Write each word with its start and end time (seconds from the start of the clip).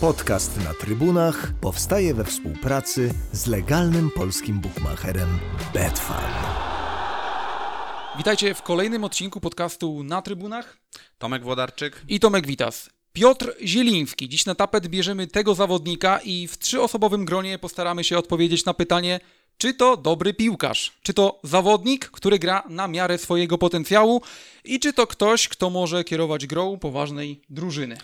Podcast 0.00 0.64
na 0.64 0.74
trybunach 0.74 1.52
powstaje 1.60 2.14
we 2.14 2.24
współpracy 2.24 3.14
z 3.32 3.46
legalnym 3.46 4.10
polskim 4.10 4.60
bookmacherem 4.60 5.38
Betfan. 5.74 6.32
Witajcie 8.18 8.54
w 8.54 8.62
kolejnym 8.62 9.04
odcinku 9.04 9.40
podcastu 9.40 10.02
na 10.04 10.22
trybunach. 10.22 10.78
Tomek 11.18 11.42
Włodarczyk 11.42 12.02
i 12.08 12.20
Tomek 12.20 12.46
Witas. 12.46 12.90
Piotr 13.12 13.54
Zieliński. 13.64 14.28
Dziś 14.28 14.46
na 14.46 14.54
tapet 14.54 14.88
bierzemy 14.88 15.26
tego 15.26 15.54
zawodnika 15.54 16.20
i 16.24 16.48
w 16.48 16.58
trzyosobowym 16.58 17.24
gronie 17.24 17.58
postaramy 17.58 18.04
się 18.04 18.18
odpowiedzieć 18.18 18.64
na 18.64 18.74
pytanie, 18.74 19.20
czy 19.58 19.74
to 19.74 19.96
dobry 19.96 20.34
piłkarz, 20.34 20.92
czy 21.02 21.14
to 21.14 21.40
zawodnik, 21.44 22.10
który 22.10 22.38
gra 22.38 22.62
na 22.68 22.88
miarę 22.88 23.18
swojego 23.18 23.58
potencjału 23.58 24.22
i 24.64 24.80
czy 24.80 24.92
to 24.92 25.06
ktoś, 25.06 25.48
kto 25.48 25.70
może 25.70 26.04
kierować 26.04 26.46
grą 26.46 26.78
poważnej 26.78 27.42
drużyny. 27.50 27.96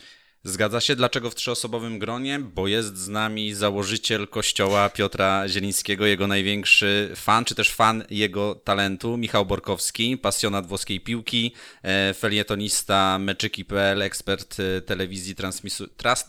Zgadza 0.46 0.80
się. 0.80 0.96
Dlaczego 0.96 1.30
w 1.30 1.34
trzyosobowym 1.34 1.98
gronie? 1.98 2.38
Bo 2.38 2.68
jest 2.68 2.98
z 2.98 3.08
nami 3.08 3.54
założyciel 3.54 4.29
kościoła 4.29 4.88
Piotra 4.88 5.48
Zielińskiego, 5.48 6.07
jego 6.07 6.26
największy 6.26 7.12
fan, 7.16 7.44
czy 7.44 7.54
też 7.54 7.71
fan 7.71 8.04
jego 8.11 8.54
talentu, 8.54 9.16
Michał 9.16 9.46
Borkowski, 9.46 10.18
pasjonat 10.18 10.66
włoskiej 10.66 11.00
piłki, 11.00 11.54
e, 11.82 12.14
felietonista 12.14 13.18
meczyki.pl, 13.18 14.02
ekspert 14.02 14.57
e, 14.61 14.80
telewizji 14.80 15.35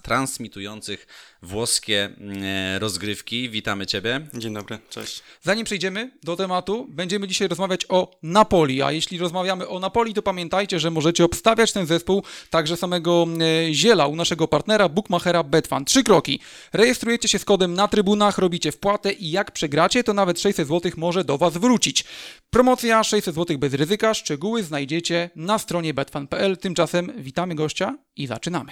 transmitujących 0.03 1.07
włoskie 1.41 2.09
e, 2.43 2.79
rozgrywki. 2.79 3.49
Witamy 3.49 3.85
Ciebie. 3.85 4.27
Dzień 4.33 4.53
dobry, 4.53 4.79
cześć. 4.89 5.23
Zanim 5.41 5.65
przejdziemy 5.65 6.11
do 6.23 6.35
tematu, 6.35 6.87
będziemy 6.89 7.27
dzisiaj 7.27 7.47
rozmawiać 7.47 7.85
o 7.89 8.11
Napoli, 8.23 8.81
a 8.81 8.91
jeśli 8.91 9.17
rozmawiamy 9.17 9.67
o 9.67 9.79
Napoli, 9.79 10.13
to 10.13 10.21
pamiętajcie, 10.21 10.79
że 10.79 10.91
możecie 10.91 11.25
obstawiać 11.25 11.71
ten 11.71 11.85
zespół 11.85 12.23
także 12.49 12.77
samego 12.77 13.27
e, 13.69 13.73
ziela 13.73 14.07
u 14.07 14.15
naszego 14.15 14.47
partnera 14.47 14.89
Bookmachera 14.89 15.43
Betfan. 15.43 15.85
Trzy 15.85 16.03
kroki. 16.03 16.39
Rejestrujecie 16.73 17.27
się 17.27 17.39
z 17.39 17.45
kodem 17.45 17.73
na 17.73 17.87
trybunach, 17.87 18.37
robicie 18.37 18.71
wpłatę 18.71 19.13
i 19.13 19.31
jak 19.31 19.51
przegracie, 19.51 20.03
to 20.03 20.13
nawet 20.13 20.41
600 20.41 20.67
zł 20.67 20.91
może 20.97 21.23
do 21.23 21.37
Was 21.37 21.57
wrócić. 21.57 22.05
Promocja 22.49 23.03
600 23.03 23.35
zł 23.35 23.57
bez 23.57 23.73
ryzyka, 23.73 24.13
szczegóły 24.13 24.63
znajdziecie 24.63 25.29
na 25.35 25.59
stronie 25.59 25.93
betfan.pl. 25.93 26.57
Tymczasem 26.57 27.13
witamy 27.17 27.55
gościa 27.55 27.97
i 28.15 28.27
zaczynamy. 28.27 28.71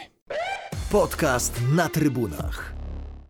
Podcast 0.91 1.61
na 1.71 1.89
trybunach. 1.89 2.73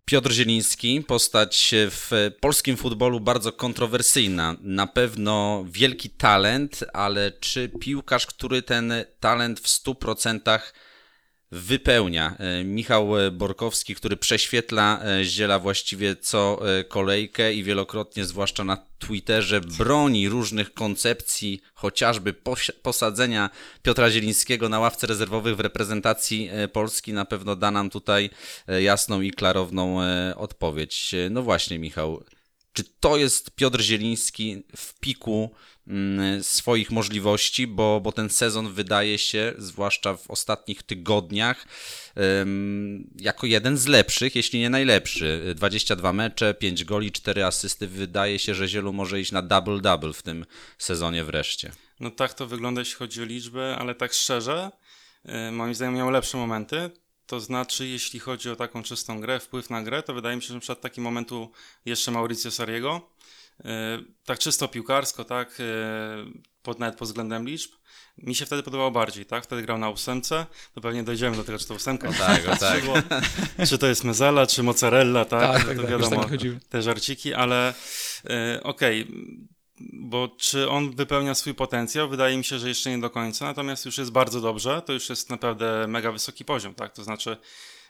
Piotr 0.06 0.32
Zieliński, 0.32 1.02
postać 1.08 1.74
w 1.76 2.32
polskim 2.42 2.78
futbolu 2.78 3.20
bardzo 3.20 3.52
kontrowersyjna. 3.52 4.56
Na 4.62 4.88
pewno 4.88 5.66
wielki 5.70 6.10
talent, 6.10 6.84
ale 6.94 7.32
czy 7.32 7.70
piłkarz, 7.80 8.26
który 8.28 8.62
ten 8.62 8.94
talent 9.20 9.60
w 9.60 9.68
100% 9.68 10.60
wypełnia. 11.52 12.36
E, 12.40 12.64
Michał 12.64 13.10
Borkowski, 13.32 13.96
który 13.96 14.18
prześwietla 14.18 15.00
e, 15.04 15.24
Ziela 15.26 15.60
właściwie 15.60 16.16
co 16.16 16.60
e, 16.80 16.84
kolejkę 16.84 17.54
i 17.54 17.64
wielokrotnie, 17.64 18.26
zwłaszcza 18.26 18.64
na 18.64 18.78
Twitterze, 19.00 19.62
broni 19.62 20.30
różnych 20.30 20.74
koncepcji, 20.74 21.62
chociażby 21.74 22.34
posadzenia 22.82 23.50
Piotra 23.82 24.10
Zielińskiego 24.10 24.70
na 24.70 24.80
ławce 24.80 25.08
rezerwowych 25.08 25.56
w 25.56 25.60
reprezentacji 25.60 26.50
Polski, 26.74 27.14
na 27.14 27.26
pewno 27.26 27.56
da 27.56 27.72
nam 27.72 27.90
tutaj 27.90 28.30
jasną 28.82 29.22
i 29.22 29.32
klarowną 29.32 29.98
odpowiedź. 30.36 31.16
No 31.30 31.42
właśnie, 31.42 31.80
Michał, 31.80 32.24
czy 32.74 32.84
to 33.00 33.18
jest 33.18 33.52
Piotr 33.52 33.82
Zieliński 33.82 34.64
w 34.78 35.00
piku 35.00 35.52
swoich 36.42 36.92
możliwości, 36.92 37.68
bo, 37.68 38.02
bo 38.02 38.12
ten 38.12 38.30
sezon 38.30 38.74
wydaje 38.74 39.18
się, 39.18 39.54
zwłaszcza 39.58 40.18
w 40.18 40.32
ostatnich 40.32 40.84
tygodniach, 40.84 41.68
jako 43.20 43.48
jeden 43.48 43.78
z 43.78 43.88
lepszych, 43.88 44.36
jeśli 44.36 44.60
nie 44.60 44.70
najlepszy. 44.70 45.54
22 45.56 46.14
mecze, 46.14 46.54
5 46.54 46.84
goli, 46.84 47.12
4 47.12 47.46
asysty. 47.46 47.88
Wydaje 47.88 48.40
się, 48.40 48.56
że 48.56 48.68
Zielu 48.68 48.94
może 48.94 49.20
iść 49.20 49.32
na 49.32 49.44
double-double 49.44 50.14
w 50.14 50.22
tym 50.22 50.46
sezonie 50.78 51.24
wreszcie. 51.24 51.72
No 52.00 52.12
tak 52.12 52.34
to 52.34 52.48
wygląda, 52.48 52.82
jeśli 52.82 52.96
chodzi 52.96 53.22
o 53.22 53.26
liczbę, 53.26 53.76
ale 53.80 53.96
tak 53.96 54.14
szczerze, 54.14 54.72
y, 55.26 55.52
moim 55.52 55.76
zdaniem 55.76 55.96
miał 55.96 56.10
lepsze 56.10 56.38
momenty. 56.38 56.90
To 57.26 57.40
znaczy, 57.40 57.88
jeśli 57.88 58.20
chodzi 58.20 58.50
o 58.50 58.56
taką 58.56 58.84
czystą 58.84 59.22
grę, 59.22 59.40
wpływ 59.40 59.70
na 59.70 59.84
grę, 59.84 60.04
to 60.04 60.14
wydaje 60.14 60.36
mi 60.36 60.42
się, 60.42 60.54
że 60.54 60.60
przed 60.60 60.82
takim 60.82 61.04
momentu 61.04 61.52
jeszcze 61.86 62.12
Mauricio 62.12 62.52
Sariego, 62.52 63.15
E, 63.15 63.15
tak 64.26 64.40
czysto 64.40 64.68
piłkarsko, 64.68 65.26
tak, 65.26 65.58
e, 65.60 65.64
pod, 66.62 66.80
nawet 66.80 66.98
pod 66.98 67.08
względem 67.08 67.48
liczb, 67.48 67.72
mi 68.18 68.36
się 68.36 68.46
wtedy 68.46 68.64
podobało 68.64 68.92
bardziej, 68.92 69.26
tak? 69.26 69.44
Wtedy 69.44 69.62
grał 69.62 69.78
na 69.78 69.90
ósemce, 69.90 70.46
to 70.74 70.82
pewnie 70.82 71.04
dojdziemy 71.04 71.38
do 71.38 71.44
tego, 71.44 71.58
czy 71.58 71.68
to 71.68 71.74
ósemka, 71.74 72.14
tak, 72.14 72.42
o 72.50 72.58
tak. 73.10 73.24
czy 73.70 73.78
to 73.78 73.88
jest 73.88 74.04
mezala, 74.04 74.48
czy 74.48 74.64
mozzarella, 74.64 75.26
tak? 75.26 75.42
tak, 75.42 75.66
tak 75.68 75.76
to 75.76 75.82
tak, 75.82 75.92
wiadomo, 75.92 76.24
tak 76.24 76.40
te 76.70 76.82
żarciki, 76.82 77.34
ale 77.34 77.74
e, 78.30 78.60
okej, 78.64 79.04
okay, 79.04 79.16
bo 79.94 80.28
czy 80.40 80.70
on 80.70 80.96
wypełnia 80.96 81.36
swój 81.36 81.54
potencjał? 81.54 82.10
Wydaje 82.10 82.38
mi 82.38 82.44
się, 82.44 82.60
że 82.60 82.68
jeszcze 82.68 82.90
nie 82.90 83.00
do 83.00 83.10
końca, 83.10 83.46
natomiast 83.46 83.86
już 83.86 83.98
jest 83.98 84.12
bardzo 84.12 84.42
dobrze, 84.42 84.82
to 84.86 84.94
już 84.94 85.10
jest 85.10 85.30
naprawdę 85.30 85.88
mega 85.88 86.12
wysoki 86.12 86.46
poziom, 86.46 86.76
tak? 86.76 86.94
To 86.94 87.04
znaczy, 87.04 87.38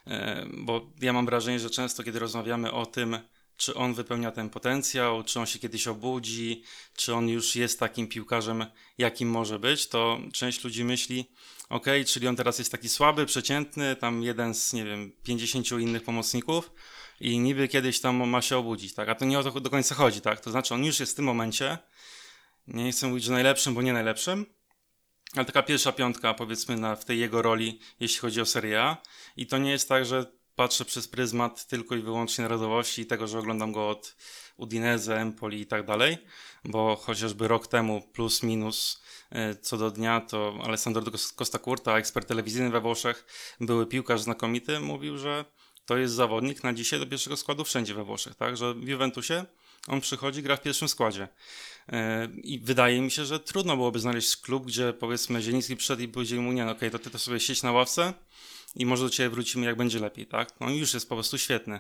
e, 0.07 0.45
bo 0.57 0.91
ja 1.01 1.13
mam 1.13 1.25
wrażenie, 1.25 1.59
że 1.59 1.69
często, 1.69 2.03
kiedy 2.03 2.19
rozmawiamy 2.19 2.71
o 2.71 2.85
tym, 2.85 3.17
czy 3.57 3.75
on 3.75 3.93
wypełnia 3.93 4.31
ten 4.31 4.49
potencjał, 4.49 5.23
czy 5.23 5.39
on 5.39 5.45
się 5.45 5.59
kiedyś 5.59 5.87
obudzi, 5.87 6.63
czy 6.95 7.13
on 7.13 7.29
już 7.29 7.55
jest 7.55 7.79
takim 7.79 8.07
piłkarzem, 8.07 8.65
jakim 8.97 9.29
może 9.29 9.59
być, 9.59 9.87
to 9.87 10.19
część 10.33 10.63
ludzi 10.63 10.83
myśli, 10.83 11.31
ok, 11.69 11.85
czyli 12.07 12.27
on 12.27 12.35
teraz 12.35 12.59
jest 12.59 12.71
taki 12.71 12.89
słaby, 12.89 13.25
przeciętny, 13.25 13.95
tam 13.95 14.23
jeden 14.23 14.53
z, 14.53 14.73
nie 14.73 14.85
wiem, 14.85 15.11
50 15.23 15.71
innych 15.71 16.03
pomocników 16.03 16.71
i 17.19 17.39
niby 17.39 17.67
kiedyś 17.67 17.99
tam 17.99 18.29
ma 18.29 18.41
się 18.41 18.57
obudzić, 18.57 18.93
tak? 18.93 19.09
A 19.09 19.15
to 19.15 19.25
nie 19.25 19.39
o 19.39 19.43
to 19.43 19.59
do 19.59 19.69
końca 19.69 19.95
chodzi, 19.95 20.21
tak? 20.21 20.39
To 20.39 20.51
znaczy 20.51 20.73
on 20.73 20.83
już 20.85 20.99
jest 20.99 21.11
w 21.11 21.15
tym 21.15 21.25
momencie, 21.25 21.77
nie 22.67 22.91
chcę 22.91 23.07
mówić, 23.07 23.23
że 23.23 23.31
najlepszym, 23.31 23.73
bo 23.73 23.81
nie 23.81 23.93
najlepszym, 23.93 24.45
ale 25.35 25.45
taka 25.45 25.63
pierwsza 25.63 25.91
piątka, 25.91 26.33
powiedzmy, 26.33 26.75
na, 26.75 26.95
w 26.95 27.05
tej 27.05 27.19
jego 27.19 27.41
roli, 27.41 27.79
jeśli 27.99 28.19
chodzi 28.19 28.41
o 28.41 28.45
Serie 28.45 28.81
A. 28.81 28.97
I 29.37 29.47
to 29.47 29.57
nie 29.57 29.71
jest 29.71 29.89
tak, 29.89 30.05
że 30.05 30.25
patrzę 30.55 30.85
przez 30.85 31.07
pryzmat 31.07 31.67
tylko 31.67 31.95
i 31.95 32.01
wyłącznie 32.01 32.41
narodowości 32.41 33.01
i 33.01 33.05
tego, 33.05 33.27
że 33.27 33.39
oglądam 33.39 33.71
go 33.71 33.89
od 33.89 34.15
Udinese, 34.57 35.21
Empoli 35.21 35.61
i 35.61 35.65
tak 35.65 35.85
dalej, 35.85 36.17
bo 36.63 36.95
chociażby 36.95 37.47
rok 37.47 37.67
temu 37.67 38.01
plus 38.01 38.43
minus 38.43 39.03
e, 39.29 39.55
co 39.55 39.77
do 39.77 39.91
dnia 39.91 40.21
to 40.21 40.59
Alessandro 40.63 41.03
Costa 41.35 41.59
Curta, 41.59 41.97
ekspert 41.97 42.27
telewizyjny 42.27 42.69
we 42.69 42.81
Włoszech, 42.81 43.25
były 43.59 43.87
piłkarz 43.87 44.21
znakomity, 44.21 44.79
mówił, 44.79 45.17
że 45.17 45.45
to 45.85 45.97
jest 45.97 46.13
zawodnik 46.13 46.63
na 46.63 46.73
dzisiaj 46.73 46.99
do 46.99 47.07
pierwszego 47.07 47.37
składu 47.37 47.63
wszędzie 47.63 47.93
we 47.93 48.03
Włoszech, 48.03 48.35
tak, 48.35 48.57
że 48.57 48.73
w 48.73 48.87
Juventusie 48.87 49.45
on 49.87 50.01
przychodzi, 50.01 50.43
gra 50.43 50.57
w 50.57 50.61
pierwszym 50.61 50.89
składzie. 50.89 51.27
E, 51.91 52.27
I 52.43 52.59
wydaje 52.59 53.01
mi 53.01 53.11
się, 53.11 53.25
że 53.25 53.39
trudno 53.39 53.75
byłoby 53.75 53.99
znaleźć 53.99 54.37
klub, 54.37 54.65
gdzie 54.65 54.93
powiedzmy 54.93 55.41
Zieliński 55.41 55.75
przyszedł 55.75 56.01
i 56.01 56.07
powiedział 56.07 56.41
mu, 56.41 56.51
nie, 56.51 56.65
no 56.65 56.71
okej, 56.71 56.89
okay, 56.89 56.99
to 56.99 56.99
ty 56.99 57.09
to 57.09 57.19
sobie 57.19 57.39
siedź 57.39 57.63
na 57.63 57.71
ławce, 57.71 58.13
i 58.75 58.85
może 58.85 59.03
do 59.03 59.09
Ciebie 59.09 59.29
wrócimy, 59.29 59.65
jak 59.65 59.77
będzie 59.77 59.99
lepiej, 59.99 60.27
tak? 60.27 60.49
No 60.59 60.69
już 60.69 60.93
jest 60.93 61.09
po 61.09 61.15
prostu 61.15 61.37
świetny. 61.37 61.79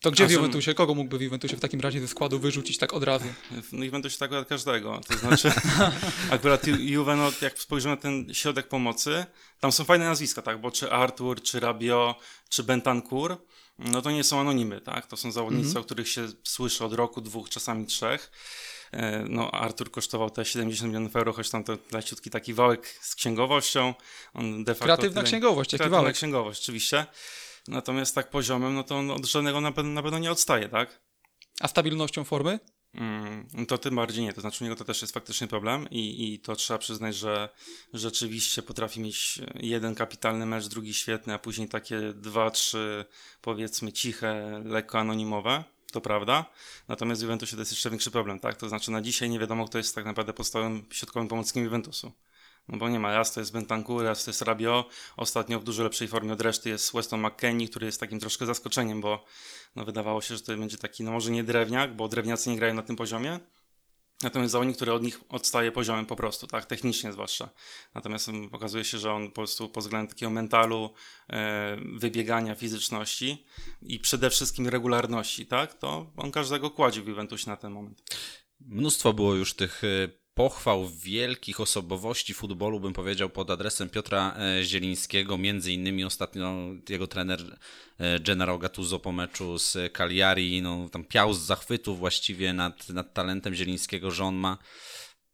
To 0.00 0.10
gdzie 0.10 0.24
A 0.24 0.26
w 0.26 0.30
Juventusie? 0.30 0.74
Kogo 0.74 0.94
mógłby 0.94 1.18
w 1.18 1.22
Juventusie 1.22 1.56
w 1.56 1.60
takim 1.60 1.80
razie 1.80 2.00
ze 2.00 2.08
składu 2.08 2.38
wyrzucić 2.38 2.78
tak 2.78 2.92
od 2.94 3.02
razu? 3.02 3.24
W 3.50 3.72
Juventusie 3.72 4.18
tak 4.18 4.30
akurat 4.30 4.48
każdego. 4.48 5.00
To 5.08 5.18
znaczy, 5.18 5.52
akurat 6.30 6.66
Juve, 6.66 7.16
no, 7.16 7.32
jak 7.42 7.58
spojrzymy 7.58 7.94
na 7.94 8.00
ten 8.00 8.34
środek 8.34 8.68
pomocy, 8.68 9.26
tam 9.60 9.72
są 9.72 9.84
fajne 9.84 10.04
nazwiska, 10.04 10.42
tak? 10.42 10.60
Bo 10.60 10.70
czy 10.70 10.90
Artur, 10.90 11.42
czy 11.42 11.60
Rabio, 11.60 12.18
czy 12.48 12.62
Bentancur, 12.62 13.36
no 13.78 14.02
to 14.02 14.10
nie 14.10 14.24
są 14.24 14.40
anonimy, 14.40 14.80
tak? 14.80 15.06
To 15.06 15.16
są 15.16 15.32
zawodnicy, 15.32 15.68
mm 15.68 15.74
-hmm. 15.74 15.80
o 15.80 15.84
których 15.84 16.08
się 16.08 16.28
słyszy 16.42 16.84
od 16.84 16.92
roku, 16.92 17.20
dwóch, 17.20 17.48
czasami 17.48 17.86
trzech. 17.86 18.30
E, 18.94 19.24
no, 19.28 19.50
Artur 19.50 19.90
kosztował 19.90 20.30
te 20.30 20.44
70 20.44 20.88
milionów 20.88 21.16
euro, 21.16 21.32
choć 21.32 21.50
tam 21.50 21.64
to 21.64 21.78
leciutki 21.92 22.30
taki 22.30 22.54
wałek 22.54 22.88
z 22.88 23.14
księgowością. 23.14 23.94
On 24.34 24.64
de 24.64 24.74
facto 24.74 24.84
Kreatywna 24.84 25.20
tyle... 25.20 25.24
księgowość, 25.24 25.72
jaki 25.72 25.78
Kreatywna 25.78 25.98
wałek. 25.98 26.16
księgowość, 26.16 26.62
oczywiście. 26.62 27.06
Natomiast 27.68 28.14
tak 28.14 28.30
poziomem, 28.30 28.74
no 28.74 28.82
to 28.82 28.96
on 28.96 29.10
od 29.10 29.26
żadnego 29.26 29.60
na 29.60 29.72
pewno, 29.72 29.92
na 29.92 30.02
pewno 30.02 30.18
nie 30.18 30.30
odstaje, 30.30 30.68
tak? 30.68 31.00
A 31.60 31.68
stabilnością 31.68 32.24
formy? 32.24 32.58
Mm, 32.94 33.66
to 33.68 33.78
tym 33.78 33.94
bardziej 33.94 34.24
nie. 34.24 34.32
To 34.32 34.40
znaczy 34.40 34.64
u 34.64 34.66
niego 34.66 34.76
to 34.76 34.84
też 34.84 35.02
jest 35.02 35.14
faktycznie 35.14 35.46
problem 35.46 35.90
i, 35.90 36.34
i 36.34 36.40
to 36.40 36.56
trzeba 36.56 36.78
przyznać, 36.78 37.16
że 37.16 37.48
rzeczywiście 37.92 38.62
potrafi 38.62 39.00
mieć 39.00 39.40
jeden 39.54 39.94
kapitalny 39.94 40.46
mecz, 40.46 40.66
drugi 40.66 40.94
świetny, 40.94 41.34
a 41.34 41.38
później 41.38 41.68
takie 41.68 42.00
dwa, 42.12 42.50
trzy 42.50 43.04
powiedzmy 43.40 43.92
ciche, 43.92 44.62
lekko 44.64 44.98
anonimowe 44.98 45.64
to 45.94 46.00
prawda. 46.00 46.44
Natomiast 46.88 47.20
w 47.20 47.24
Juventusie 47.24 47.56
to 47.56 47.62
jest 47.62 47.72
jeszcze 47.72 47.90
większy 47.90 48.10
problem, 48.10 48.40
tak? 48.40 48.56
To 48.56 48.68
znaczy 48.68 48.90
na 48.90 49.00
dzisiaj 49.00 49.30
nie 49.30 49.38
wiadomo, 49.38 49.68
kto 49.68 49.78
jest 49.78 49.94
tak 49.94 50.04
naprawdę 50.04 50.32
podstawowym 50.32 50.86
środkowym 50.90 51.28
pomocnikiem 51.28 51.64
Juventusu. 51.64 52.12
No 52.68 52.78
bo 52.78 52.88
nie 52.88 53.00
ma, 53.00 53.14
raz 53.14 53.32
to 53.32 53.40
jest 53.40 53.52
Bentancur, 53.52 54.04
raz 54.04 54.24
to 54.24 54.30
jest 54.30 54.42
Rabio, 54.42 54.88
ostatnio 55.16 55.60
w 55.60 55.64
dużo 55.64 55.82
lepszej 55.82 56.08
formie 56.08 56.32
od 56.32 56.40
reszty 56.40 56.68
jest 56.68 56.92
Weston 56.92 57.26
McKennie, 57.26 57.68
który 57.68 57.86
jest 57.86 58.00
takim 58.00 58.20
troszkę 58.20 58.46
zaskoczeniem, 58.46 59.00
bo 59.00 59.24
no, 59.76 59.84
wydawało 59.84 60.20
się, 60.20 60.36
że 60.36 60.42
to 60.42 60.56
będzie 60.56 60.78
taki, 60.78 61.04
no 61.04 61.10
może 61.10 61.30
nie 61.30 61.44
drewniak, 61.44 61.96
bo 61.96 62.08
drewniacy 62.08 62.50
nie 62.50 62.56
grają 62.56 62.74
na 62.74 62.82
tym 62.82 62.96
poziomie, 62.96 63.40
Natomiast 64.24 64.52
zawodnik, 64.52 64.76
który 64.76 64.92
od 64.92 65.02
nich 65.02 65.20
odstaje 65.28 65.72
poziomem 65.72 66.06
po 66.06 66.16
prostu, 66.16 66.46
tak, 66.46 66.66
technicznie 66.66 67.12
zwłaszcza. 67.12 67.48
Natomiast 67.94 68.28
mm, 68.28 68.48
okazuje 68.52 68.84
się, 68.84 68.98
że 68.98 69.12
on 69.12 69.28
po 69.28 69.34
prostu 69.34 69.68
pod 69.68 69.84
względem 69.84 70.08
takiego 70.08 70.30
mentalu, 70.30 70.90
e, 71.30 71.76
wybiegania, 71.96 72.54
fizyczności 72.54 73.46
i 73.82 73.98
przede 73.98 74.30
wszystkim 74.30 74.68
regularności, 74.68 75.46
tak, 75.46 75.74
to 75.74 76.12
on 76.16 76.30
każdego 76.30 76.70
kładzie 76.70 77.02
w 77.02 77.08
Juventusie 77.08 77.50
na 77.50 77.56
ten 77.56 77.72
moment. 77.72 78.02
Mnóstwo 78.60 79.12
było 79.12 79.34
już 79.34 79.54
tych 79.54 79.84
e, 79.84 80.23
pochwał 80.34 80.88
wielkich 80.88 81.60
osobowości 81.60 82.34
futbolu, 82.34 82.80
bym 82.80 82.92
powiedział, 82.92 83.30
pod 83.30 83.50
adresem 83.50 83.88
Piotra 83.88 84.36
e, 84.36 84.64
Zielińskiego. 84.64 85.38
Między 85.38 85.72
innymi 85.72 86.04
ostatnio 86.04 86.54
jego 86.88 87.06
trener 87.06 87.58
e, 87.98 88.20
Gennaro 88.20 88.58
Gattuso 88.58 88.98
po 88.98 89.12
meczu 89.12 89.58
z 89.58 89.92
Cagliari, 89.92 90.62
no, 90.62 90.88
tam 90.88 91.04
piał 91.04 91.34
z 91.34 91.40
zachwytu 91.40 91.96
właściwie 91.96 92.52
nad, 92.52 92.88
nad 92.88 93.14
talentem 93.14 93.54
Zielińskiego, 93.54 94.10
że 94.10 94.24
on 94.24 94.34
ma 94.34 94.58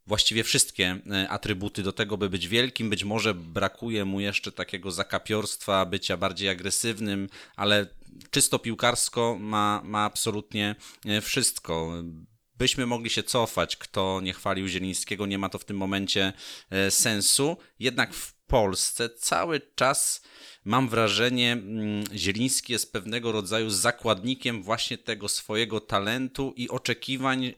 właściwie 0.06 0.44
wszystkie 0.44 0.98
atrybuty 1.28 1.82
do 1.82 1.92
tego, 1.92 2.16
by 2.16 2.28
być 2.28 2.48
wielkim. 2.48 2.90
Być 2.90 3.04
może 3.04 3.34
brakuje 3.34 4.04
mu 4.04 4.20
jeszcze 4.20 4.52
takiego 4.52 4.90
zakapiorstwa, 4.90 5.86
bycia 5.86 6.16
bardziej 6.16 6.48
agresywnym, 6.48 7.28
ale 7.56 7.86
czysto 8.30 8.58
piłkarsko 8.58 9.36
ma, 9.40 9.82
ma 9.84 10.04
absolutnie 10.04 10.74
wszystko 11.22 12.02
byśmy 12.60 12.86
mogli 12.86 13.10
się 13.10 13.22
cofać, 13.22 13.76
kto 13.76 14.20
nie 14.22 14.32
chwalił 14.32 14.68
Zielińskiego, 14.68 15.26
nie 15.26 15.38
ma 15.38 15.48
to 15.48 15.58
w 15.58 15.64
tym 15.64 15.76
momencie 15.76 16.32
e, 16.70 16.90
sensu. 16.90 17.56
Jednak 17.78 18.14
w 18.14 18.32
Polsce 18.32 19.10
cały 19.10 19.60
czas 19.74 20.22
mam 20.64 20.88
wrażenie, 20.88 21.52
mm, 21.52 22.04
Zieliński 22.14 22.72
jest 22.72 22.92
pewnego 22.92 23.32
rodzaju 23.32 23.70
zakładnikiem 23.70 24.62
właśnie 24.62 24.98
tego 24.98 25.28
swojego 25.28 25.80
talentu 25.80 26.52
i 26.56 26.68
oczekiwań, 26.68 27.54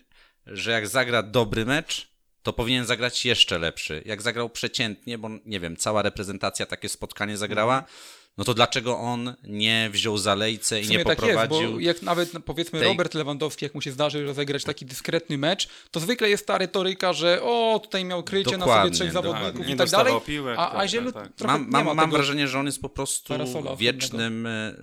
że 0.47 0.71
jak 0.71 0.89
zagra 0.89 1.23
dobry 1.23 1.65
mecz, 1.65 2.13
to 2.43 2.53
powinien 2.53 2.87
zagrać 2.87 3.25
jeszcze 3.25 3.59
lepszy. 3.59 4.03
Jak 4.07 4.23
zagrał 4.23 4.51
przeciętnie, 4.51 5.19
bo 5.19 5.31
nie 5.45 5.61
wiem, 5.61 5.77
cała 5.77 6.03
reprezentacja 6.03 6.67
takie 6.67 6.89
spotkanie 6.89 7.37
zagrała. 7.37 7.79
Mhm 7.79 8.22
no 8.39 8.45
to 8.45 8.55
dlaczego 8.55 8.99
on 8.99 9.35
nie 9.45 9.91
wziął 9.93 10.19
zalejce 10.19 10.81
i 10.81 10.89
nie 10.89 10.99
poprowadził... 11.05 11.37
Tak 11.37 11.61
jest, 11.61 11.73
bo 11.73 11.81
jak 11.81 12.03
nawet 12.03 12.35
no, 12.35 12.41
powiedzmy 12.41 12.79
tej... 12.79 12.89
Robert 12.89 13.15
Lewandowski, 13.15 13.65
jak 13.65 13.75
mu 13.75 13.81
się 13.81 13.93
zdarzy 13.93 14.25
rozegrać 14.25 14.65
taki 14.65 14.87
dyskretny 14.87 15.39
mecz, 15.39 15.69
to 15.91 16.01
zwykle 16.01 16.31
jest 16.31 16.47
ta 16.47 16.59
retoryka, 16.59 17.13
że 17.13 17.43
o, 17.43 17.81
tutaj 17.83 18.05
miał 18.05 18.23
krycie 18.23 18.59
Dokładnie, 18.59 18.75
na 18.75 18.83
sobie 18.83 18.91
trzech 18.91 19.13
zawodników 19.13 19.69
i 19.69 19.77
tak 19.77 19.91
dalej, 19.91 20.15
piłek, 20.27 20.59
a, 20.59 20.79
a 20.79 20.89
Zielu 20.89 21.13
tak, 21.13 21.37
tak. 21.37 21.49
Mam, 21.49 21.71
mam, 21.71 21.97
mam 21.97 22.11
wrażenie, 22.11 22.49
że 22.49 22.59
on 22.59 22.67
jest 22.67 22.81
po 22.81 22.89
prostu 22.89 23.35
wiecznym, 23.79 24.47
e, 24.47 24.75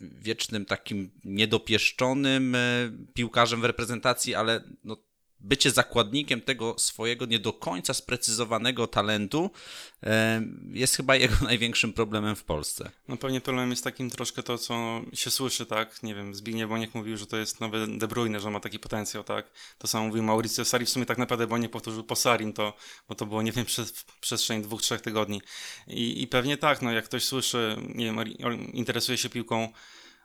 wiecznym 0.00 0.64
takim 0.64 1.10
niedopieszczonym 1.24 2.54
e, 2.54 2.58
piłkarzem 3.14 3.60
w 3.60 3.64
reprezentacji, 3.64 4.34
ale 4.34 4.64
no, 4.84 4.96
bycie 5.40 5.70
zakładnikiem 5.70 6.40
tego 6.40 6.74
swojego 6.78 7.26
nie 7.26 7.38
do 7.38 7.52
końca 7.52 7.94
sprecyzowanego 7.94 8.86
talentu 8.86 9.50
e, 10.02 10.42
jest 10.72 10.96
chyba 10.96 11.16
jego 11.16 11.34
największym 11.50 11.92
problemem 11.92 12.36
w 12.36 12.44
Polsce. 12.44 12.90
No 13.08 13.16
pewnie 13.16 13.40
problem 13.40 13.70
jest 13.70 13.84
takim 13.84 14.10
troszkę 14.10 14.42
to, 14.42 14.58
co 14.58 15.00
się 15.12 15.30
słyszy, 15.30 15.66
tak? 15.66 16.02
Nie 16.02 16.14
wiem, 16.14 16.34
Zbigniew 16.34 16.68
Boniek 16.68 16.94
mówił, 16.94 17.16
że 17.16 17.26
to 17.26 17.36
jest 17.36 17.60
nowy 17.60 17.98
De 17.98 18.08
Bruyne, 18.08 18.40
że 18.40 18.50
ma 18.50 18.60
taki 18.60 18.78
potencjał, 18.78 19.24
tak? 19.24 19.50
To 19.78 19.86
samo 19.86 20.06
mówił 20.06 20.22
Mauricio 20.22 20.64
Sari, 20.64 20.86
w 20.86 20.90
sumie 20.90 21.06
tak 21.06 21.18
naprawdę 21.18 21.46
Boniek 21.46 21.70
powtórzył 21.70 22.04
po 22.04 22.16
Sarin 22.16 22.52
to, 22.52 22.76
bo 23.08 23.14
to 23.14 23.26
było, 23.26 23.42
nie 23.42 23.52
wiem, 23.52 23.64
przez 23.72 24.04
przestrzeń 24.20 24.62
dwóch, 24.62 24.82
trzech 24.82 25.00
tygodni. 25.00 25.42
I, 25.86 26.22
I 26.22 26.26
pewnie 26.26 26.56
tak, 26.56 26.82
no 26.82 26.92
jak 26.92 27.04
ktoś 27.04 27.24
słyszy, 27.24 27.76
nie 27.94 28.04
wiem, 28.04 28.18
interesuje 28.72 29.18
się 29.18 29.28
piłką 29.28 29.72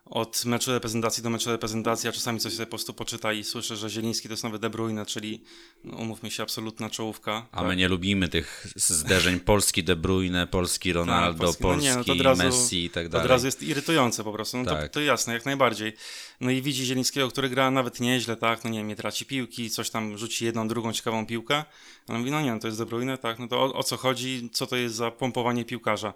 od 0.04 0.44
meczu 0.44 0.72
reprezentacji 0.72 1.22
do 1.22 1.30
meczu 1.30 1.50
reprezentacji, 1.50 2.08
a 2.08 2.12
czasami 2.12 2.40
coś 2.40 2.52
sobie 2.52 2.66
po 2.66 2.70
prostu 2.70 2.94
poczyta 2.94 3.32
i 3.32 3.44
słyszę, 3.44 3.76
że 3.76 3.90
Zieliński 3.90 4.28
to 4.28 4.32
jest 4.32 4.44
nowy 4.44 4.58
De 4.58 4.70
Bruyne, 4.70 5.06
czyli 5.06 5.44
no, 5.84 5.96
umówmy 5.96 6.30
się, 6.30 6.42
absolutna 6.42 6.90
czołówka. 6.90 7.46
A 7.52 7.58
tak? 7.58 7.68
my 7.68 7.76
nie 7.76 7.88
lubimy 7.88 8.28
tych 8.28 8.66
zderzeń 8.76 9.40
polski 9.40 9.84
De 9.84 9.96
Bruyne, 9.96 10.46
polski 10.46 10.88
tak, 10.88 10.96
Ronaldo, 10.96 11.38
tak, 11.46 11.58
polski, 11.58 11.62
polski 11.62 12.10
no 12.10 12.14
nie, 12.14 12.22
no 12.22 12.24
razu, 12.24 12.42
Messi 12.42 12.84
i 12.84 12.90
tak 12.90 13.08
dalej. 13.08 13.24
Od 13.24 13.30
razu 13.30 13.46
jest 13.46 13.62
irytujące 13.62 14.24
po 14.24 14.32
prostu, 14.32 14.56
no 14.56 14.64
tak. 14.64 14.82
to, 14.82 14.88
to 14.88 15.00
jasne, 15.00 15.34
jak 15.34 15.44
najbardziej. 15.44 15.92
No 16.40 16.50
i 16.50 16.62
widzi 16.62 16.84
Zielińskiego, 16.84 17.28
który 17.28 17.48
gra 17.48 17.70
nawet 17.70 18.00
nieźle, 18.00 18.36
tak, 18.36 18.64
no 18.64 18.70
nie 18.70 18.78
wiem, 18.78 18.88
nie 18.88 18.96
traci 18.96 19.26
piłki, 19.26 19.70
coś 19.70 19.90
tam 19.90 20.18
rzuci 20.18 20.44
jedną, 20.44 20.68
drugą 20.68 20.92
ciekawą 20.92 21.26
piłkę, 21.26 21.64
ale 22.08 22.18
mówi, 22.18 22.30
no 22.30 22.40
nie, 22.40 22.52
no 22.52 22.60
to 22.60 22.66
jest 22.66 22.78
De 22.78 22.86
Bruyne, 22.86 23.18
tak, 23.18 23.38
no 23.38 23.48
to 23.48 23.62
o, 23.62 23.74
o 23.74 23.82
co 23.82 23.96
chodzi, 23.96 24.50
co 24.52 24.66
to 24.66 24.76
jest 24.76 24.94
za 24.94 25.10
pompowanie 25.10 25.64
piłkarza. 25.64 26.14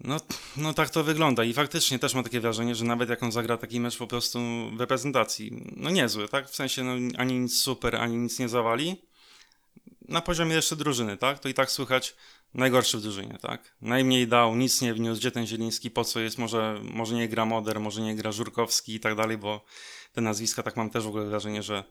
No, 0.00 0.20
no 0.56 0.74
tak 0.74 0.90
to 0.90 1.04
wygląda 1.04 1.44
i 1.44 1.52
faktycznie 1.52 1.98
też 1.98 2.14
mam 2.14 2.24
takie 2.24 2.40
wrażenie, 2.40 2.74
że 2.74 2.84
nawet 2.84 3.10
jak 3.10 3.22
on 3.22 3.32
zagra 3.32 3.56
taki 3.56 3.80
mecz 3.80 3.96
po 3.98 4.06
prostu 4.06 4.38
w 4.76 4.80
reprezentacji, 4.80 5.72
no 5.76 5.90
niezły, 5.90 6.28
tak? 6.28 6.48
W 6.48 6.54
sensie 6.54 6.84
no, 6.84 6.92
ani 7.16 7.38
nic 7.38 7.60
super, 7.60 7.96
ani 7.96 8.16
nic 8.16 8.38
nie 8.38 8.48
zawali. 8.48 8.96
Na 10.08 10.20
poziomie 10.20 10.54
jeszcze 10.54 10.76
drużyny, 10.76 11.16
tak? 11.16 11.38
To 11.38 11.48
i 11.48 11.54
tak 11.54 11.70
słychać 11.70 12.16
najgorszy 12.54 12.98
w 12.98 13.02
drużynie, 13.02 13.38
tak? 13.42 13.74
Najmniej 13.80 14.28
dał, 14.28 14.56
nic 14.56 14.82
nie 14.82 14.94
wniósł, 14.94 15.20
gdzie 15.20 15.30
ten 15.30 15.46
Zieliński, 15.46 15.90
po 15.90 16.04
co 16.04 16.20
jest, 16.20 16.38
może, 16.38 16.80
może 16.82 17.14
nie 17.14 17.28
gra 17.28 17.44
Moder, 17.44 17.80
może 17.80 18.00
nie 18.00 18.16
gra 18.16 18.32
Żurkowski 18.32 18.94
i 18.94 19.00
tak 19.00 19.14
dalej, 19.14 19.38
bo 19.38 19.64
te 20.12 20.20
nazwiska 20.20 20.62
tak 20.62 20.76
mam 20.76 20.90
też 20.90 21.04
w 21.04 21.08
ogóle 21.08 21.24
wrażenie, 21.24 21.62
że 21.62 21.84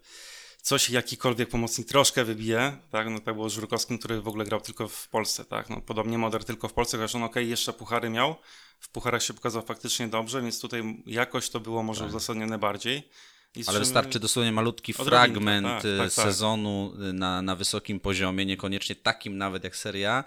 coś, 0.62 0.90
jakikolwiek 0.90 1.50
pomocnik 1.50 1.88
troszkę 1.88 2.26
wybije, 2.26 2.78
tak, 2.92 3.10
no 3.10 3.20
tak 3.20 3.36
było 3.36 3.50
z 3.50 3.54
Żurkowskim, 3.54 3.98
który 3.98 4.22
w 4.22 4.28
ogóle 4.28 4.46
grał 4.46 4.62
tylko 4.62 4.88
w 4.88 5.08
Polsce, 5.08 5.46
tak, 5.46 5.70
no 5.70 5.82
podobnie 5.82 6.18
Moder 6.18 6.44
tylko 6.44 6.68
w 6.68 6.74
Polsce, 6.74 6.98
chociaż 6.98 7.16
on 7.16 7.24
okej, 7.24 7.44
okay, 7.44 7.50
jeszcze 7.50 7.74
puchary 7.74 8.10
miał, 8.10 8.36
w 8.80 8.90
pucharach 8.90 9.24
się 9.24 9.34
pokazał 9.34 9.62
faktycznie 9.62 10.08
dobrze, 10.08 10.42
więc 10.42 10.60
tutaj 10.60 11.04
jakoś 11.06 11.50
to 11.50 11.60
było 11.60 11.84
może 11.84 12.02
tak. 12.02 12.10
uzasadnione 12.10 12.58
bardziej. 12.60 13.10
Ale 13.68 13.80
wystarczy 13.80 14.20
dosłownie 14.20 14.52
malutki 14.52 14.94
fragment 14.94 15.68
tak, 15.68 15.82
tak, 15.82 15.98
tak, 15.98 16.12
sezonu 16.12 16.94
na, 17.14 17.42
na 17.42 17.56
wysokim 17.56 18.00
poziomie, 18.00 18.46
niekoniecznie 18.46 18.96
takim 18.96 19.38
nawet 19.38 19.64
jak 19.64 19.76
seria, 19.76 20.24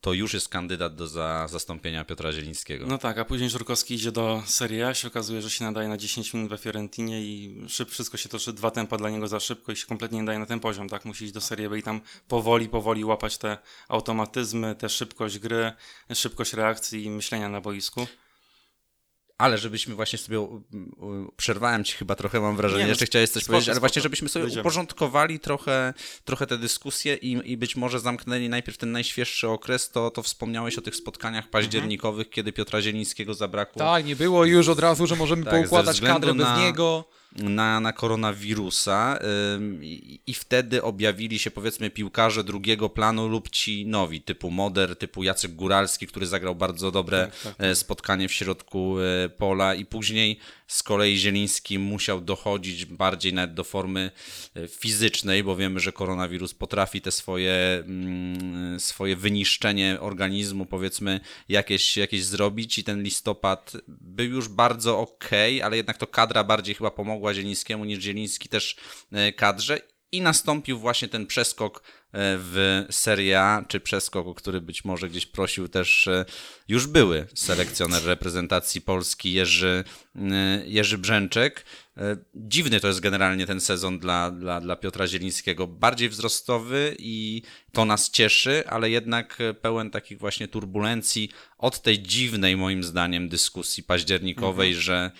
to 0.00 0.12
już 0.12 0.34
jest 0.34 0.48
kandydat 0.48 0.94
do 0.94 1.06
za, 1.06 1.48
zastąpienia 1.48 2.04
Piotra 2.04 2.32
Zielińskiego. 2.32 2.86
No 2.86 2.98
tak, 2.98 3.18
a 3.18 3.24
później 3.24 3.50
Żurkowski 3.50 3.94
idzie 3.94 4.12
do 4.12 4.42
Serie 4.46 4.88
A, 4.88 4.94
się 4.94 5.08
okazuje, 5.08 5.42
że 5.42 5.50
się 5.50 5.64
nadaje 5.64 5.88
na 5.88 5.96
10 5.96 6.34
minut 6.34 6.50
we 6.50 6.58
Fiorentinie 6.58 7.22
i 7.22 7.62
szyb, 7.68 7.90
wszystko 7.90 8.16
się 8.16 8.28
toczy, 8.28 8.52
dwa 8.52 8.70
tempa 8.70 8.96
dla 8.96 9.10
niego 9.10 9.28
za 9.28 9.40
szybko 9.40 9.72
i 9.72 9.76
się 9.76 9.86
kompletnie 9.86 10.18
nie 10.18 10.24
daje 10.24 10.38
na 10.38 10.46
ten 10.46 10.60
poziom, 10.60 10.88
tak? 10.88 11.04
Musi 11.04 11.24
iść 11.24 11.34
do 11.34 11.40
Serie 11.40 11.70
B 11.70 11.78
i 11.78 11.82
tam 11.82 12.00
powoli, 12.28 12.68
powoli 12.68 13.04
łapać 13.04 13.38
te 13.38 13.58
automatyzmy, 13.88 14.74
tę 14.74 14.88
szybkość 14.88 15.38
gry, 15.38 15.72
szybkość 16.14 16.52
reakcji 16.52 17.04
i 17.04 17.10
myślenia 17.10 17.48
na 17.48 17.60
boisku. 17.60 18.06
Ale 19.40 19.58
żebyśmy 19.58 19.94
właśnie 19.94 20.18
sobie, 20.18 20.48
przerwałem 21.36 21.84
ci 21.84 21.96
chyba 21.96 22.14
trochę, 22.14 22.40
mam 22.40 22.56
wrażenie, 22.56 22.94
że 22.94 23.00
no, 23.00 23.06
chciałeś 23.06 23.30
coś 23.30 23.42
spoko, 23.42 23.52
powiedzieć, 23.52 23.68
ale 23.68 23.74
spoko. 23.74 23.80
właśnie 23.80 24.02
żebyśmy 24.02 24.28
sobie 24.28 24.44
Będziemy. 24.44 24.62
uporządkowali 24.62 25.40
trochę, 25.40 25.94
trochę 26.24 26.46
te 26.46 26.58
dyskusje 26.58 27.14
i, 27.14 27.52
i 27.52 27.56
być 27.56 27.76
może 27.76 28.00
zamknęli 28.00 28.48
najpierw 28.48 28.78
ten 28.78 28.92
najświeższy 28.92 29.48
okres, 29.48 29.90
to, 29.90 30.10
to 30.10 30.22
wspomniałeś 30.22 30.78
o 30.78 30.82
tych 30.82 30.96
spotkaniach 30.96 31.50
październikowych, 31.50 32.26
mhm. 32.26 32.34
kiedy 32.34 32.52
Piotra 32.52 32.82
Zielińskiego 32.82 33.34
zabrakło. 33.34 33.78
Tak, 33.78 34.04
nie 34.04 34.16
było 34.16 34.44
już 34.44 34.68
od 34.68 34.78
razu, 34.78 35.06
że 35.06 35.16
możemy 35.16 35.44
tak, 35.44 35.54
poukładać 35.54 36.00
kadrę 36.00 36.34
bez 36.34 36.58
niego 36.58 37.04
na, 37.36 37.80
na 37.80 37.92
koronawirusa 37.92 39.18
i, 39.82 40.20
i 40.26 40.34
wtedy 40.34 40.82
objawili 40.82 41.38
się 41.38 41.50
powiedzmy 41.50 41.90
piłkarze 41.90 42.44
drugiego 42.44 42.88
planu 42.88 43.28
lub 43.28 43.50
ci 43.50 43.86
nowi, 43.86 44.20
typu 44.20 44.50
Moder, 44.50 44.96
typu 44.96 45.22
Jacek 45.22 45.54
Góralski, 45.54 46.06
który 46.06 46.26
zagrał 46.26 46.54
bardzo 46.54 46.90
dobre 46.90 47.18
tak, 47.26 47.42
tak, 47.42 47.56
tak. 47.56 47.66
E, 47.66 47.74
spotkanie 47.74 48.28
w 48.28 48.32
środku 48.32 48.96
e, 49.00 49.28
pola 49.28 49.74
i 49.74 49.84
później 49.84 50.38
z 50.66 50.82
kolei 50.82 51.16
Zieliński 51.16 51.78
musiał 51.78 52.20
dochodzić 52.20 52.84
bardziej 52.84 53.34
nawet 53.34 53.54
do 53.54 53.64
formy 53.64 54.10
e, 54.54 54.68
fizycznej, 54.68 55.44
bo 55.44 55.56
wiemy, 55.56 55.80
że 55.80 55.92
koronawirus 55.92 56.54
potrafi 56.54 57.00
te 57.00 57.12
swoje, 57.12 57.82
mm, 57.86 58.80
swoje 58.80 59.16
wyniszczenie 59.16 59.96
organizmu, 60.00 60.66
powiedzmy, 60.66 61.20
jakieś, 61.48 61.96
jakieś 61.96 62.24
zrobić 62.24 62.78
i 62.78 62.84
ten 62.84 63.02
listopad 63.02 63.72
był 63.88 64.26
już 64.26 64.48
bardzo 64.48 64.98
ok, 64.98 65.30
ale 65.64 65.76
jednak 65.76 65.98
to 65.98 66.06
kadra 66.06 66.44
bardziej 66.44 66.74
chyba 66.74 66.90
pomogła 66.90 67.19
Zielińskiemu 67.34 67.84
niż 67.84 67.98
Zieliński 67.98 68.48
też 68.48 68.76
e, 69.12 69.32
kadrze 69.32 69.80
i 70.12 70.20
nastąpił 70.20 70.78
właśnie 70.78 71.08
ten 71.08 71.26
przeskok 71.26 71.78
e, 71.78 71.82
w 72.38 72.86
Serie 72.90 73.40
A, 73.40 73.64
czy 73.68 73.80
przeskok, 73.80 74.26
o 74.26 74.34
który 74.34 74.60
być 74.60 74.84
może 74.84 75.08
gdzieś 75.08 75.26
prosił 75.26 75.68
też 75.68 76.06
e, 76.08 76.24
już 76.68 76.86
były 76.86 77.26
selekcjoner 77.34 78.04
reprezentacji 78.04 78.80
Polski 78.80 79.32
Jerzy, 79.32 79.84
Jerzy 80.64 80.98
Brzęczek. 80.98 81.64
Dziwny 82.34 82.80
to 82.80 82.88
jest 82.88 83.00
generalnie 83.00 83.46
ten 83.46 83.60
sezon 83.60 83.98
dla, 83.98 84.30
dla, 84.30 84.60
dla 84.60 84.76
Piotra 84.76 85.06
Zielińskiego. 85.06 85.66
Bardziej 85.66 86.08
wzrostowy 86.08 86.96
i 86.98 87.42
to 87.72 87.84
nas 87.84 88.10
cieszy, 88.10 88.64
ale 88.68 88.90
jednak 88.90 89.38
pełen 89.62 89.90
takich 89.90 90.18
właśnie 90.18 90.48
turbulencji 90.48 91.30
od 91.58 91.82
tej 91.82 92.02
dziwnej 92.02 92.56
moim 92.56 92.84
zdaniem 92.84 93.28
dyskusji 93.28 93.82
październikowej, 93.82 94.68
mhm. 94.68 94.82
że 94.82 95.10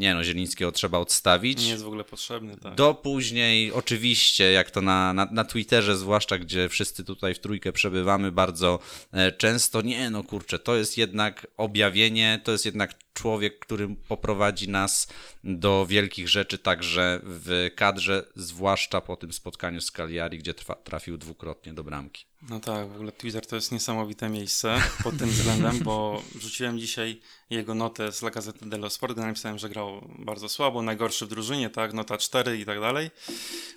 nie 0.00 0.14
no, 0.14 0.24
Zielińskiego 0.24 0.72
trzeba 0.72 0.98
odstawić. 0.98 1.62
Nie 1.62 1.70
jest 1.70 1.82
w 1.82 1.86
ogóle 1.86 2.04
potrzebny, 2.04 2.56
tak. 2.56 2.74
Do 2.74 2.94
później, 2.94 3.72
oczywiście, 3.72 4.52
jak 4.52 4.70
to 4.70 4.82
na, 4.82 5.12
na, 5.12 5.28
na 5.32 5.44
Twitterze, 5.44 5.96
zwłaszcza 5.96 6.38
gdzie 6.38 6.68
wszyscy 6.68 7.04
tutaj 7.04 7.34
w 7.34 7.38
trójkę 7.38 7.72
przebywamy 7.72 8.32
bardzo 8.32 8.78
e, 9.12 9.32
często, 9.32 9.82
nie 9.82 10.10
no 10.10 10.24
kurczę, 10.24 10.58
to 10.58 10.76
jest 10.76 10.98
jednak 10.98 11.46
objawienie, 11.56 12.40
to 12.44 12.52
jest 12.52 12.64
jednak 12.64 12.94
człowiek, 13.14 13.58
który 13.58 13.96
poprowadzi 14.08 14.68
nas 14.68 15.08
do 15.44 15.86
wielkich 15.86 16.28
rzeczy 16.28 16.58
także 16.58 17.20
w 17.22 17.70
kadrze, 17.76 18.26
zwłaszcza 18.36 19.00
po 19.00 19.16
tym 19.16 19.32
spotkaniu 19.32 19.80
z 19.80 19.90
Cagliari, 19.90 20.38
gdzie 20.38 20.54
trwa, 20.54 20.74
trafił 20.74 21.18
dwukrotnie 21.18 21.74
do 21.74 21.84
bramki. 21.84 22.24
No 22.48 22.60
tak, 22.60 22.88
w 22.88 22.94
ogóle 22.94 23.12
Twitter 23.12 23.46
to 23.46 23.56
jest 23.56 23.72
niesamowite 23.72 24.28
miejsce 24.28 24.82
pod 25.04 25.18
tym 25.18 25.28
względem, 25.28 25.78
bo 25.78 26.22
wrzuciłem 26.34 26.78
dzisiaj 26.78 27.20
jego 27.50 27.74
notę 27.74 28.12
z 28.12 28.22
La 28.22 28.30
dello 28.62 28.90
Sport, 28.90 29.12
gdzie 29.12 29.26
napisałem, 29.26 29.58
że 29.58 29.68
grał 29.68 30.08
bardzo 30.18 30.48
słabo, 30.48 30.82
najgorszy 30.82 31.26
w 31.26 31.28
drużynie, 31.28 31.70
tak, 31.70 31.92
nota 31.92 32.18
4 32.18 32.58
i 32.58 32.64
tak 32.64 32.80
dalej. 32.80 33.10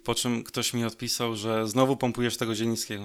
Po 0.03 0.15
czym 0.15 0.43
ktoś 0.43 0.73
mi 0.73 0.85
odpisał, 0.85 1.35
że 1.35 1.67
znowu 1.67 1.97
pompujesz 1.97 2.37
tego 2.37 2.55
Zielińskiego. 2.55 3.03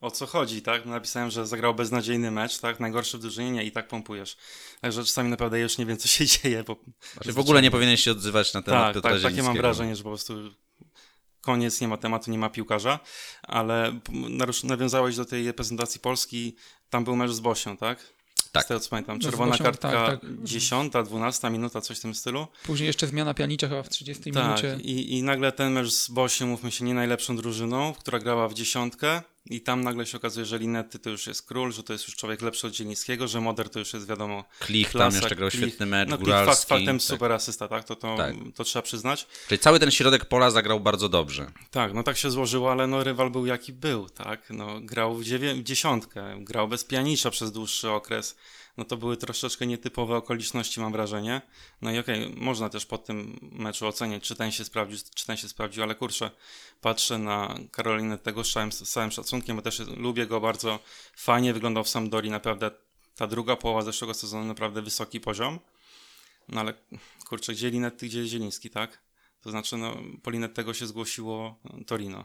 O 0.00 0.10
co 0.10 0.26
chodzi, 0.26 0.62
tak? 0.62 0.86
Napisałem, 0.86 1.30
że 1.30 1.46
zagrał 1.46 1.74
beznadziejny 1.74 2.30
mecz, 2.30 2.58
tak? 2.58 2.80
Najgorszy 2.80 3.18
w 3.18 3.20
drużynie 3.20 3.50
nie, 3.50 3.64
i 3.64 3.72
tak 3.72 3.88
pompujesz. 3.88 4.36
Także 4.80 5.04
czasami 5.04 5.30
naprawdę 5.30 5.60
już 5.60 5.78
nie 5.78 5.86
wiem, 5.86 5.96
co 5.96 6.08
się 6.08 6.26
dzieje. 6.42 6.64
Bo 6.64 6.76
znaczy, 7.12 7.32
w 7.32 7.38
ogóle 7.38 7.62
nie 7.62 7.70
powinieneś 7.70 8.02
się 8.02 8.10
odzywać 8.10 8.54
na 8.54 8.62
temat 8.62 8.82
tak, 8.84 8.94
Piotra 8.94 9.10
tak, 9.10 9.22
takie 9.22 9.42
mam 9.42 9.56
wrażenie, 9.56 9.96
że 9.96 10.02
po 10.02 10.08
prostu 10.08 10.34
koniec, 11.40 11.80
nie 11.80 11.88
ma 11.88 11.96
tematu, 11.96 12.30
nie 12.30 12.38
ma 12.38 12.50
piłkarza, 12.50 13.00
ale 13.42 14.00
nawiązałeś 14.64 15.16
do 15.16 15.24
tej 15.24 15.46
reprezentacji 15.46 16.00
Polski, 16.00 16.56
tam 16.90 17.04
był 17.04 17.16
mecz 17.16 17.30
z 17.30 17.40
Bosią, 17.40 17.76
tak? 17.76 18.12
Tak. 18.52 18.64
Z 18.64 18.66
tego 18.66 18.80
co 18.80 18.90
pamiętam, 18.90 19.18
No 19.18 19.22
czerwona 19.22 19.50
Bosią, 19.52 19.64
kartka, 19.64 19.90
tak, 19.90 20.20
tak. 20.20 20.30
10, 20.42 20.92
12 21.04 21.50
minuta, 21.50 21.80
coś 21.80 21.98
w 21.98 22.02
tym 22.02 22.14
stylu. 22.14 22.46
Później 22.64 22.86
jeszcze 22.86 23.06
zmiana 23.06 23.34
Pianicza 23.34 23.68
chyba 23.68 23.82
w 23.82 23.88
30 23.88 24.32
Tak, 24.32 24.44
minucie. 24.44 24.78
i, 24.82 25.18
i 25.18 25.22
nagle 25.22 25.52
ten 25.52 25.72
mecz 25.72 25.90
z 25.90 26.10
Bosią, 26.10 26.46
mówmy 26.46 26.70
się, 26.70 26.84
nie 26.84 26.94
najlepszą 26.94 27.36
drużyną, 27.36 27.94
która 27.94 28.18
grała 28.18 28.48
w 28.48 28.54
dziesiątkę 28.54 29.22
i 29.46 29.60
tam 29.60 29.80
nagle 29.84 30.06
się 30.06 30.16
okazuje, 30.16 30.46
że 30.46 30.58
Linetty 30.58 30.98
to 30.98 31.10
już 31.10 31.26
jest 31.26 31.42
król, 31.42 31.72
że 31.72 31.82
to 31.82 31.92
jest 31.92 32.06
już 32.08 32.16
człowiek 32.16 32.42
lepszy 32.42 32.66
od 32.66 32.74
Zielińskiego, 32.74 33.28
że 33.28 33.40
Moder 33.40 33.70
to 33.70 33.78
już 33.78 33.92
jest 33.92 34.08
wiadomo 34.08 34.44
Klich 34.60 34.86
tam 34.86 34.92
klasa, 34.92 35.16
jeszcze 35.16 35.36
grał 35.36 35.50
Klich. 35.50 35.62
świetny 35.62 35.86
mecz, 35.86 36.08
no, 36.08 36.16
Klich 36.16 36.26
Góralski. 36.28 36.66
faktem 36.68 36.98
tak. 36.98 37.02
super 37.06 37.32
asysta, 37.32 37.68
tak? 37.68 37.84
To, 37.84 37.96
to, 37.96 38.16
Tak. 38.16 38.34
to 38.54 38.64
trzeba 38.64 38.82
przyznać. 38.82 39.26
Czyli 39.48 39.58
cały 39.58 39.78
ten 39.80 39.90
środek 39.90 40.24
pola 40.24 40.50
zagrał 40.50 40.80
bardzo 40.80 41.08
dobrze. 41.08 41.52
Tak, 41.70 41.94
no 41.94 42.02
tak 42.02 42.16
się 42.16 42.30
złożyło, 42.30 42.72
ale 42.72 42.86
no 42.86 43.04
rywal 43.04 43.30
był 43.30 43.46
jaki 43.46 43.72
był, 43.72 44.08
tak? 44.08 44.50
No 44.50 44.80
grał 44.80 45.14
w, 45.14 45.24
dziewię- 45.24 45.54
w 45.54 45.62
dziesiątkę, 45.62 46.36
grał 46.40 46.68
bez 46.68 46.84
pianicza 46.84 47.30
przez 47.30 47.52
dłuższy 47.52 47.90
okres. 47.90 48.36
No 48.76 48.84
to 48.84 48.96
były 48.96 49.16
troszeczkę 49.16 49.66
nietypowe 49.66 50.16
okoliczności, 50.16 50.80
mam 50.80 50.92
wrażenie. 50.92 51.42
No 51.82 51.92
i 51.92 51.98
okej, 51.98 52.34
można 52.36 52.68
też 52.68 52.86
po 52.86 52.98
tym 52.98 53.38
meczu 53.52 53.86
oceniać, 53.86 54.22
czy 54.22 54.34
ten 54.34 54.52
się 54.52 54.64
sprawdził, 54.64 54.98
czy 55.14 55.26
ten 55.26 55.36
się 55.36 55.48
sprawdził, 55.48 55.82
ale 55.82 55.94
kurczę, 55.94 56.30
patrzę 56.80 57.18
na 57.18 57.58
Karolinę 57.72 58.18
tego 58.18 58.44
z 58.44 58.90
całym, 58.90 59.10
szacunkiem, 59.10 59.56
bo 59.56 59.62
też 59.62 59.78
lubię 59.78 60.26
go 60.26 60.40
bardzo. 60.40 60.78
Fajnie 61.16 61.52
wyglądał 61.54 61.84
w 61.84 61.88
Sampdori, 61.88 62.30
naprawdę 62.30 62.70
ta 63.16 63.26
druga 63.26 63.56
połowa 63.56 63.82
zeszłego 63.82 64.14
sezonu, 64.14 64.44
naprawdę 64.44 64.82
wysoki 64.82 65.20
poziom. 65.20 65.58
No 66.48 66.60
ale 66.60 66.74
kurczę, 67.28 67.52
gdzie 67.52 67.70
Linetty, 67.70 68.06
gdzie 68.06 68.26
Zieliński, 68.26 68.70
tak? 68.70 69.02
To 69.40 69.50
znaczy, 69.50 69.76
no, 69.76 69.96
po 70.22 70.30
Linettego 70.30 70.74
się 70.74 70.86
zgłosiło 70.86 71.60
Torino, 71.86 72.24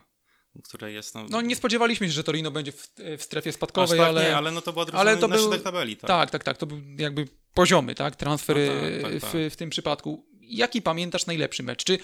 które 0.63 0.91
jest, 0.91 1.15
no... 1.15 1.25
No 1.29 1.41
nie 1.41 1.55
spodziewaliśmy 1.55 2.07
się, 2.07 2.13
że 2.13 2.23
Torino 2.23 2.51
będzie 2.51 2.71
w, 2.71 2.89
w 3.17 3.23
strefie 3.23 3.51
spadkowej, 3.51 3.99
tak 3.99 4.07
ale... 4.07 4.23
nie, 4.23 4.37
ale 4.37 4.51
no 4.51 4.61
to 4.61 4.73
była 4.73 4.85
drużyna 4.85 5.01
ale 5.01 5.17
to 5.17 5.27
na 5.27 5.35
był- 5.35 5.59
tabeli, 5.59 5.97
tak? 5.97 6.07
Tak, 6.07 6.29
tak, 6.29 6.43
tak. 6.43 6.57
To 6.57 6.65
był 6.65 6.81
jakby 6.97 7.27
poziomy, 7.53 7.95
tak? 7.95 8.15
Transfery 8.15 8.67
No 8.67 9.01
tak, 9.01 9.11
tak, 9.11 9.21
tak. 9.21 9.31
W, 9.31 9.53
w 9.53 9.55
tym 9.55 9.69
przypadku. 9.69 10.25
Jaki 10.41 10.81
pamiętasz 10.81 11.25
najlepszy 11.25 11.63
mecz? 11.63 11.83
Czy 11.83 11.97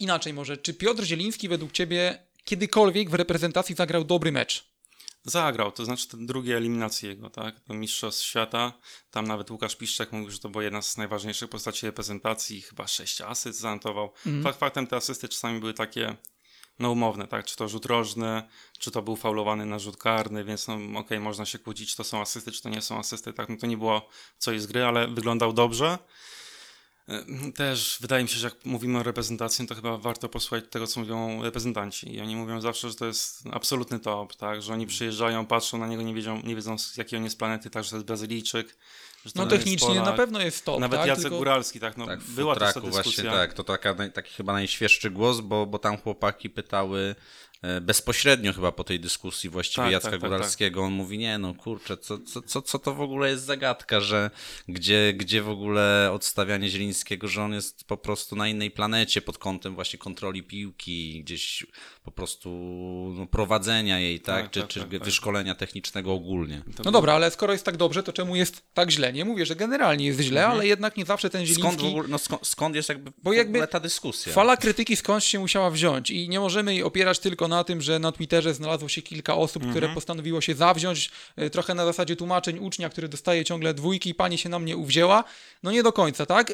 inaczej 0.00 0.32
może, 0.32 0.56
czy 0.56 0.74
Piotr 0.74 1.04
Zieliński 1.04 1.48
według 1.48 1.72
ciebie 1.72 2.26
kiedykolwiek 2.44 3.10
w 3.10 3.14
reprezentacji 3.14 3.74
zagrał 3.74 4.04
dobry 4.04 4.32
mecz? 4.32 4.76
Zagrał, 5.24 5.72
to 5.72 5.84
znaczy 5.84 6.08
te 6.08 6.16
drugie 6.20 6.56
eliminacje 6.56 7.08
jego, 7.08 7.30
tak? 7.30 7.60
To 7.60 7.74
Mistrzostw 7.74 8.24
Świata, 8.24 8.72
tam 9.10 9.26
nawet 9.26 9.50
Łukasz 9.50 9.76
Piszczek 9.76 10.12
mówił, 10.12 10.30
że 10.30 10.38
to 10.38 10.48
była 10.48 10.64
jedna 10.64 10.82
z 10.82 10.96
najważniejszych 10.96 11.48
postaci 11.48 11.86
reprezentacji, 11.86 12.62
chyba 12.62 12.86
sześć 12.86 13.20
asyst 13.20 13.60
zanotował. 13.60 14.12
Fakt 14.42 14.58
faktem 14.58 14.86
te 14.86 14.96
asysty 14.96 15.28
czasami 15.28 15.60
były 15.60 15.74
takie 15.74 16.16
no 16.78 16.90
umowne, 16.90 17.26
tak? 17.26 17.44
Czy 17.46 17.56
to 17.56 17.68
rzut 17.68 17.86
rożny, 17.86 18.42
czy 18.78 18.90
to 18.90 19.02
był 19.02 19.16
faulowany 19.16 19.66
na 19.66 19.78
rzut 19.78 19.96
karny, 19.96 20.44
więc 20.44 20.68
no 20.68 20.78
okej, 20.98 21.20
można 21.20 21.46
się 21.46 21.58
kłócić, 21.58 21.96
to 21.96 22.04
są 22.04 22.20
asysty, 22.20 22.52
czy 22.52 22.62
to 22.62 22.68
nie 22.68 22.82
są 22.82 22.98
asysty, 22.98 23.32
tak? 23.32 23.48
No 23.48 23.56
to 23.56 23.66
nie 23.66 23.76
było 23.76 24.08
co 24.38 24.58
z 24.58 24.66
gry, 24.66 24.84
ale 24.84 25.08
wyglądał 25.08 25.52
dobrze. 25.52 25.98
Y, 27.08 27.52
Też 27.52 27.98
wydaje 28.00 28.22
mi 28.22 28.28
się, 28.28 28.36
że 28.36 28.46
jak 28.46 28.64
mówimy 28.64 28.98
o 28.98 29.02
reprezentacji, 29.02 29.66
to 29.66 29.74
chyba 29.74 29.98
warto 29.98 30.28
posłuchać 30.28 30.64
tego, 30.70 30.86
co 30.86 31.00
mówią 31.00 31.42
reprezentanci. 31.42 32.14
I 32.14 32.20
oni 32.20 32.36
mówią 32.36 32.60
zawsze, 32.60 32.90
że 32.90 32.94
to 32.94 33.06
jest 33.06 33.42
absolutny 33.52 34.00
top, 34.00 34.36
tak? 34.36 34.62
Że 34.62 34.72
oni 34.72 34.86
przyjeżdżają, 34.86 35.46
patrzą 35.46 35.78
na 35.78 35.86
niego, 35.86 36.02
nie 36.02 36.14
wiedzą, 36.14 36.42
nie 36.42 36.56
wiedzą 36.56 36.78
z 36.78 36.96
jakiej 36.96 37.16
on 37.16 37.24
jest 37.24 37.38
planety, 37.38 37.70
tak, 37.70 37.84
że 37.84 37.90
to 37.90 37.96
jest 37.96 38.06
Brazylijczyk. 38.06 38.76
To 39.34 39.42
No 39.42 39.46
technicznie 39.46 39.88
Polak. 39.88 40.04
na 40.04 40.12
pewno 40.12 40.40
jest 40.40 40.64
top, 40.64 40.80
Nawet 40.80 40.98
tak? 40.98 41.08
Jacek 41.08 41.22
Tylko- 41.22 41.38
Góralski, 41.38 41.80
tak? 41.80 41.96
No, 41.96 42.06
Tak, 42.06 42.20
w 42.20 42.34
była 42.34 42.54
też 42.54 42.74
ta 42.74 42.80
dyskusja. 42.80 43.02
właśnie 43.02 43.24
tak, 43.24 43.54
to 43.54 43.64
taka, 43.64 43.94
taki 44.14 44.34
chyba 44.34 44.52
najświeższy 44.52 45.10
głos, 45.10 45.40
bo, 45.40 45.66
bo 45.66 45.78
tam 45.78 45.98
chłopaki 45.98 46.50
pytały 46.50 47.14
bezpośrednio 47.80 48.52
chyba 48.52 48.72
po 48.72 48.84
tej 48.84 49.00
dyskusji 49.00 49.50
właściwie 49.50 49.84
Tak, 49.84 49.92
Jacka 49.92 50.10
tak, 50.10 50.20
tak, 50.20 50.30
Góralskiego. 50.30 50.82
On 50.82 50.92
mówi, 50.92 51.18
nie 51.18 51.38
no 51.38 51.54
kurczę, 51.54 51.96
co, 51.96 52.18
co, 52.18 52.42
co, 52.42 52.62
co 52.62 52.78
to 52.78 52.94
w 52.94 53.00
ogóle 53.00 53.30
jest 53.30 53.44
zagadka, 53.44 54.00
że 54.00 54.30
gdzie, 54.68 55.12
gdzie 55.16 55.42
w 55.42 55.48
ogóle 55.48 56.10
odstawianie 56.12 56.68
Zielińskiego, 56.68 57.28
że 57.28 57.42
on 57.42 57.52
jest 57.52 57.84
po 57.84 57.96
prostu 57.96 58.36
na 58.36 58.48
innej 58.48 58.70
planecie 58.70 59.22
pod 59.22 59.38
kątem 59.38 59.74
właśnie 59.74 59.98
kontroli 59.98 60.42
piłki, 60.42 61.22
gdzieś 61.24 61.66
po 62.04 62.10
prostu 62.10 62.50
no, 63.18 63.26
prowadzenia 63.26 63.98
jej, 63.98 64.20
tak, 64.20 64.42
Tak, 64.42 64.50
czy, 64.50 64.60
tak, 64.60 64.68
czy 64.68 64.80
tak, 64.80 64.90
tak. 64.90 65.04
wyszkolenia 65.04 65.54
technicznego 65.54 66.12
ogólnie. 66.12 66.62
No 66.84 66.92
dobra, 66.92 67.12
ale 67.12 67.30
skoro 67.30 67.52
jest 67.52 67.64
tak 67.64 67.76
dobrze, 67.76 68.02
to 68.02 68.12
czemu 68.12 68.36
jest 68.36 68.62
tak 68.74 68.90
źle? 68.90 69.12
Nie 69.12 69.24
mówię, 69.24 69.46
że 69.46 69.56
generalnie 69.56 70.06
jest 70.06 70.20
źle, 70.20 70.46
ale 70.46 70.66
jednak 70.66 70.96
nie 70.96 71.04
zawsze 71.04 71.30
ten 71.30 71.46
Zieliński... 71.46 71.62
Mhm. 71.62 71.78
Skąd 71.78 71.92
w 71.92 71.96
ogóle, 71.96 72.08
no 72.08 72.18
skąd, 72.18 72.46
skąd 72.46 72.76
jest 72.76 72.88
jakby, 72.88 73.12
Bo 73.22 73.32
jakby 73.32 73.66
ta 73.66 73.80
dyskusja? 73.80 74.32
Fala 74.32 74.56
krytyki 74.56 74.96
skądś 74.96 75.26
się 75.26 75.38
musiała 75.38 75.70
wziąć 75.70 76.10
i 76.10 76.28
nie 76.28 76.40
możemy 76.40 76.74
jej 76.74 76.82
opierać 76.82 77.18
tylko 77.18 77.48
na 77.48 77.55
tym, 77.64 77.82
że 77.82 77.98
na 77.98 78.12
Twitterze 78.12 78.54
znalazło 78.54 78.88
się 78.88 79.02
kilka 79.02 79.34
osób, 79.34 79.62
Mhm. 79.62 79.72
które 79.80 79.94
postanowiło 79.94 80.40
się 80.40 80.54
zawziąć, 80.54 81.10
y, 81.42 81.50
trochę 81.50 81.74
na 81.74 81.84
zasadzie 81.84 82.16
tłumaczeń 82.16 82.58
ucznia, 82.58 82.88
który 82.88 83.08
dostaje 83.08 83.44
ciągle 83.44 83.74
dwójki 83.74 84.10
i 84.10 84.14
pani 84.14 84.38
się 84.38 84.48
na 84.48 84.58
mnie 84.58 84.76
uwzięła. 84.76 85.24
No 85.62 85.70
nie 85.72 85.82
do 85.82 85.92
końca, 85.92 86.26
tak? 86.26 86.52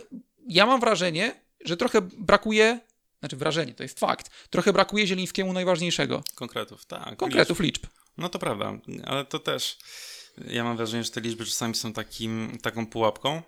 Ja 0.49 0.67
mam 0.67 0.81
wrażenie, 0.81 1.41
że 1.65 1.77
trochę 1.77 2.01
brakuje, 2.01 2.81
znaczy 3.21 3.37
wrażenie, 3.37 3.75
to 3.75 3.83
jest 3.83 4.01
fakt, 4.01 4.31
trochę 4.51 4.73
brakuje 4.73 5.07
Zielińskiemu 5.07 5.53
najważniejszego. 5.53 6.23
Konkretów, 6.35 6.85
tak. 6.87 7.17
Konkretów 7.17 7.61
liczb. 7.61 7.87
No 8.19 8.29
to 8.29 8.39
prawda, 8.39 8.73
ale 9.05 9.25
to 9.25 9.39
też 9.39 9.79
ja 10.47 10.65
mam 10.65 10.77
wrażenie, 10.77 11.05
że 11.05 11.11
te 11.11 11.21
liczby 11.21 11.47
czasami 11.47 11.75
są 11.75 11.93
takim, 11.93 12.59
taką 12.63 12.87
pułapką, 12.87 13.43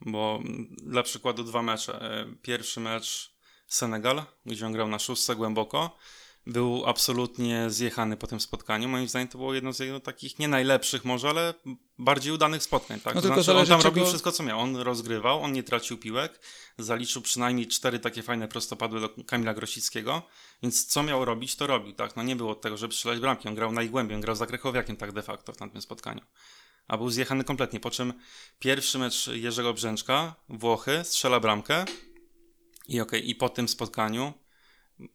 bo 0.00 0.40
dla 0.82 1.02
przykładu 1.02 1.44
dwa 1.44 1.62
mecze. 1.62 2.00
E, 2.02 2.26
Pierwszy 2.42 2.80
mecz 2.80 3.34
Senegal, 3.66 4.22
gdzie 4.46 4.66
on 4.66 4.72
grał 4.72 4.88
na 4.88 4.98
szóstce 4.98 5.36
głęboko, 5.36 5.96
był 6.46 6.86
absolutnie 6.86 7.70
zjechany 7.70 8.16
po 8.16 8.26
tym 8.26 8.40
spotkaniu. 8.40 8.88
Moim 8.88 9.08
zdaniem 9.08 9.28
to 9.28 9.38
było 9.38 9.54
jedno 9.54 9.72
z 9.72 9.78
jego 9.78 10.00
takich 10.00 10.38
nie 10.38 10.48
najlepszych 10.48 11.04
może, 11.04 11.28
ale 11.28 11.54
bardziej 11.98 12.32
udanych 12.32 12.62
spotkań. 12.62 13.00
Tak? 13.00 13.14
No 13.14 13.20
tylko 13.22 13.42
znaczy, 13.42 13.58
on 13.58 13.66
tam 13.66 13.80
czego- 13.80 13.90
robił 13.90 14.06
wszystko, 14.06 14.32
co 14.32 14.42
miał. 14.42 14.60
On 14.60 14.76
rozgrywał, 14.76 15.42
on 15.42 15.52
nie 15.52 15.62
tracił 15.62 15.98
piłek, 15.98 16.40
zaliczył 16.78 17.22
przynajmniej 17.22 17.66
cztery 17.66 17.98
takie 17.98 18.22
fajne 18.22 18.48
prostopadły 18.48 19.00
do 19.00 19.10
Kamila 19.26 19.54
Grosickiego, 19.54 20.22
więc 20.62 20.86
co 20.86 21.02
miał 21.02 21.24
robić, 21.24 21.56
to 21.56 21.66
robił. 21.66 21.92
Tak? 21.92 22.16
No 22.16 22.22
nie 22.22 22.36
było 22.36 22.50
od 22.50 22.60
tego, 22.60 22.76
żeby 22.76 22.94
strzelać 22.94 23.20
bramki. 23.20 23.48
On 23.48 23.54
grał 23.54 23.72
najgłębiej, 23.72 24.14
on 24.14 24.20
grał 24.20 24.36
za 24.36 24.46
Krechowiakiem 24.46 24.96
tak 24.96 25.12
de 25.12 25.22
facto 25.22 25.52
w 25.52 25.56
tamtym 25.56 25.82
spotkaniu. 25.82 26.22
A 26.88 26.96
był 26.96 27.10
zjechany 27.10 27.44
kompletnie, 27.44 27.80
po 27.80 27.90
czym 27.90 28.12
pierwszy 28.58 28.98
mecz 28.98 29.26
Jerzego 29.26 29.74
Brzęczka, 29.74 30.34
Włochy, 30.48 31.00
strzela 31.04 31.40
bramkę 31.40 31.84
i 32.88 33.00
okej, 33.00 33.30
i 33.30 33.34
po 33.34 33.48
tym 33.48 33.68
spotkaniu 33.68 34.32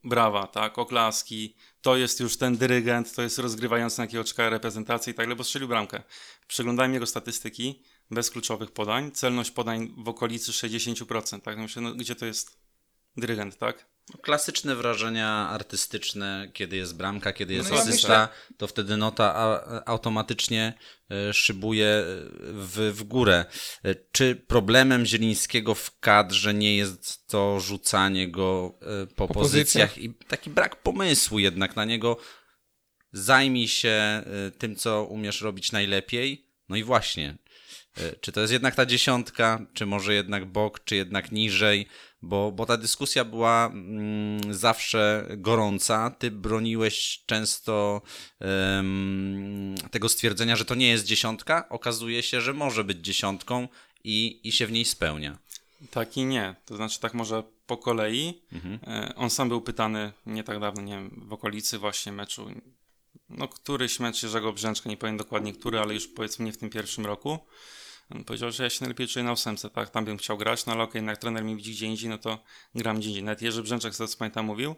brawa, 0.04 0.46
tak, 0.46 0.78
oklaski, 0.78 1.54
to 1.82 1.96
jest 1.96 2.20
już 2.20 2.36
ten 2.36 2.56
dyrygent, 2.56 3.14
to 3.14 3.22
jest 3.22 3.38
rozgrywający, 3.38 3.98
na 3.98 4.04
jakiego 4.04 4.24
czeka 4.24 4.50
reprezentacja 4.50 5.12
i 5.12 5.14
tak 5.14 5.26
dalej, 5.26 5.36
bo 5.36 5.44
strzelił 5.44 5.68
bramkę. 5.68 6.02
Przeglądałem 6.46 6.94
jego 6.94 7.06
statystyki, 7.06 7.82
bez 8.10 8.30
kluczowych 8.30 8.70
podań, 8.70 9.12
celność 9.12 9.50
podań 9.50 9.94
w 9.96 10.08
okolicy 10.08 10.52
60%, 10.52 11.40
tak, 11.40 11.56
no 11.56 11.62
myślę, 11.62 11.82
no, 11.82 11.94
gdzie 11.94 12.14
to 12.14 12.26
jest 12.26 12.58
dyrygent, 13.16 13.58
tak? 13.58 13.93
Klasyczne 14.22 14.76
wrażenia 14.76 15.28
artystyczne, 15.28 16.50
kiedy 16.52 16.76
jest 16.76 16.96
bramka, 16.96 17.32
kiedy 17.32 17.54
jest 17.54 17.70
No 17.70 17.76
ja 17.76 17.82
asysta, 17.82 18.28
to 18.56 18.66
wtedy 18.66 18.96
nota 18.96 19.60
automatycznie 19.86 20.74
e, 21.10 21.32
szybuje 21.32 21.86
e, 21.86 22.04
w, 22.52 22.92
w 22.94 23.02
górę. 23.02 23.44
E, 23.84 23.94
Czy 24.12 24.36
problemem 24.36 25.06
Zielińskiego 25.06 25.74
w 25.74 25.98
kadrze 25.98 26.54
nie 26.54 26.76
jest 26.76 27.26
to 27.26 27.60
rzucanie 27.60 28.30
go 28.30 28.78
po, 29.16 29.28
Po 29.28 29.34
pozycjach 29.34 29.98
i 29.98 30.14
taki 30.14 30.50
brak 30.50 30.82
pomysłu 30.82 31.38
jednak 31.38 31.76
na 31.76 31.84
niego? 31.84 32.16
Zajmij 33.12 33.68
się 33.68 34.22
tym, 34.58 34.76
co 34.76 35.04
umiesz 35.04 35.40
robić 35.40 35.72
najlepiej. 35.72 36.50
No 36.68 36.76
i 36.76 36.84
właśnie, 36.84 37.38
czy 38.20 38.32
to 38.32 38.40
jest 38.40 38.52
jednak 38.52 38.74
ta 38.74 38.86
dziesiątka, 38.86 39.66
czy 39.74 39.86
może 39.86 40.14
jednak 40.14 40.44
bok, 40.44 40.84
czy 40.84 40.96
jednak 40.96 41.32
niżej, 41.32 41.88
bo, 42.22 42.52
bo 42.52 42.66
ta 42.66 42.76
dyskusja 42.76 43.24
była 43.24 43.66
mm, 43.66 44.54
zawsze 44.54 45.26
gorąca. 45.36 46.10
Ty 46.10 46.30
broniłeś 46.30 47.22
często 47.26 48.02
em, 48.40 49.74
tego 49.90 50.08
stwierdzenia, 50.08 50.56
że 50.56 50.64
to 50.64 50.74
nie 50.74 50.88
jest 50.88 51.04
dziesiątka. 51.04 51.68
Okazuje 51.68 52.22
się, 52.22 52.40
że 52.40 52.52
może 52.52 52.84
być 52.84 52.98
dziesiątką 52.98 53.68
i, 54.04 54.40
i 54.48 54.52
się 54.52 54.66
w 54.66 54.72
niej 54.72 54.84
spełnia. 54.84 55.38
Tak 55.90 56.16
i 56.16 56.24
nie. 56.24 56.54
To 56.64 56.76
znaczy 56.76 57.00
tak 57.00 57.14
może 57.14 57.42
po 57.66 57.76
kolei. 57.76 58.42
Mhm. 58.52 58.78
On 59.16 59.30
sam 59.30 59.48
był 59.48 59.60
pytany 59.60 60.12
nie 60.26 60.44
tak 60.44 60.60
dawno, 60.60 60.82
nie 60.82 60.92
wiem, 60.92 61.24
w 61.28 61.32
okolicy 61.32 61.78
właśnie 61.78 62.12
meczu, 62.12 62.50
no 63.28 63.48
któryś 63.48 64.00
mecz 64.00 64.22
Jerzego 64.22 64.52
Brzęczka, 64.52 64.90
nie 64.90 64.96
powiem 64.96 65.16
dokładnie 65.16 65.52
który, 65.52 65.78
ale 65.78 65.94
już 65.94 66.08
powiedzmy 66.08 66.44
nie 66.44 66.52
w 66.52 66.58
tym 66.58 66.70
pierwszym 66.70 67.06
roku. 67.06 67.38
Powiedział, 68.26 68.52
że 68.52 68.62
ja 68.62 68.70
się 68.70 68.78
najlepiej 68.80 69.08
czuję 69.08 69.24
na 69.24 69.32
ósemce, 69.32 69.70
tak, 69.70 69.90
tam 69.90 70.04
bym 70.04 70.18
chciał 70.18 70.38
grać, 70.38 70.66
no 70.66 70.72
ale 70.72 70.82
okej, 70.82 71.00
okay, 71.00 71.10
jak 71.10 71.18
trener 71.18 71.44
mi 71.44 71.56
widzi 71.56 71.72
gdzie 71.72 71.86
indziej, 71.86 72.10
no 72.10 72.18
to 72.18 72.38
gram 72.74 72.98
gdzie 72.98 73.08
indziej. 73.08 73.22
Nawet 73.22 73.42
Jerzy 73.42 73.62
Brzęczek, 73.62 73.94
co 73.94 74.04
pamiętam, 74.18 74.46
mówił, 74.46 74.70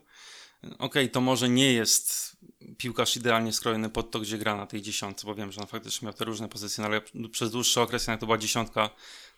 okej, 0.63 0.77
okay, 0.79 1.09
to 1.09 1.21
może 1.21 1.49
nie 1.49 1.73
jest 1.73 2.37
piłkarz 2.79 3.17
idealnie 3.17 3.53
skrojony 3.53 3.91
pod 3.91 4.11
to, 4.11 4.21
gdzie 4.21 4.39
gra 4.39 4.57
na 4.57 4.67
tej 4.67 4.83
dziesiątce, 4.83 5.27
bo 5.27 5.35
wiem, 5.35 5.53
że 5.53 5.61
on 5.61 5.67
faktycznie 5.67 6.07
miał 6.07 6.15
te 6.15 6.25
różne 6.25 6.49
pozycje, 6.49 6.83
no 6.83 6.89
ale 6.89 7.29
przez 7.29 7.51
dłuższy 7.51 7.81
okres 7.81 8.07
jak 8.07 8.21
to 8.21 8.27
była 8.27 8.39
dziesiątka 8.39 8.91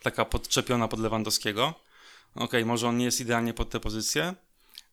taka 0.03 0.25
podczepiona 0.25 0.89
pod 0.89 1.01
Lewandowskiego. 1.01 1.75
Okej, 2.35 2.45
okay, 2.45 2.65
może 2.65 2.89
on 2.89 2.99
nie 2.99 3.05
jest 3.05 3.21
idealnie 3.21 3.55
pod 3.55 3.71
tę 3.71 3.81
pozycję, 3.81 4.35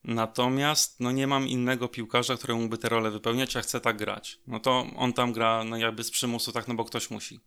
natomiast 0.03 0.99
no 0.99 1.11
nie 1.11 1.27
mam 1.27 1.47
innego 1.47 1.87
piłkarza, 1.87 2.37
któremu 2.37 2.61
mógłby 2.61 2.77
tę 2.77 2.89
rolę 2.89 3.11
wypełniać, 3.11 3.55
a 3.55 3.61
chcę 3.61 3.81
tak 3.81 3.97
grać. 3.97 4.39
No 4.47 4.59
to 4.59 4.85
on 4.95 5.13
tam 5.13 5.33
gra 5.33 5.63
no 5.63 5.77
jakby 5.77 6.03
z 6.03 6.11
przymusu, 6.11 6.51
tak, 6.51 6.67
no 6.67 6.73
bo 6.73 6.85
ktoś 6.85 7.09
musi. 7.09 7.39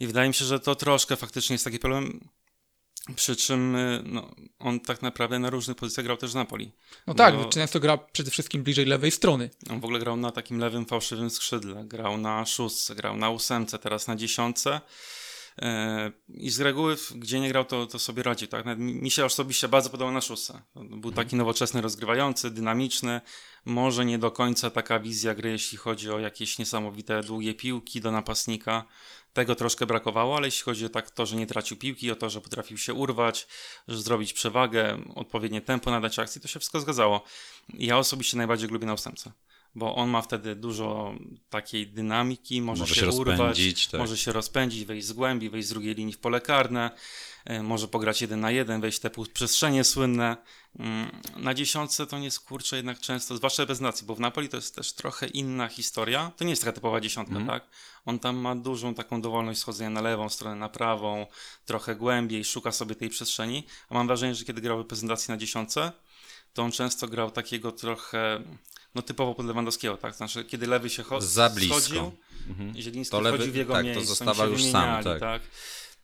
I 0.00 0.06
wydaje 0.06 0.28
mi 0.28 0.34
się, 0.34 0.44
że 0.44 0.60
to 0.60 0.74
troszkę 0.74 1.16
faktycznie 1.16 1.54
jest 1.54 1.64
taki 1.64 1.78
problem. 1.78 2.28
Przy 3.16 3.36
czym 3.36 3.76
y, 3.76 4.02
no, 4.04 4.34
on 4.58 4.80
tak 4.80 5.02
naprawdę 5.02 5.38
na 5.38 5.50
różnych 5.50 5.76
pozycjach 5.76 6.06
grał 6.06 6.16
też 6.16 6.32
w 6.32 6.34
Napoli. 6.34 6.72
No 7.06 7.14
tak, 7.14 7.36
bo... 7.36 7.44
często 7.44 7.80
gra 7.80 7.98
przede 7.98 8.30
wszystkim 8.30 8.62
bliżej 8.62 8.86
lewej 8.86 9.10
strony. 9.10 9.50
On 9.70 9.80
w 9.80 9.84
ogóle 9.84 9.98
grał 9.98 10.16
na 10.16 10.32
takim 10.32 10.58
lewym, 10.58 10.86
fałszywym 10.86 11.30
skrzydle, 11.30 11.84
grał 11.84 12.18
na 12.18 12.46
szóstce, 12.46 12.94
grał 12.94 13.16
na 13.16 13.30
ósemce, 13.30 13.78
teraz 13.78 14.06
na 14.06 14.16
dziesiątce. 14.16 14.80
E, 15.62 16.12
I 16.28 16.50
z 16.50 16.60
reguły, 16.60 16.96
gdzie 17.14 17.40
nie 17.40 17.48
grał, 17.48 17.64
to, 17.64 17.86
to 17.86 17.98
sobie 17.98 18.22
radzi. 18.22 18.48
Tak? 18.48 18.66
Mi 18.78 19.10
się 19.10 19.24
osobiście 19.24 19.68
bardzo 19.68 19.90
podobał 19.90 20.14
na 20.14 20.20
szóstce. 20.20 20.62
Był 20.74 21.12
taki 21.12 21.36
nowoczesny, 21.36 21.80
rozgrywający, 21.80 22.50
dynamiczny. 22.50 23.20
Może 23.66 24.04
nie 24.04 24.18
do 24.18 24.30
końca 24.30 24.70
taka 24.70 25.00
wizja 25.00 25.34
gry, 25.34 25.50
jeśli 25.50 25.78
chodzi 25.78 26.10
o 26.10 26.18
jakieś 26.18 26.58
niesamowite 26.58 27.22
długie 27.22 27.54
piłki 27.54 28.00
do 28.00 28.10
napastnika. 28.10 28.84
Tego 29.32 29.54
troszkę 29.54 29.86
brakowało, 29.86 30.36
ale 30.36 30.46
jeśli 30.46 30.62
chodzi 30.62 30.86
o 30.86 30.88
tak 30.88 31.10
to, 31.10 31.26
że 31.26 31.36
nie 31.36 31.46
tracił 31.46 31.76
piłki, 31.76 32.10
o 32.10 32.16
to, 32.16 32.30
że 32.30 32.40
potrafił 32.40 32.78
się 32.78 32.94
urwać, 32.94 33.46
że 33.88 34.02
zrobić 34.02 34.32
przewagę, 34.32 34.98
odpowiednie 35.14 35.60
tempo 35.60 35.90
nadać 35.90 36.18
akcji, 36.18 36.40
to 36.40 36.48
się 36.48 36.60
wszystko 36.60 36.80
zgadzało. 36.80 37.24
Ja 37.74 37.98
osobiście 37.98 38.36
najbardziej 38.36 38.68
lubię 38.68 38.86
na 38.86 38.94
ósemce 38.94 39.32
bo 39.76 39.94
on 39.94 40.10
ma 40.10 40.22
wtedy 40.22 40.54
dużo 40.54 41.14
takiej 41.50 41.86
dynamiki, 41.86 42.62
może, 42.62 42.80
może 42.80 42.94
się, 42.94 43.00
się 43.00 43.08
urwać, 43.08 43.88
tak. 43.90 44.00
może 44.00 44.16
się 44.16 44.32
rozpędzić, 44.32 44.84
wejść 44.84 45.06
z 45.06 45.12
głębi, 45.12 45.50
wejść 45.50 45.68
z 45.68 45.70
drugiej 45.70 45.94
linii 45.94 46.12
w 46.12 46.18
pole 46.18 46.40
karne, 46.40 46.90
może 47.62 47.88
pograć 47.88 48.20
jeden 48.20 48.40
na 48.40 48.50
jeden, 48.50 48.80
wejść 48.80 48.98
te 48.98 49.10
przestrzenie 49.32 49.84
słynne. 49.84 50.36
Mm, 50.78 51.10
na 51.36 51.54
dziesiątce 51.54 52.06
to 52.06 52.18
nie 52.18 52.30
skurcze 52.30 52.76
jednak 52.76 53.00
często, 53.00 53.36
zwłaszcza 53.36 53.66
bez 53.66 53.80
nacji, 53.80 54.06
bo 54.06 54.14
w 54.14 54.20
Napoli 54.20 54.48
to 54.48 54.56
jest 54.56 54.74
też 54.74 54.92
trochę 54.92 55.26
inna 55.26 55.68
historia. 55.68 56.32
To 56.36 56.44
nie 56.44 56.50
jest 56.50 56.62
taka 56.62 56.72
typowa 56.72 57.00
dziesiątka, 57.00 57.34
mm. 57.34 57.46
tak? 57.46 57.66
On 58.06 58.18
tam 58.18 58.36
ma 58.36 58.56
dużą 58.56 58.94
taką 58.94 59.20
dowolność 59.20 59.60
schodzenia 59.60 59.90
na 59.90 60.00
lewą 60.00 60.28
stronę, 60.28 60.56
na 60.56 60.68
prawą, 60.68 61.26
trochę 61.64 61.96
głębiej, 61.96 62.44
szuka 62.44 62.72
sobie 62.72 62.94
tej 62.94 63.08
przestrzeni. 63.08 63.66
A 63.88 63.94
mam 63.94 64.06
wrażenie, 64.06 64.34
że 64.34 64.44
kiedy 64.44 64.60
grał 64.60 64.82
w 64.82 64.86
prezentacji 64.86 65.32
na 65.32 65.36
dziesiątce, 65.36 65.92
to 66.54 66.62
on 66.62 66.72
często 66.72 67.08
grał 67.08 67.30
takiego 67.30 67.72
trochę 67.72 68.42
no 68.94 69.02
typowo 69.02 69.34
pod 69.34 69.46
Lewandowskiego, 69.46 69.96
tak? 69.96 70.14
Znaczy, 70.14 70.44
kiedy 70.44 70.66
lewy 70.66 70.90
się 70.90 71.02
cho- 71.02 71.20
Za 71.20 71.50
blisko. 71.50 71.80
schodził, 71.80 72.12
mhm. 72.48 72.74
Zieliński 72.76 73.10
to 73.10 73.20
lewy, 73.20 73.50
w 73.50 73.56
jego 73.56 73.72
tak, 73.72 73.84
miejsce, 73.84 74.02
to 74.02 74.08
zostawał 74.08 74.50
już 74.50 74.64
sam, 74.64 75.04
tak. 75.04 75.20
tak. 75.20 75.42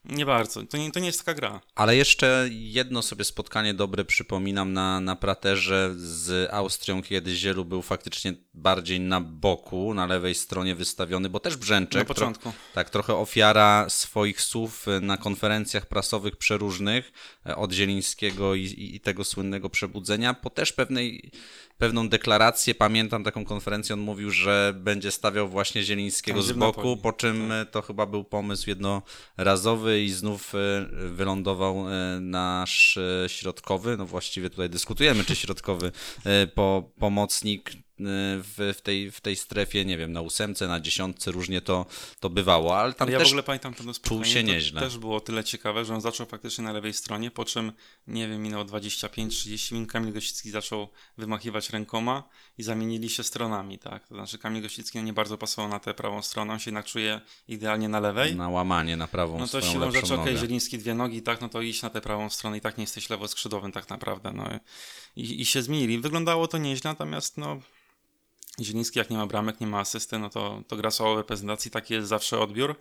Nie 0.05 0.25
bardzo. 0.25 0.63
To 0.63 0.77
nie, 0.77 0.91
to 0.91 0.99
nie 0.99 1.05
jest 1.05 1.25
taka 1.25 1.33
gra. 1.33 1.61
Ale 1.75 1.95
jeszcze 1.95 2.47
jedno 2.51 3.01
sobie 3.01 3.23
spotkanie 3.23 3.73
dobre 3.73 4.05
przypominam 4.05 4.73
na, 4.73 4.99
na 4.99 5.15
Praterze 5.15 5.93
z 5.95 6.53
Austrią, 6.53 7.01
kiedy 7.01 7.35
Zielu 7.35 7.65
był 7.65 7.81
faktycznie 7.81 8.33
bardziej 8.53 8.99
na 8.99 9.21
boku, 9.21 9.93
na 9.93 10.05
lewej 10.05 10.35
stronie 10.35 10.75
wystawiony, 10.75 11.29
bo 11.29 11.39
też 11.39 11.57
Brzęczek. 11.57 12.01
Na 12.01 12.05
początku. 12.05 12.41
Tro, 12.41 12.59
tak, 12.73 12.89
trochę 12.89 13.15
ofiara 13.15 13.89
swoich 13.89 14.41
słów 14.41 14.85
na 15.01 15.17
konferencjach 15.17 15.85
prasowych 15.85 16.35
przeróżnych 16.35 17.11
e, 17.45 17.55
od 17.55 17.71
Zielińskiego 17.71 18.55
i, 18.55 18.91
i 18.95 18.99
tego 18.99 19.23
słynnego 19.23 19.69
przebudzenia, 19.69 20.33
po 20.33 20.49
też 20.49 20.73
pewnej 20.73 21.31
pewną 21.77 22.09
deklarację. 22.09 22.75
Pamiętam 22.75 23.23
taką 23.23 23.45
konferencję, 23.45 23.93
on 23.93 23.99
mówił, 23.99 24.31
że 24.31 24.73
będzie 24.77 25.11
stawiał 25.11 25.47
właśnie 25.49 25.83
Zielińskiego 25.83 26.41
z 26.41 26.51
boku, 26.51 26.97
po 26.97 27.13
czym 27.13 27.49
tak. 27.49 27.71
to 27.71 27.81
chyba 27.81 28.05
był 28.05 28.23
pomysł 28.23 28.69
jednorazowy 28.69 29.92
i 29.99 30.09
znów 30.09 30.55
e, 30.55 30.85
wylądował 31.09 31.89
e, 31.89 32.19
nasz 32.21 32.97
e, 32.97 33.29
środkowy, 33.29 33.97
no 33.97 34.05
właściwie 34.05 34.49
tutaj 34.49 34.69
dyskutujemy, 34.69 35.23
czy 35.23 35.35
środkowy 35.35 35.91
po, 36.55 36.91
pomocnik 36.99 37.71
w, 37.97 38.73
w, 38.77 38.81
tej, 38.81 39.11
w 39.11 39.21
tej 39.21 39.35
strefie, 39.35 39.85
nie 39.85 39.97
wiem, 39.97 40.11
na 40.11 40.21
ósemce, 40.21 40.67
na 40.67 40.79
dziesiątce, 40.79 41.31
różnie 41.31 41.61
to, 41.61 41.85
to 42.19 42.29
bywało, 42.29 42.77
ale 42.77 42.93
tam 42.93 43.09
ja 43.09 43.19
też 43.19 43.27
w 43.27 43.31
ogóle 43.31 43.43
pamiętam 43.43 43.73
to 43.73 43.83
czuł 44.01 44.25
się 44.25 44.43
nieźle. 44.43 44.81
Też 44.81 44.97
było 44.97 45.19
tyle 45.21 45.43
ciekawe, 45.43 45.85
że 45.85 45.93
on 45.93 46.01
zaczął 46.01 46.25
faktycznie 46.25 46.63
na 46.63 46.71
lewej 46.71 46.93
stronie, 46.93 47.31
po 47.31 47.45
czym, 47.45 47.71
nie 48.07 48.27
wiem, 48.27 48.41
minęło 48.41 48.65
25-30 48.65 49.73
minut, 49.73 49.91
Kamil 49.91 50.13
Gosicki 50.13 50.49
zaczął 50.49 50.87
wymachiwać 51.17 51.69
rękoma 51.69 52.23
i 52.57 52.63
zamienili 52.63 53.09
się 53.09 53.23
stronami, 53.23 53.79
tak? 53.79 54.07
To 54.07 54.15
znaczy 54.15 54.37
Kamil 54.37 54.61
Gosicki 54.61 55.03
nie 55.03 55.13
bardzo 55.13 55.37
pasował 55.37 55.71
na 55.71 55.79
tę 55.79 55.93
prawą 55.93 56.21
stronę, 56.21 56.53
on 56.53 56.59
się 56.59 56.69
jednak 56.69 56.85
czuje 56.85 57.21
idealnie 57.47 57.89
na 57.89 57.99
lewej. 57.99 58.35
Na 58.35 58.49
łamanie, 58.49 58.97
na 58.97 59.07
prawą 59.07 59.39
No 59.39 59.47
to 59.47 59.61
siłą 59.61 59.91
rzeczy, 59.91 60.05
okej, 60.05 60.19
okay, 60.19 60.37
Zieliński 60.37 60.77
dwie 60.77 60.93
nogi, 60.93 61.21
tak, 61.21 61.41
no 61.41 61.49
to 61.49 61.61
iść 61.61 61.81
na 61.81 61.89
tę 61.89 62.01
prawą 62.01 62.29
stronę 62.29 62.57
i 62.57 62.61
tak 62.61 62.77
nie 62.77 62.83
jesteś 62.83 63.09
lewoskrzydłowym 63.09 63.71
tak 63.71 63.89
naprawdę, 63.89 64.31
no 64.31 64.49
i, 65.15 65.41
i 65.41 65.45
się 65.45 65.61
zmienili. 65.61 65.99
Wyglądało 65.99 66.47
to 66.47 66.57
nieźle, 66.57 66.91
natomiast 66.91 67.37
no 67.37 67.59
Zieliński 68.61 68.99
jak 68.99 69.09
nie 69.09 69.17
ma 69.17 69.25
bramek, 69.25 69.59
nie 69.61 69.67
ma 69.67 69.79
asysty, 69.79 70.19
no 70.19 70.29
to, 70.29 70.63
to 70.67 70.75
gra 70.75 70.91
słabo 70.91 71.15
reprezentacji, 71.15 71.71
taki 71.71 71.93
jest 71.93 72.07
zawsze 72.07 72.39
odbiór. 72.39 72.75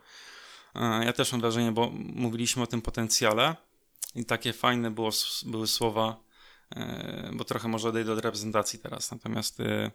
E, 0.75 1.05
ja 1.05 1.13
też 1.13 1.33
mam 1.33 1.41
wrażenie, 1.41 1.73
bo 1.73 1.91
mówiliśmy 1.95 2.63
o 2.63 2.67
tym 2.67 2.83
potencjale 2.83 3.57
i 4.15 4.25
takie 4.25 4.53
fajne 4.53 4.91
było, 4.91 5.11
były 5.47 5.67
słowa, 5.67 6.21
e, 6.77 7.31
bo 7.33 7.45
trochę 7.45 7.69
może 7.69 7.89
odejdę 7.89 8.13
od 8.13 8.19
reprezentacji 8.19 8.79
teraz, 8.79 9.11
natomiast 9.11 9.61
e, 9.61 9.91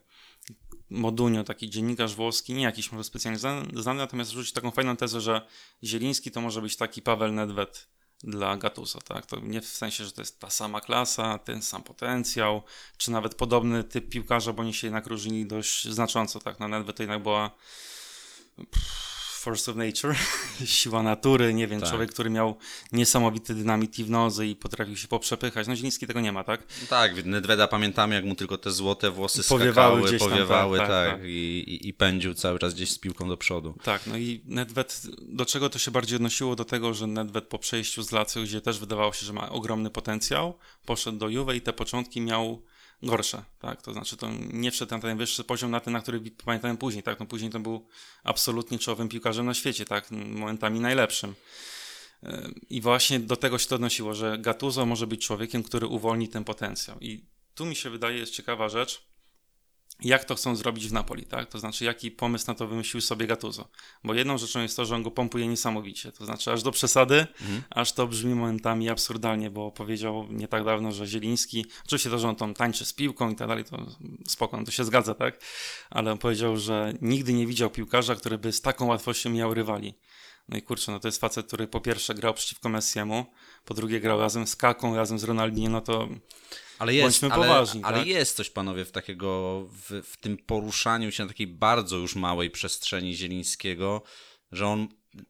Modunio, 0.90 1.44
taki 1.44 1.70
dziennikarz 1.70 2.16
włoski, 2.16 2.54
nie 2.54 2.64
jakiś 2.64 2.92
może 2.92 3.04
specjalnie 3.04 3.40
znany, 3.74 4.00
natomiast 4.00 4.32
rzucił 4.32 4.54
taką 4.54 4.72
fajną 4.72 4.98
tezę, 4.98 5.22
że 5.22 5.48
Zieliński 5.84 6.32
to 6.32 6.42
może 6.42 6.62
być 6.62 6.78
taki 6.78 7.02
Paweł 7.02 7.32
Nedved 7.32 7.88
dla 8.24 8.58
Gatusa, 8.58 9.00
tak? 9.02 9.26
To 9.26 9.40
nie 9.40 9.62
w 9.62 9.68
sensie, 9.68 10.06
że 10.06 10.12
to 10.12 10.22
jest 10.22 10.40
ta 10.40 10.50
sama 10.50 10.82
klasa, 10.82 11.38
ten 11.38 11.62
sam 11.62 11.84
potencjał, 11.84 12.62
czy 12.98 13.12
nawet 13.12 13.36
podobny 13.36 13.84
typ 13.84 14.10
piłkarza, 14.10 14.54
bo 14.54 14.62
oni 14.62 14.74
się 14.74 14.88
jednak 14.88 15.08
różnili 15.08 15.46
dość 15.46 15.88
znacząco, 15.88 16.40
tak? 16.40 16.60
Na 16.60 16.68
Nedved 16.68 16.96
to 16.96 17.04
jednak 17.04 17.24
była 17.24 17.52
force 19.48 19.72
of 19.72 19.78
nature, 19.78 20.16
siła 20.66 21.04
natury, 21.04 21.54
nie 21.54 21.68
wiem, 21.68 21.80
tak. 21.80 21.90
człowiek, 21.90 22.12
który 22.12 22.30
miał 22.30 22.56
niesamowity 22.92 23.56
dynamit 23.56 24.00
i 24.00 24.04
w 24.04 24.10
nozy 24.10 24.48
i 24.48 24.56
potrafił 24.56 24.98
się 24.98 25.08
poprzepychać. 25.08 25.68
No 25.68 25.76
Zieliński 25.76 26.08
tego 26.08 26.22
nie 26.22 26.32
ma, 26.32 26.44
tak? 26.44 26.64
Tak, 26.90 27.26
Nedveda 27.26 27.68
pamiętamy, 27.68 28.16
jak 28.16 28.26
mu 28.26 28.36
tylko 28.36 28.58
te 28.58 28.72
złote 28.72 29.12
włosy 29.12 29.44
powiewały 29.50 30.08
skakały, 30.08 30.32
powiewały, 30.32 30.78
tam, 30.78 30.88
tak, 30.88 30.96
tak, 30.96 31.12
tak, 31.12 31.20
tak. 31.20 31.30
I, 31.30 31.64
i, 31.68 31.88
i, 31.88 31.94
pędził 31.94 32.34
cały 32.34 32.60
czas 32.60 32.74
gdzieś 32.74 32.92
z 32.92 33.00
piłką 33.00 33.30
do 33.30 33.38
przodu. 33.38 33.74
Tak, 33.84 34.08
no 34.08 34.18
i 34.18 34.42
Nedved, 34.46 35.02
do 35.22 35.46
czego 35.46 35.70
to 35.70 35.80
się 35.80 35.92
bardziej 35.92 36.16
odnosiło? 36.16 36.56
Do 36.56 36.66
tego, 36.66 36.94
że 36.94 37.08
Nedved 37.08 37.48
po 37.48 37.60
przejściu 37.60 38.04
z 38.04 38.12
Lazio, 38.12 38.42
gdzie 38.42 38.62
też 38.62 38.80
wydawało 38.80 39.14
się, 39.14 39.26
że 39.26 39.34
ma 39.34 39.50
ogromny 39.50 39.90
potencjał, 39.90 40.58
poszedł 40.86 41.18
do 41.18 41.30
Juve 41.30 41.56
i 41.56 41.62
te 41.62 41.74
początki 41.74 42.22
miał 42.22 42.62
gorsze, 43.04 43.44
tak? 43.60 43.82
To 43.82 43.94
znaczy, 43.94 44.18
to 44.18 44.30
nie 44.54 44.72
wszedł 44.72 44.92
na 44.92 45.00
ten 45.00 45.10
najwyższy 45.10 45.44
poziom, 45.44 45.72
na 45.72 45.80
ten, 45.80 45.94
na 45.94 46.02
który 46.02 46.22
pamiętałem 46.46 46.78
później, 46.78 47.04
tak? 47.04 47.20
No 47.20 47.26
później 47.26 47.52
to 47.52 47.60
był 47.60 47.88
absolutnie 48.24 48.80
czołowym 48.80 49.10
piłkarzem 49.10 49.46
na 49.46 49.54
świecie, 49.54 49.86
tak? 49.86 50.12
Momentami 50.12 50.80
najlepszym. 50.80 51.36
I 52.70 52.82
właśnie 52.82 53.20
do 53.20 53.36
tego 53.36 53.58
się 53.58 53.68
to 53.68 53.76
odnosiło, 53.76 54.14
że 54.14 54.38
Gattuso 54.38 54.86
może 54.86 55.08
być 55.08 55.26
człowiekiem, 55.26 55.64
który 55.64 55.88
uwolni 55.88 56.30
ten 56.30 56.44
potencjał. 56.44 56.98
I 57.02 57.26
tu 57.56 57.66
mi 57.66 57.76
się 57.76 57.90
wydaje 57.90 58.18
jest 58.18 58.34
ciekawa 58.34 58.70
rzecz, 58.70 59.07
jak 60.00 60.26
to 60.26 60.36
chcą 60.36 60.56
zrobić 60.56 60.88
w 60.88 60.94
Napoli, 60.94 61.26
tak? 61.26 61.50
To 61.50 61.60
znaczy, 61.60 61.86
jaki 61.86 62.12
pomysł 62.12 62.46
na 62.48 62.56
to 62.56 62.68
wymyślił 62.68 63.02
sobie 63.02 63.28
Gattuso. 63.28 63.68
Bo 64.04 64.14
jedną 64.14 64.38
rzeczą 64.38 64.62
jest 64.62 64.76
to, 64.76 64.86
że 64.86 64.96
on 64.96 65.04
go 65.04 65.12
pompuje 65.12 65.48
niesamowicie, 65.48 66.12
to 66.12 66.26
znaczy 66.26 66.52
aż 66.52 66.64
do 66.64 66.72
przesady, 66.72 67.28
mhm. 67.42 67.64
aż 67.70 67.94
to 67.94 68.08
brzmi 68.08 68.36
momentami 68.36 68.90
absurdalnie, 68.90 69.50
bo 69.50 69.72
powiedział 69.72 70.28
nie 70.30 70.48
tak 70.48 70.64
dawno, 70.64 70.92
że 70.92 71.08
Zieliński, 71.08 71.66
oczywiście 71.86 72.10
to, 72.10 72.20
że 72.20 72.30
on 72.30 72.36
tam 72.36 72.54
tańczy 72.54 72.86
z 72.86 72.94
piłką 72.94 73.30
i 73.30 73.36
tak 73.36 73.48
dalej, 73.48 73.64
to 73.64 73.86
spoko, 74.28 74.64
to 74.64 74.72
się 74.72 74.84
zgadza, 74.84 75.16
tak? 75.16 75.40
Ale 75.90 76.12
on 76.12 76.18
powiedział, 76.18 76.58
że 76.58 76.94
nigdy 77.02 77.34
nie 77.34 77.48
widział 77.48 77.70
piłkarza, 77.70 78.16
który 78.16 78.38
by 78.38 78.52
z 78.52 78.62
taką 78.62 78.86
łatwością 78.86 79.30
miał 79.30 79.54
rywali. 79.54 79.94
No 80.50 80.58
i 80.58 80.62
kurczę, 80.62 80.92
no 80.92 81.00
to 81.00 81.08
jest 81.08 81.22
facet, 81.22 81.48
który 81.48 81.68
po 81.68 81.82
pierwsze 81.82 82.16
grał 82.16 82.34
przeciwko 82.34 82.70
Messiemu, 82.70 83.26
po 83.68 83.74
drugie 83.74 84.00
grał 84.00 84.20
razem 84.20 84.48
z 84.48 84.56
Kaką, 84.56 84.96
razem 84.96 85.20
z 85.20 85.24
Ronaldinho, 85.24 85.72
no 85.72 85.82
to 85.82 86.10
ale 86.80 86.94
jest, 86.94 87.24
ale, 87.24 87.36
poważni, 87.36 87.84
ale 87.84 87.98
tak? 87.98 88.08
jest 88.08 88.36
coś, 88.36 88.50
panowie, 88.50 88.86
w 88.86 88.92
takiego, 88.92 89.62
w, 89.72 90.02
w 90.04 90.18
tym 90.18 90.38
poruszaniu 90.38 91.12
się 91.12 91.24
na 91.24 91.28
takiej 91.28 91.48
bardzo 91.48 91.98
już 91.98 92.16
małej 92.16 92.50
przestrzeni 92.50 93.16
Zielińskiego, 93.16 94.02
że 94.52 94.68
on 94.68 94.88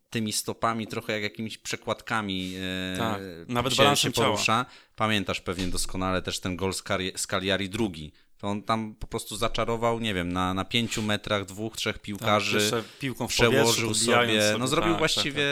tymi 0.10 0.34
stopami 0.34 0.88
trochę 0.88 1.14
jak 1.14 1.24
jakimiś 1.24 1.58
przekładkami 1.58 2.54
e, 2.94 2.98
Tak, 2.98 3.22
nawet 3.48 3.74
się, 3.74 3.96
się 3.96 4.12
porusza. 4.12 4.66
Pamiętasz 4.96 5.42
pewnie 5.42 5.68
doskonale 5.68 6.22
też 6.22 6.40
ten 6.40 6.56
gol 6.56 6.74
z 7.16 7.28
Cagliari 7.28 7.70
drugi. 7.70 8.12
To 8.38 8.48
on 8.48 8.64
tam 8.64 8.96
po 8.96 9.08
prostu 9.08 9.36
zaczarował, 9.38 10.00
nie 10.00 10.14
wiem, 10.14 10.34
na, 10.34 10.54
na 10.54 10.66
pięciu 10.66 11.02
metrach 11.02 11.46
dwóch, 11.46 11.78
trzech 11.78 12.00
piłkarzy. 12.00 12.72
Tak, 12.72 12.84
piłką 13.00 13.28
w 13.28 13.30
przełożył 13.30 13.94
sobie, 13.94 14.16
sobie, 14.16 14.56
no 14.60 14.68
zrobił 14.68 14.92
tak, 14.92 15.00
właściwie 15.00 15.44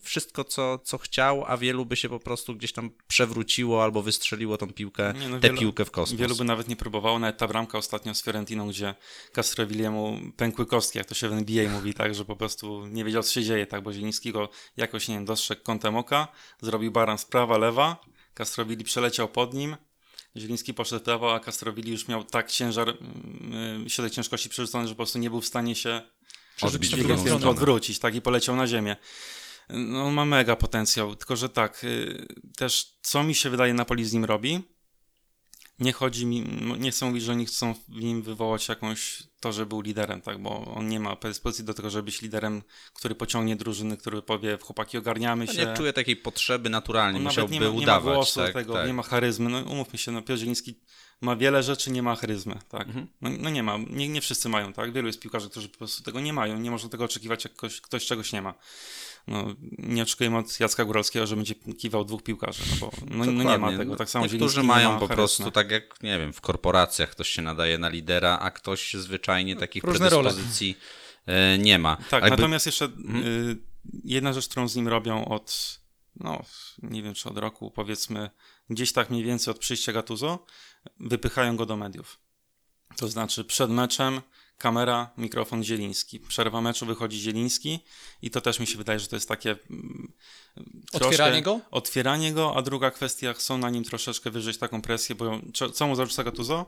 wszystko, 0.00 0.44
co, 0.44 0.78
co 0.78 0.98
chciał, 0.98 1.44
a 1.46 1.56
wielu 1.56 1.86
by 1.86 1.96
się 1.96 2.08
po 2.08 2.20
prostu 2.20 2.54
gdzieś 2.54 2.72
tam 2.72 2.90
przewróciło 3.08 3.82
albo 3.84 4.02
wystrzeliło 4.02 4.58
tą 4.58 4.72
piłkę, 4.72 5.14
Nie, 5.20 5.28
no 5.28 5.40
tę 5.40 5.48
wielu- 5.48 5.60
piłkę 5.60 5.84
w 5.84 5.90
kosmos. 5.90 6.20
Wielu 6.20 6.36
by 6.36 6.44
nawet 6.44 6.68
nie 6.68 6.76
próbowało, 6.76 7.18
nawet 7.18 7.38
ta 7.38 7.48
bramka 7.48 7.78
ostatnio 7.78 8.14
z 8.14 8.22
Fiorentiną, 8.22 8.68
gdzie 8.68 8.94
Castrovilliemu 9.32 10.18
pękły 10.36 10.66
kostki, 10.66 10.98
jak 10.98 11.06
to 11.06 11.14
się 11.14 11.28
w 11.28 11.32
NBA 11.32 11.70
mówi, 11.70 11.94
tak, 11.94 12.14
że 12.14 12.24
po 12.24 12.36
prostu 12.36 12.86
nie 12.86 13.04
wiedział, 13.04 13.22
co 13.22 13.32
się 13.32 13.42
dzieje, 13.44 13.66
tak, 13.66 13.82
bo 13.82 13.92
Zieliński 13.92 14.32
go 14.32 14.48
jakoś, 14.76 15.08
nie 15.08 15.14
wiem, 15.14 15.24
dostrzegł 15.24 15.62
kątem 15.62 15.96
oka, 15.96 16.28
zrobił 16.60 16.92
baran 16.92 17.18
prawa, 17.30 17.58
lewa, 17.58 17.96
Castrovilli 18.34 18.84
przeleciał 18.84 19.28
pod 19.28 19.54
nim, 19.54 19.76
Zieliński 20.36 20.74
poszedł 20.74 21.00
w 21.00 21.04
prawo, 21.04 21.34
a 21.34 21.40
Castrovilli 21.40 21.90
już 21.92 22.08
miał 22.08 22.24
tak 22.24 22.50
ciężar, 22.50 22.88
yy, 22.88 23.90
środek 23.90 24.12
ciężkości 24.12 24.48
przerzucony, 24.48 24.88
że 24.88 24.94
po 24.94 24.96
prostu 24.96 25.18
nie 25.18 25.30
był 25.30 25.40
w 25.40 25.46
stanie 25.46 25.74
się 25.74 26.02
Odbić 26.62 26.90
stronę. 26.90 27.48
odwrócić, 27.48 27.98
tak, 27.98 28.14
i 28.14 28.22
poleciał 28.22 28.56
na 28.56 28.66
ziemię. 28.66 28.96
No, 29.70 30.04
on 30.04 30.14
ma 30.14 30.24
mega 30.24 30.56
potencjał, 30.56 31.16
tylko 31.16 31.36
że 31.36 31.48
tak, 31.48 31.84
y, 31.84 32.26
też 32.56 32.98
co 33.02 33.22
mi 33.22 33.34
się 33.34 33.50
wydaje 33.50 33.74
Napoli 33.74 34.04
z 34.04 34.12
nim 34.12 34.24
robi, 34.24 34.62
nie 35.78 35.92
chodzi 35.92 36.26
mi, 36.26 36.40
nie 36.78 36.90
chcę 36.90 37.06
mówić, 37.06 37.22
że 37.22 37.32
oni 37.32 37.46
chcą 37.46 37.74
w 37.88 38.02
nim 38.02 38.22
wywołać 38.22 38.68
jakąś 38.68 39.22
to, 39.40 39.52
że 39.52 39.66
był 39.66 39.80
liderem, 39.80 40.22
tak, 40.22 40.42
bo 40.42 40.74
on 40.74 40.88
nie 40.88 41.00
ma 41.00 41.16
predyspozycji 41.16 41.64
do 41.64 41.74
tego, 41.74 41.90
żeby 41.90 42.02
być 42.02 42.22
liderem, 42.22 42.62
który 42.94 43.14
pociągnie 43.14 43.56
drużyny, 43.56 43.96
który 43.96 44.22
powie, 44.22 44.58
chłopaki 44.62 44.98
ogarniamy 44.98 45.44
No 45.44 45.52
się. 45.52 45.66
Nie 45.66 45.74
czuję 45.74 45.92
takiej 45.92 46.16
potrzeby 46.16 46.70
naturalnie, 46.70 47.16
On 47.18 47.24
musiałby 47.24 47.54
nie 47.54 47.60
ma, 47.60 47.66
nie 47.66 47.72
ma 47.72 47.78
udawać. 47.78 48.14
głosu 48.14 48.40
tak, 48.40 48.52
tego, 48.52 48.72
tak. 48.72 48.86
nie 48.86 48.94
ma 48.94 49.02
charyzmy. 49.02 49.50
No 49.50 49.58
umówmy 49.62 49.98
się, 49.98 50.12
no 50.12 50.22
Piotr 50.22 50.40
Zieliński 50.40 50.74
ma 51.20 51.36
wiele 51.36 51.62
rzeczy, 51.62 51.90
nie 51.90 52.02
ma 52.02 52.16
charyzmy, 52.16 52.58
tak. 52.68 52.86
Mhm. 52.86 53.06
No, 53.20 53.30
no 53.38 53.50
nie 53.50 53.62
ma, 53.62 53.78
nie, 53.90 54.08
nie 54.08 54.20
wszyscy 54.20 54.48
mają, 54.48 54.72
tak. 54.72 54.92
Wielu 54.92 55.06
jest 55.06 55.20
piłkarzy, 55.20 55.50
którzy 55.50 55.68
po 55.68 55.78
prostu 55.78 56.02
tego 56.02 56.20
nie 56.20 56.32
mają, 56.32 56.58
nie 56.58 56.70
można 56.70 56.88
tego 56.88 57.04
oczekiwać, 57.04 57.44
jak 57.44 57.52
ktoś, 57.56 57.80
ktoś 57.80 58.06
czegoś 58.06 58.32
nie 58.32 58.42
ma. 58.42 58.54
No, 59.26 59.54
nie 59.78 60.02
oczekujemy 60.02 60.38
od 60.38 60.60
Jacka 60.60 60.84
Góralskiego, 60.84 61.26
że 61.26 61.36
będzie 61.36 61.54
kiwał 61.54 62.04
dwóch 62.04 62.22
piłkarzy, 62.22 62.62
no 62.70 62.76
bo 62.80 62.92
no, 63.10 63.24
no 63.24 63.42
nie 63.52 63.58
ma 63.58 63.76
tego. 63.76 63.96
Tak 63.96 64.10
samo 64.10 64.24
Niektórzy 64.24 64.38
Zieliński 64.38 64.60
nie 64.60 64.66
mają 64.66 64.92
ma 64.92 64.98
po 64.98 65.08
prostu 65.08 65.50
tak 65.50 65.70
jak, 65.70 66.02
nie 66.02 66.18
wiem, 66.18 66.32
w 66.32 66.40
korporacjach 66.40 67.10
ktoś 67.10 67.28
się 67.28 67.42
nadaje 67.42 67.78
na 67.78 67.88
lidera, 67.88 68.38
a 68.38 68.50
ktoś 68.50 68.94
zwyczajnie 68.94 69.56
takich 69.56 69.84
Różne 69.84 70.08
role. 70.08 70.30
predyspozycji 70.30 70.76
e, 71.26 71.58
nie 71.58 71.78
ma. 71.78 71.96
Tak, 71.96 72.12
jakby- 72.12 72.30
natomiast 72.30 72.66
jeszcze 72.66 72.84
y, 72.84 72.90
jedna 74.04 74.32
rzecz, 74.32 74.48
którą 74.48 74.68
z 74.68 74.76
nim 74.76 74.88
robią 74.88 75.24
od, 75.24 75.80
no 76.16 76.44
nie 76.82 77.02
wiem 77.02 77.14
czy 77.14 77.28
od 77.28 77.38
roku, 77.38 77.70
powiedzmy 77.70 78.30
gdzieś 78.70 78.92
tak 78.92 79.10
mniej 79.10 79.24
więcej 79.24 79.50
od 79.50 79.58
przyjścia 79.58 79.92
Gattuso, 79.92 80.44
wypychają 81.00 81.56
go 81.56 81.66
do 81.66 81.76
mediów. 81.76 82.18
To 82.96 83.08
znaczy 83.08 83.44
przed 83.44 83.70
meczem 83.70 84.20
kamera, 84.58 85.10
mikrofon 85.18 85.64
Zieliński. 85.64 86.20
Przerwa 86.20 86.60
meczu 86.60 86.86
wychodzi 86.86 87.20
Zieliński 87.20 87.80
i 88.22 88.30
to 88.30 88.40
też 88.40 88.60
mi 88.60 88.66
się 88.66 88.78
wydaje, 88.78 88.98
że 88.98 89.08
to 89.08 89.16
jest 89.16 89.28
takie 89.28 89.56
mm, 89.70 90.12
Otwieranie 90.92 91.42
go? 91.42 91.60
Otwieranie 91.70 92.32
go, 92.32 92.56
a 92.56 92.62
druga 92.62 92.90
kwestia, 92.90 93.32
chcą 93.32 93.58
na 93.58 93.70
nim 93.70 93.84
troszeczkę 93.84 94.30
wyżyć 94.30 94.58
taką 94.58 94.82
presję, 94.82 95.14
bo 95.14 95.40
co- 95.54 95.70
co 95.70 95.86
mu 95.86 95.96
zarzuca 95.96 96.24
Gattuso? 96.24 96.66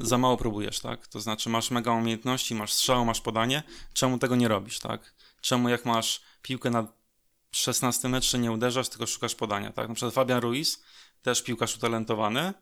Za 0.00 0.18
mało 0.18 0.36
próbujesz, 0.36 0.80
tak? 0.80 1.06
To 1.06 1.20
znaczy 1.20 1.48
masz 1.48 1.70
mega 1.70 1.92
umiejętności, 1.92 2.54
masz 2.54 2.72
strzał, 2.72 3.04
masz 3.04 3.20
podanie, 3.20 3.62
czemu 3.92 4.18
tego 4.18 4.36
nie 4.36 4.48
robisz, 4.48 4.78
tak? 4.78 5.14
Czemu 5.40 5.68
jak 5.68 5.84
masz 5.84 6.20
piłkę 6.42 6.70
na 6.70 6.86
16 7.50 8.08
metrze 8.08 8.38
nie 8.38 8.52
uderzasz, 8.52 8.88
tylko 8.88 9.06
szukasz 9.06 9.34
podania, 9.34 9.72
tak? 9.72 9.88
Na 9.88 9.94
przykład 9.94 10.14
Fabian 10.14 10.40
Ruiz, 10.40 10.82
też 11.22 11.42
piłkarz 11.42 11.76
utalentowany, 11.76 12.54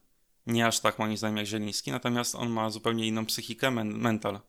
nie 0.48 0.66
aż 0.66 0.80
tak 0.80 0.98
moim 0.98 1.16
zdaniem 1.16 1.36
jak 1.36 1.46
Zieliński, 1.46 1.90
natomiast 1.90 2.34
on 2.34 2.50
ma 2.50 2.70
zupełnie 2.70 3.06
inną 3.06 3.26
psychikę, 3.26 3.70
men 3.70 3.98
mental. 3.98 4.40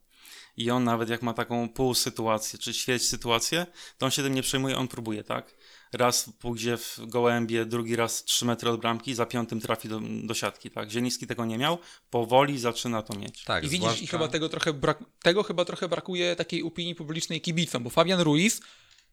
I 0.57 0.71
on 0.71 0.83
nawet 0.83 1.09
jak 1.09 1.21
ma 1.21 1.33
taką 1.33 1.69
pół 1.69 1.93
sytuację, 1.93 2.59
czy 2.59 2.73
ćwierć 2.73 3.03
sytuację, 3.03 3.65
to 3.97 4.05
on 4.05 4.11
się 4.11 4.23
tym 4.23 4.33
nie 4.33 4.41
przejmuje, 4.41 4.77
on 4.77 4.87
próbuje, 4.87 5.23
tak? 5.23 5.55
Raz 5.93 6.29
pójdzie 6.39 6.77
w 6.77 6.99
gołębie, 7.07 7.65
drugi 7.65 7.95
raz 7.95 8.23
3 8.23 8.45
metry 8.45 8.69
od 8.69 8.81
bramki, 8.81 9.15
za 9.15 9.25
piątym 9.25 9.59
trafi 9.61 9.89
do, 9.89 9.99
do 10.23 10.33
siatki, 10.33 10.71
tak? 10.71 10.91
Zieliński 10.91 11.27
tego 11.27 11.45
nie 11.45 11.57
miał, 11.57 11.77
powoli 12.09 12.59
zaczyna 12.59 13.01
to 13.01 13.15
mieć. 13.15 13.43
tak, 13.43 13.63
I 13.63 13.67
widzisz, 13.67 13.79
zwłaszcza- 13.79 14.03
i 14.03 14.07
chyba 14.07 14.27
tego 14.27 14.49
trochę 14.49 14.73
brak, 14.73 15.03
tego 15.23 15.43
chyba 15.43 15.65
trochę 15.65 15.87
brakuje 15.87 16.35
takiej 16.35 16.63
opinii 16.63 16.95
publicznej 16.95 17.41
kibicom, 17.41 17.83
bo 17.83 17.89
Fabian 17.89 18.19
Ruiz 18.21 18.61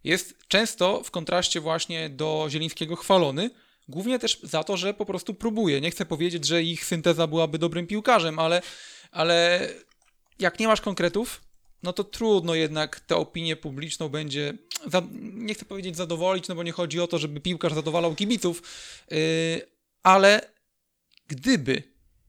jest 0.04 0.38
często 0.48 1.02
w 1.04 1.10
kontraście 1.10 1.60
właśnie 1.60 2.10
do 2.10 2.46
Zielińskiego 2.50 2.96
chwalony, 2.96 3.50
głównie 3.88 4.18
też 4.18 4.40
za 4.42 4.64
to, 4.64 4.76
że 4.76 4.94
po 4.94 5.06
prostu 5.06 5.34
próbuje. 5.34 5.80
Nie 5.80 5.90
chcę 5.90 6.06
powiedzieć, 6.06 6.46
że 6.46 6.62
ich 6.62 6.84
synteza 6.84 7.26
byłaby 7.26 7.58
dobrym 7.58 7.86
piłkarzem, 7.86 8.38
ale, 8.38 8.62
ale 9.10 9.68
jak 10.38 10.58
nie 10.60 10.66
masz 10.66 10.80
konkretów, 10.80 11.44
no 11.82 11.92
to 11.92 12.04
trudno 12.04 12.54
jednak 12.54 13.00
tę 13.00 13.16
opinię 13.16 13.56
publiczną 13.56 14.08
będzie, 14.08 14.54
za, 14.86 15.02
nie 15.12 15.54
chcę 15.54 15.64
powiedzieć 15.64 15.96
zadowolić, 15.96 16.48
no 16.48 16.54
bo 16.54 16.62
nie 16.62 16.72
chodzi 16.72 17.00
o 17.00 17.06
to, 17.06 17.18
żeby 17.18 17.40
piłkarz 17.40 17.72
zadowalał 17.72 18.14
kibiców, 18.14 18.62
yy, 19.10 19.16
ale 20.02 20.50
gdyby 21.28 21.82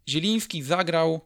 Zieliński 0.09 0.63
zagrał, 0.63 1.21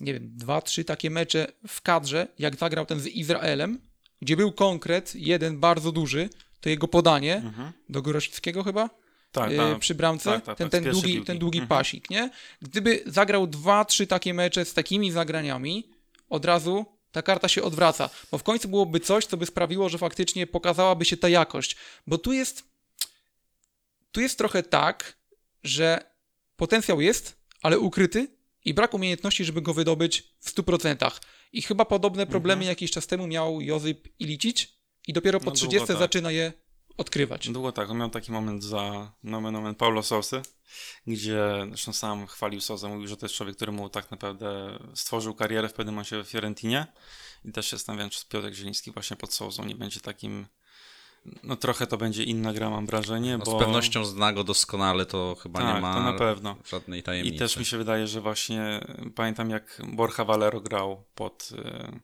nie 0.00 0.12
wiem, 0.14 0.32
dwa, 0.36 0.62
trzy 0.62 0.84
takie 0.84 1.10
mecze 1.10 1.46
w 1.68 1.82
kadrze, 1.82 2.28
jak 2.38 2.56
zagrał 2.56 2.86
ten 2.86 3.00
z 3.00 3.06
Izraelem, 3.06 3.78
gdzie 4.20 4.36
był 4.36 4.52
konkret, 4.52 5.14
jeden 5.14 5.60
bardzo 5.60 5.92
duży, 5.92 6.28
to 6.60 6.68
jego 6.68 6.88
podanie 6.88 7.36
Mhm. 7.36 7.72
do 7.88 8.02
Gorosickiego 8.02 8.62
chyba, 8.62 8.90
Tak, 9.32 9.50
yy, 9.50 9.56
tak. 9.56 9.78
przy 9.78 9.94
bramce, 9.94 10.30
tak, 10.30 10.44
tak, 10.44 10.58
ten, 10.58 10.70
tak, 10.70 10.82
ten, 10.82 10.92
długi, 10.92 11.12
piłki. 11.12 11.26
ten 11.26 11.38
długi 11.38 11.58
Mhm. 11.58 11.68
pasik, 11.68 12.10
nie? 12.10 12.30
Gdyby 12.62 13.02
zagrał 13.06 13.46
dwa, 13.46 13.84
trzy 13.84 14.06
takie 14.06 14.34
mecze 14.34 14.64
z 14.64 14.74
takimi 14.74 15.10
zagraniami, 15.10 15.88
od 16.28 16.44
razu 16.44 16.86
ta 17.12 17.22
karta 17.22 17.48
się 17.48 17.62
odwraca, 17.62 18.10
bo 18.30 18.38
w 18.38 18.42
końcu 18.42 18.68
byłoby 18.68 19.00
coś, 19.00 19.26
co 19.26 19.36
by 19.36 19.46
sprawiło, 19.46 19.88
że 19.88 19.98
faktycznie 19.98 20.46
pokazałaby 20.46 21.04
się 21.04 21.16
ta 21.16 21.28
jakość, 21.28 21.76
bo 22.06 22.18
tu 22.18 22.32
jest 22.32 22.72
tu 24.12 24.20
jest 24.20 24.38
trochę 24.38 24.62
tak, 24.62 25.16
że 25.64 26.04
potencjał 26.56 27.00
jest, 27.00 27.36
ale 27.62 27.78
ukryty 27.78 28.28
i 28.64 28.74
brak 28.74 28.94
umiejętności, 28.94 29.44
żeby 29.44 29.62
go 29.62 29.74
wydobyć 29.74 30.22
w 30.40 30.50
100%. 30.54 31.20
I 31.52 31.62
chyba 31.62 31.84
podobne 31.84 32.26
problemy 32.26 32.64
jakiś 32.64 32.90
czas 32.90 33.06
temu 33.06 33.26
miał 33.26 33.60
Jozyp 33.60 34.08
Ilicic 34.18 34.68
i 35.08 35.12
dopiero 35.12 35.40
po 35.40 35.50
Mhm. 35.50 35.52
No, 35.54 35.56
30 35.56 35.78
długo 35.78 35.92
tak. 35.92 35.98
zaczyna 35.98 36.30
je 36.30 36.52
odkrywać. 36.96 37.48
Długo 37.48 37.72
tak, 37.72 37.90
on 37.90 37.98
miał 37.98 38.10
taki 38.10 38.32
moment 38.32 38.64
za 38.64 39.12
nomen 39.24 39.56
omen 39.56 39.74
Paulo 39.74 40.02
Sosy, 40.02 40.42
gdzie 41.06 41.42
zresztą 41.68 41.92
sam 41.92 42.26
chwalił 42.26 42.60
Sosę, 42.60 42.88
mówił, 42.88 43.08
że 43.08 43.16
to 43.16 43.26
jest 43.26 43.34
człowiek, 43.34 43.56
który 43.56 43.72
mu 43.72 43.88
tak 43.88 44.10
naprawdę 44.10 44.78
stworzył 44.94 45.34
karierę 45.34 45.68
w 45.68 45.72
pewnym 45.72 45.94
momencie 45.94 46.22
w 46.24 46.26
Fiorentinie 46.28 46.86
i 47.44 47.52
też 47.52 47.66
się 47.70 47.76
zastanawiam, 47.76 48.10
czy 48.10 48.26
Piotrek 48.28 48.54
Zieliński 48.54 48.90
właśnie 48.90 49.16
pod 49.16 49.32
Sosą 49.34 49.64
nie 49.64 49.74
będzie 49.74 50.00
takim 50.00 50.46
no 51.42 51.56
trochę 51.56 51.86
to 51.86 51.96
będzie 51.96 52.22
inna 52.22 52.52
gra, 52.52 52.70
mam 52.70 52.86
wrażenie, 52.86 53.38
No, 53.38 53.44
bo... 53.44 53.58
Z 53.58 53.62
pewnością 53.64 54.04
zna 54.04 54.32
go 54.32 54.44
doskonale, 54.44 55.06
to 55.06 55.36
chyba 55.42 55.60
Tak, 55.60 55.74
nie 55.74 55.80
ma 55.80 55.94
to 55.94 56.02
na 56.02 56.12
pewno. 56.12 56.56
żadnej 56.70 57.00
I 57.00 57.02
tajemnicy. 57.02 57.38
też 57.38 57.56
mi 57.56 57.64
się 57.64 57.78
wydaje, 57.78 58.06
że 58.06 58.20
właśnie 58.20 58.80
pamiętam 59.14 59.50
jak 59.50 59.82
Borja 59.92 60.24
Valero 60.24 60.60
grał 60.60 61.04
pod, 61.14 61.48
y, 61.52 62.00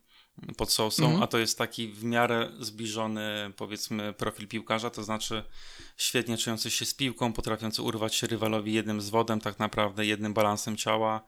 pod 0.57 0.73
Sousą, 0.73 1.05
Mhm. 1.05 1.23
a 1.23 1.27
to 1.27 1.39
jest 1.39 1.59
taki 1.59 1.89
w 1.89 2.05
miarę 2.05 2.51
zbliżony 2.61 3.53
powiedzmy 3.57 4.13
profil 4.13 4.49
piłkarza, 4.49 4.91
to 4.91 5.03
znaczy 5.05 5.45
świetnie 5.97 6.39
czujący 6.39 6.71
się 6.71 6.87
z 6.87 6.95
piłką, 6.95 7.33
potrafiący 7.33 7.83
urwać 7.83 8.15
się 8.15 8.27
rywalowi 8.27 8.73
jednym 8.73 9.01
zwodem 9.01 9.41
tak 9.41 9.59
naprawdę, 9.59 10.07
jednym 10.07 10.35
balansem 10.35 10.77
ciała, 10.77 11.25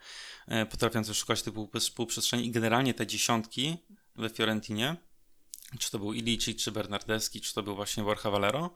y, 0.62 0.66
potrafiący 0.66 1.14
szukać 1.14 1.42
tych 1.42 1.54
pół- 1.54 1.68
półprzestrzeni 1.94 2.46
i 2.46 2.50
generalnie 2.50 2.94
te 2.94 3.06
dziesiątki 3.06 3.76
we 4.16 4.30
Fiorentinie 4.30 4.96
czy 5.78 5.90
to 5.90 5.98
był 5.98 6.12
Ilici, 6.12 6.54
czy 6.54 6.72
Bernardeschi, 6.72 7.40
czy 7.40 7.54
to 7.54 7.62
był 7.62 7.74
właśnie 7.76 8.02
Borja 8.02 8.30
Valero, 8.30 8.70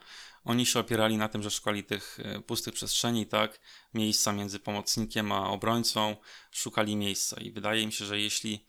oni 0.44 0.66
się 0.66 0.80
opierali 0.80 1.16
na 1.16 1.28
tym, 1.28 1.42
że 1.42 1.50
szukali 1.50 1.84
tych 1.84 2.18
e, 2.22 2.40
pustych 2.40 2.74
przestrzeni, 2.74 3.26
tak, 3.26 3.60
miejsca 3.94 4.32
między 4.32 4.58
pomocnikiem 4.58 5.32
a 5.32 5.50
obrońcą, 5.50 6.16
szukali 6.50 6.96
miejsca 6.96 7.40
i 7.40 7.50
wydaje 7.50 7.86
mi 7.86 7.92
się, 7.92 8.04
że 8.04 8.20
jeśli 8.20 8.64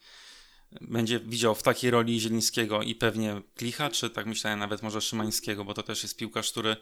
będzie 0.80 1.20
widział 1.20 1.54
w 1.54 1.62
takiej 1.62 1.90
roli 1.90 2.20
Zielińskiego 2.20 2.82
i 2.82 2.94
pewnie 2.94 3.42
Klicha, 3.54 3.90
czy 3.90 4.10
tak 4.10 4.26
myślałem 4.26 4.58
nawet 4.58 4.82
może 4.82 5.00
Szymańskiego, 5.00 5.64
bo 5.64 5.74
to 5.74 5.82
też 5.82 6.02
jest 6.02 6.16
piłkarz, 6.16 6.50
który 6.50 6.76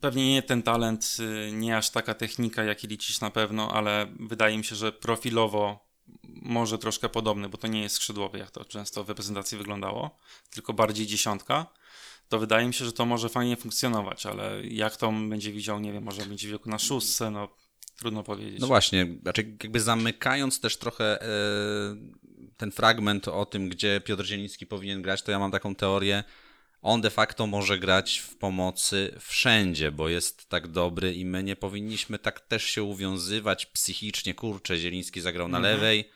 pewnie 0.00 0.32
nie 0.32 0.42
ten 0.42 0.62
talent, 0.62 1.16
y, 1.48 1.52
nie 1.52 1.76
aż 1.76 1.90
taka 1.90 2.14
technika 2.14 2.64
jak 2.64 2.84
Ilicic 2.84 3.20
na 3.20 3.30
pewno, 3.30 3.72
ale 3.72 4.06
wydaje 4.20 4.58
mi 4.58 4.64
się, 4.64 4.76
że 4.76 4.92
profilowo 4.92 5.86
może 6.42 6.78
troszkę 6.78 7.08
podobny, 7.08 7.48
bo 7.48 7.58
to 7.58 7.66
nie 7.66 7.82
jest 7.82 7.94
skrzydłowy, 7.94 8.38
jak 8.38 8.50
to 8.50 8.64
często 8.64 9.04
w 9.04 9.08
reprezentacji 9.08 9.58
wyglądało, 9.58 10.18
tylko 10.50 10.72
bardziej 10.72 11.06
dziesiątka, 11.06 11.66
to 12.28 12.38
wydaje 12.38 12.66
mi 12.66 12.74
się, 12.74 12.84
że 12.84 12.92
to 12.92 13.06
może 13.06 13.28
fajnie 13.28 13.56
funkcjonować, 13.56 14.26
ale 14.26 14.66
jak 14.66 14.96
to 14.96 15.12
będzie 15.28 15.52
widział, 15.52 15.80
nie 15.80 15.92
wiem, 15.92 16.04
może 16.04 16.26
będzie 16.26 16.48
widział 16.48 16.60
na 16.66 16.78
szóstce, 16.78 17.30
no 17.30 17.48
trudno 17.96 18.22
powiedzieć. 18.22 18.60
No 18.60 18.66
właśnie, 18.66 19.18
znaczy 19.22 19.56
jakby 19.62 19.80
zamykając 19.80 20.60
też 20.60 20.76
trochę 20.76 21.22
e, 21.22 21.26
ten 22.56 22.72
fragment 22.72 23.28
o 23.28 23.46
tym, 23.46 23.68
gdzie 23.68 24.00
Piotr 24.00 24.24
Zieliński 24.24 24.66
powinien 24.66 25.02
grać, 25.02 25.22
to 25.22 25.30
ja 25.32 25.38
mam 25.38 25.50
taką 25.50 25.74
teorię, 25.74 26.24
on 26.82 27.00
de 27.00 27.10
facto 27.10 27.46
może 27.46 27.78
grać 27.78 28.18
w 28.18 28.36
pomocy 28.36 29.14
wszędzie, 29.20 29.92
bo 29.92 30.08
jest 30.08 30.48
tak 30.48 30.68
dobry 30.68 31.14
i 31.14 31.24
my 31.24 31.42
nie 31.42 31.56
powinniśmy 31.56 32.18
tak 32.18 32.40
też 32.40 32.64
się 32.64 32.82
uwiązywać 32.82 33.66
psychicznie. 33.66 34.34
Kurczę, 34.34 34.76
Zieliński 34.76 35.20
zagrał 35.20 35.48
na 35.48 35.58
Mhm. 35.58 35.74
lewej. 35.74 36.10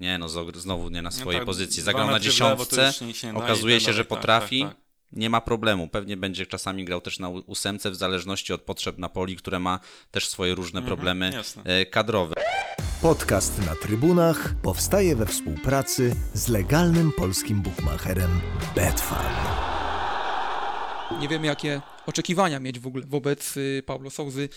Nie 0.00 0.18
no, 0.18 0.28
znowu 0.54 0.90
nie 0.90 1.02
na 1.02 1.10
swojej 1.10 1.40
tak, 1.40 1.46
pozycji. 1.46 1.82
Zagrał 1.82 2.06
na 2.06 2.12
lewo, 2.12 2.24
dziesiątce, 2.24 2.92
okazuje 3.34 3.76
tak 3.76 3.86
się, 3.86 3.92
że 3.92 3.92
dalej. 3.92 4.08
Tak, 4.08 4.08
potrafi. 4.08 4.60
tak, 4.60 4.74
tak. 4.74 4.83
Nie 5.16 5.30
ma 5.30 5.40
problemu. 5.40 5.88
Pewnie 5.88 6.16
będzie 6.16 6.46
czasami 6.46 6.84
grał 6.84 7.00
też 7.00 7.18
na 7.18 7.28
ósemce 7.28 7.90
w 7.90 7.94
zależności 7.94 8.52
od 8.52 8.62
potrzeb 8.62 8.98
Napoli, 8.98 9.36
które 9.36 9.58
ma 9.58 9.80
też 10.10 10.28
swoje 10.28 10.54
różne 10.54 10.82
problemy 10.82 11.26
Mhm, 11.26 11.44
jasne. 11.44 11.62
e, 11.64 11.86
kadrowe. 11.86 12.34
Podcast 13.02 13.66
na 13.66 13.74
trybunach 13.76 14.54
powstaje 14.62 15.16
we 15.16 15.26
współpracy 15.26 16.16
z 16.34 16.48
legalnym 16.48 17.12
polskim 17.12 17.62
bookmacherem 17.62 18.40
Betfan. 18.74 19.73
Nie 21.20 21.28
wiemy, 21.28 21.46
jakie 21.46 21.80
oczekiwania 22.06 22.60
mieć 22.60 22.78
w 22.78 22.86
ogóle 22.86 23.04
wobec 23.06 23.56
y, 23.56 23.82
Paulo 23.86 24.10
Souzy 24.10 24.48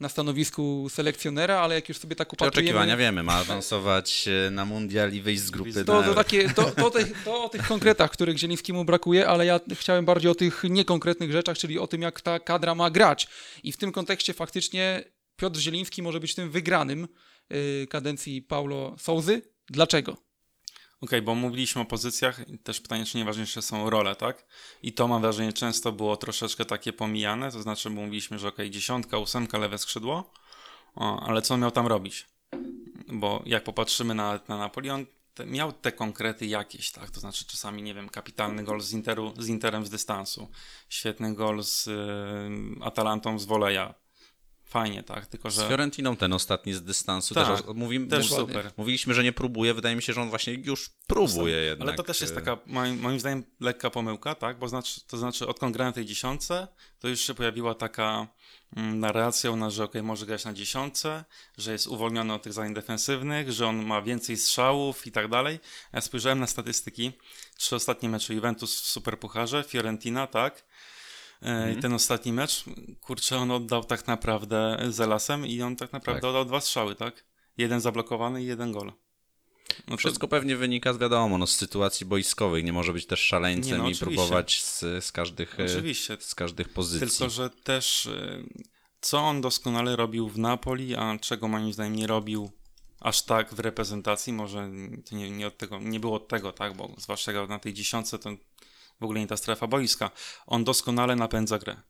na 0.00 0.08
stanowisku 0.08 0.88
selekcjonera, 0.90 1.60
ale 1.60 1.74
jak 1.74 1.88
już 1.88 1.98
sobie 1.98 2.16
tak 2.16 2.28
Czy 2.28 2.32
upatrujemy... 2.34 2.68
oczekiwania 2.70 2.96
wiemy, 2.96 3.22
ma 3.22 3.34
awansować 3.34 4.28
e, 4.46 4.50
na 4.50 4.64
mundial 4.64 5.12
i 5.12 5.20
wyjść 5.22 5.42
z 5.42 5.50
grupy 5.50 5.84
To- 5.84 6.02
To, 6.02 6.14
takie, 6.14 6.48
to, 6.50 6.70
to, 6.70 6.90
tych, 6.90 7.24
to 7.24 7.44
o 7.44 7.48
tych 7.48 7.66
konkretach, 7.66 8.10
których 8.10 8.38
Zielińskiemu 8.38 8.84
brakuje, 8.84 9.28
ale 9.28 9.46
ja 9.46 9.60
chciałem 9.74 10.04
bardziej 10.04 10.30
o 10.30 10.34
tych 10.34 10.64
niekonkretnych 10.64 11.32
rzeczach, 11.32 11.58
czyli 11.58 11.78
o 11.78 11.86
tym, 11.86 12.02
jak 12.02 12.20
ta 12.20 12.40
kadra 12.40 12.74
ma 12.74 12.90
grać. 12.90 13.28
I 13.62 13.72
w 13.72 13.76
tym 13.76 13.92
kontekście 13.92 14.34
faktycznie 14.34 15.04
Piotr 15.36 15.58
Zieliński 15.60 16.02
może 16.02 16.20
być 16.20 16.34
tym 16.34 16.50
wygranym 16.50 17.08
y, 17.52 17.86
kadencji 17.90 18.42
Paulo 18.42 18.96
Souzy. 18.98 19.42
Dlaczego? 19.70 20.25
Okej, 21.00 21.22
bo 21.22 21.34
mówiliśmy 21.34 21.82
o 21.82 21.84
pozycjach 21.84 22.40
też 22.62 22.80
pytanie, 22.80 23.04
czy 23.04 23.16
najważniejsze 23.16 23.62
są 23.62 23.90
role, 23.90 24.16
tak? 24.16 24.46
I 24.82 24.92
to 24.92 25.08
mam 25.08 25.22
wrażenie 25.22 25.52
często 25.52 25.92
było 25.92 26.16
troszeczkę 26.16 26.64
takie 26.64 26.92
pomijane, 26.92 27.52
to 27.52 27.62
znaczy 27.62 27.90
bo 27.90 28.00
mówiliśmy, 28.00 28.38
że 28.38 28.48
okej, 28.48 28.70
dziesiątka, 28.70 29.18
ósemka, 29.18 29.58
lewe 29.58 29.78
skrzydło, 29.78 30.32
o, 30.94 31.22
ale 31.22 31.42
co 31.42 31.54
on 31.54 31.60
miał 31.60 31.70
tam 31.70 31.86
robić? 31.86 32.26
Bo 33.08 33.42
jak 33.46 33.64
popatrzymy 33.64 34.14
na, 34.14 34.40
na 34.48 34.58
Napoleon, 34.58 35.06
te, 35.34 35.46
miał 35.46 35.72
te 35.72 35.92
konkrety 35.92 36.46
jakieś, 36.46 36.90
tak? 36.92 37.10
To 37.10 37.20
znaczy 37.20 37.44
czasami, 37.46 37.82
nie 37.82 37.94
wiem, 37.94 38.08
kapitalny 38.08 38.64
gol 38.64 38.80
z, 38.80 38.92
Interu, 38.92 39.34
z 39.38 39.48
Interem 39.48 39.86
z 39.86 39.90
dystansu, 39.90 40.48
świetny 40.88 41.34
gol 41.34 41.62
z 41.62 41.86
y, 41.86 42.84
Atalantą 42.84 43.38
z 43.38 43.44
woleja, 43.44 43.94
fajnie, 44.66 45.02
tak? 45.02 45.26
Tylko, 45.26 45.50
Z 45.50 45.54
że... 45.54 45.68
Fiorentiną 45.68 46.16
ten 46.16 46.32
ostatni 46.32 46.74
z 46.74 46.82
dystansu 46.82 47.34
Tak, 47.34 47.46
też 47.46 47.74
mówimy, 47.74 48.06
też 48.06 48.30
super. 48.30 48.70
Mówiliśmy, 48.76 49.14
że 49.14 49.24
nie 49.24 49.32
próbuje, 49.32 49.74
wydaje 49.74 49.96
mi 49.96 50.02
się, 50.02 50.12
że 50.12 50.22
on 50.22 50.30
właśnie 50.30 50.54
już 50.54 50.90
próbuje 51.06 51.56
jednak. 51.56 51.88
Ale 51.88 51.96
to 51.96 52.02
też 52.02 52.20
jest 52.20 52.32
e, 52.32 52.36
taka, 52.36 52.58
moim, 52.66 53.00
moim 53.00 53.20
zdaniem, 53.20 53.44
lekka 53.60 53.90
pomyłka, 53.90 54.34
tak? 54.34 54.58
Bo 54.58 54.68
znaczy, 54.68 55.00
to 55.06 55.16
znaczy, 55.16 55.46
odkąd 55.46 55.76
grałem 55.76 55.92
tej 55.92 56.04
dziesiątce, 56.04 56.68
to 56.98 57.08
już 57.08 57.20
się 57.20 57.34
pojawiła 57.34 57.74
taka 57.74 58.26
mm, 58.76 59.00
narracja 59.00 59.50
u 59.50 59.56
nas, 59.56 59.74
że 59.74 59.84
okej, 59.84 60.02
może 60.02 60.26
grać 60.26 60.44
na 60.44 60.52
dziesiątce, 60.52 61.24
że 61.58 61.72
jest 61.72 61.86
uwolniony 61.86 62.34
od 62.34 62.42
tych 62.42 62.52
zadań 62.52 62.74
defensywnych, 62.74 63.52
że 63.52 63.66
on 63.66 63.86
ma 63.86 64.02
więcej 64.02 64.36
strzałów 64.36 65.06
i 65.06 65.12
tak 65.12 65.28
dalej. 65.28 65.58
Ja 65.92 66.00
spojrzałem 66.00 66.40
na 66.40 66.46
statystyki. 66.46 67.12
Trzy 67.56 67.76
ostatnie 67.76 68.08
mecze 68.08 68.34
Juventus 68.34 68.80
w 68.80 68.86
Superpucharze, 68.86 69.64
Fiorentina, 69.64 70.26
tak? 70.26 70.64
E, 71.42 71.46
Mhm. 71.46 71.78
I 71.78 71.82
ten 71.82 71.92
ostatni 71.92 72.32
mecz, 72.32 72.64
kurczę, 73.00 73.36
on 73.38 73.50
oddał 73.50 73.84
tak 73.84 74.06
naprawdę 74.06 74.78
z 74.88 74.98
lasem 74.98 75.46
i 75.46 75.62
on 75.62 75.76
tak 75.76 75.92
naprawdę 75.92 76.20
Tak. 76.20 76.30
oddał 76.30 76.44
dwa 76.44 76.60
strzały, 76.60 76.94
tak? 76.94 77.24
Jeden 77.58 77.80
zablokowany 77.80 78.42
i 78.42 78.46
jeden 78.46 78.72
gol. 78.72 78.92
No 79.88 79.90
to- 79.90 79.96
Wszystko 79.96 80.28
pewnie 80.28 80.56
wynika 80.56 80.92
z 80.92 80.98
wiadomo, 80.98 81.38
no, 81.38 81.46
z 81.46 81.56
sytuacji 81.56 82.06
boiskowej. 82.06 82.64
Nie 82.64 82.72
może 82.72 82.92
być 82.92 83.06
też 83.06 83.20
szaleńcem 83.20 83.78
no, 83.78 83.88
i 83.88 83.94
próbować 83.94 84.62
z, 84.62 84.80
z, 85.04 85.12
każdych, 85.12 85.60
e, 85.60 85.64
Oczywiście, 85.64 86.16
z 86.20 86.34
każdych 86.34 86.68
pozycji. 86.68 87.08
Tylko, 87.08 87.30
że 87.30 87.50
też 87.50 88.06
y, 88.06 88.44
co 89.00 89.18
on 89.18 89.40
doskonale 89.40 89.96
robił 89.96 90.28
w 90.28 90.38
Napoli, 90.38 90.94
a 90.96 91.18
czego 91.20 91.48
moim 91.48 91.72
zdaniem 91.72 91.96
nie 91.96 92.06
robił 92.06 92.50
aż 93.00 93.22
tak 93.22 93.54
w 93.54 93.58
reprezentacji, 93.58 94.32
może 94.32 94.70
to 95.10 95.16
nie, 95.16 95.30
nie, 95.30 95.46
od 95.46 95.58
tego, 95.58 95.78
nie 95.78 96.00
było 96.00 96.16
od 96.16 96.28
tego, 96.28 96.52
tak, 96.52 96.74
bo 96.76 96.94
zwłaszcza 96.98 97.46
na 97.46 97.58
tej 97.58 97.74
dziesiątce 97.74 98.18
to 98.18 98.30
w 99.00 99.04
ogóle 99.04 99.20
nie 99.20 99.26
ta 99.26 99.36
strefa 99.36 99.66
boiska. 99.66 100.10
On 100.46 100.64
doskonale 100.64 101.16
napędza 101.16 101.58
grę. 101.58 101.82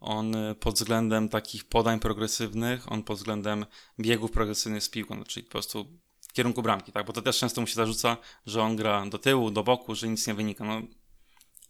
On 0.00 0.34
y, 0.34 0.54
pod 0.54 0.74
względem 0.74 1.28
takich 1.28 1.64
podań 1.64 2.00
progresywnych, 2.00 2.92
on 2.92 3.02
pod 3.02 3.18
względem 3.18 3.66
biegów 4.00 4.30
progresywnych 4.30 4.84
z 4.84 4.88
piłką, 4.88 5.14
no, 5.14 5.24
czyli 5.24 5.46
po 5.46 5.52
prostu 5.52 5.98
w 6.20 6.32
kierunku 6.32 6.62
bramki, 6.62 6.92
tak, 6.92 7.06
bo 7.06 7.12
to 7.12 7.22
też 7.22 7.38
często 7.38 7.60
mu 7.60 7.66
się 7.66 7.74
zarzuca, 7.74 8.16
że 8.46 8.62
on 8.62 8.76
gra 8.76 9.06
do 9.06 9.18
tyłu, 9.18 9.50
do 9.50 9.62
boku, 9.62 9.94
że 9.94 10.08
nic 10.08 10.26
nie 10.26 10.34
wynika. 10.34 10.64
No, 10.64 10.82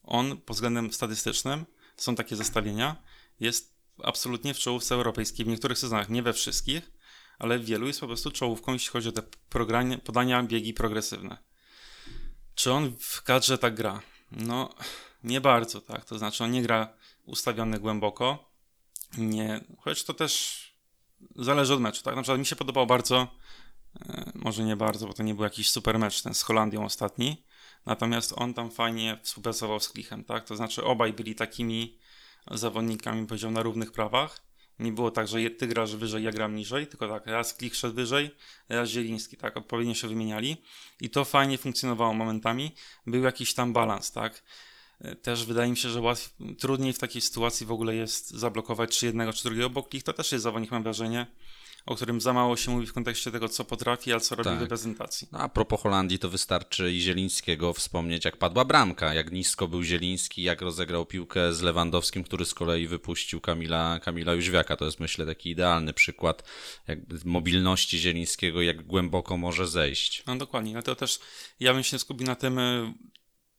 on 0.02 0.36
pod 0.36 0.56
względem 0.56 0.92
statystycznym, 0.92 1.66
są 1.96 2.14
takie 2.14 2.36
zestawienia, 2.36 3.02
jest 3.40 3.74
absolutnie 4.02 4.54
w 4.54 4.58
czołówce 4.58 4.94
europejskiej. 4.94 5.46
W 5.46 5.48
niektórych 5.48 5.78
sezonach, 5.78 6.08
nie 6.08 6.22
we 6.22 6.32
wszystkich, 6.32 6.92
ale 7.38 7.58
w 7.58 7.64
wielu 7.64 7.86
jest 7.86 8.00
po 8.00 8.06
prostu 8.06 8.30
czołówką, 8.30 8.72
jeśli 8.72 8.90
chodzi 8.90 9.08
o 9.08 9.12
te 9.12 9.22
podania, 10.04 10.42
biegi 10.42 10.74
progresywne. 10.74 11.38
Czy 12.54 12.72
on 12.72 12.96
w 13.00 13.22
kadrze 13.22 13.58
tak 13.58 13.74
gra? 13.74 14.02
No, 14.36 14.74
nie 15.24 15.40
bardzo, 15.40 15.80
tak. 15.80 16.04
To 16.04 16.18
znaczy, 16.18 16.44
on 16.44 16.50
nie 16.50 16.62
gra 16.62 16.94
ustawiony 17.26 17.78
głęboko. 17.78 18.52
Nie, 19.18 19.60
choć 19.78 20.04
to 20.04 20.14
też 20.14 20.62
zależy 21.36 21.74
od 21.74 21.80
meczu, 21.80 22.02
tak. 22.02 22.16
Na 22.16 22.22
przykład 22.22 22.38
mi 22.38 22.46
się 22.46 22.56
podobał 22.56 22.86
bardzo, 22.86 23.28
e, 24.00 24.32
może 24.34 24.64
nie 24.64 24.76
bardzo, 24.76 25.06
bo 25.06 25.12
to 25.12 25.22
nie 25.22 25.34
był 25.34 25.44
jakiś 25.44 25.70
super 25.70 25.98
mecz, 25.98 26.22
ten 26.22 26.34
z 26.34 26.42
Holandią 26.42 26.84
ostatni. 26.84 27.44
Natomiast 27.86 28.34
on 28.36 28.54
tam 28.54 28.70
fajnie 28.70 29.18
współpracował 29.22 29.80
z 29.80 29.88
Klichem, 29.88 30.24
tak? 30.24 30.44
To 30.44 30.56
znaczy 30.56 30.84
obaj 30.84 31.12
byli 31.12 31.34
takimi 31.34 31.98
zawodnikami, 32.50 33.26
powiedział, 33.26 33.50
na 33.50 33.62
równych 33.62 33.92
prawach. 33.92 34.51
Nie 34.78 34.92
było 34.92 35.10
tak, 35.10 35.28
że 35.28 35.50
ty 35.50 35.66
grasz 35.66 35.96
wyżej, 35.96 36.24
ja 36.24 36.30
gram 36.30 36.54
niżej, 36.54 36.86
tylko 36.86 37.08
tak, 37.08 37.26
raz 37.26 37.54
Klich 37.54 37.76
szedł 37.76 37.94
wyżej, 37.94 38.30
raz 38.68 38.88
Zieliński, 38.88 39.36
tak? 39.36 39.56
Odpowiednio 39.56 39.94
się 39.94 40.08
wymieniali 40.08 40.56
i 41.00 41.10
to 41.10 41.24
fajnie 41.24 41.58
funkcjonowało 41.58 42.14
momentami. 42.14 42.72
Był 43.06 43.22
jakiś 43.22 43.54
tam 43.54 43.72
balans, 43.72 44.12
tak? 44.12 44.42
E, 45.00 45.16
Też 45.16 45.44
wydaje 45.44 45.70
mi 45.70 45.76
się, 45.76 45.88
że 45.88 46.00
łatw, 46.00 46.34
trudniej 46.58 46.92
w 46.92 46.98
takiej 46.98 47.22
sytuacji 47.22 47.66
w 47.66 47.72
ogóle 47.72 47.94
jest 47.94 48.30
zablokować 48.30 48.98
czy 48.98 49.06
jednego, 49.06 49.32
czy 49.32 49.42
drugiego, 49.42 49.70
bo 49.70 49.82
Klich 49.82 50.02
to 50.02 50.12
też 50.12 50.32
jest 50.32 50.42
zawodnik, 50.42 50.70
mam 50.70 50.82
wrażenie, 50.82 51.26
o 51.86 51.94
którym 51.96 52.20
za 52.20 52.32
mało 52.32 52.56
się 52.56 52.70
mówi 52.70 52.86
w 52.86 52.92
kontekście 52.92 53.30
tego, 53.30 53.48
co 53.48 53.64
potrafi, 53.64 54.12
a 54.12 54.20
co 54.20 54.34
robi 54.34 54.50
Tak. 54.50 54.58
w 54.58 54.62
reprezentacji. 54.62 55.28
No, 55.32 55.38
a 55.38 55.48
propos 55.48 55.80
Holandii, 55.80 56.18
to 56.18 56.28
wystarczy 56.28 56.92
i 56.92 57.00
Zielińskiego 57.00 57.72
wspomnieć, 57.72 58.24
jak 58.24 58.36
padła 58.36 58.64
bramka, 58.64 59.14
jak 59.14 59.32
nisko 59.32 59.68
był 59.68 59.82
Zieliński, 59.82 60.42
jak 60.42 60.60
rozegrał 60.62 61.06
piłkę 61.06 61.54
z 61.54 61.62
Lewandowskim, 61.62 62.24
który 62.24 62.44
z 62.44 62.54
kolei 62.54 62.86
wypuścił 62.86 63.40
Kamila, 63.40 64.00
Kamila 64.00 64.34
Jóźwiaka. 64.34 64.76
To 64.76 64.84
jest, 64.84 65.00
myślę, 65.00 65.26
taki 65.26 65.50
idealny 65.50 65.92
przykład 65.92 66.42
mobilności 67.24 67.98
Zielińskiego, 67.98 68.62
jak 68.62 68.86
głęboko 68.86 69.36
może 69.36 69.68
zejść. 69.68 70.22
No 70.26 70.36
dokładnie, 70.36 70.72
dlatego 70.72 70.96
też 70.96 71.18
ja 71.60 71.74
bym 71.74 71.82
się 71.82 71.98
skupił 71.98 72.26
na 72.26 72.34
tym, 72.34 72.58
y, 72.58 72.94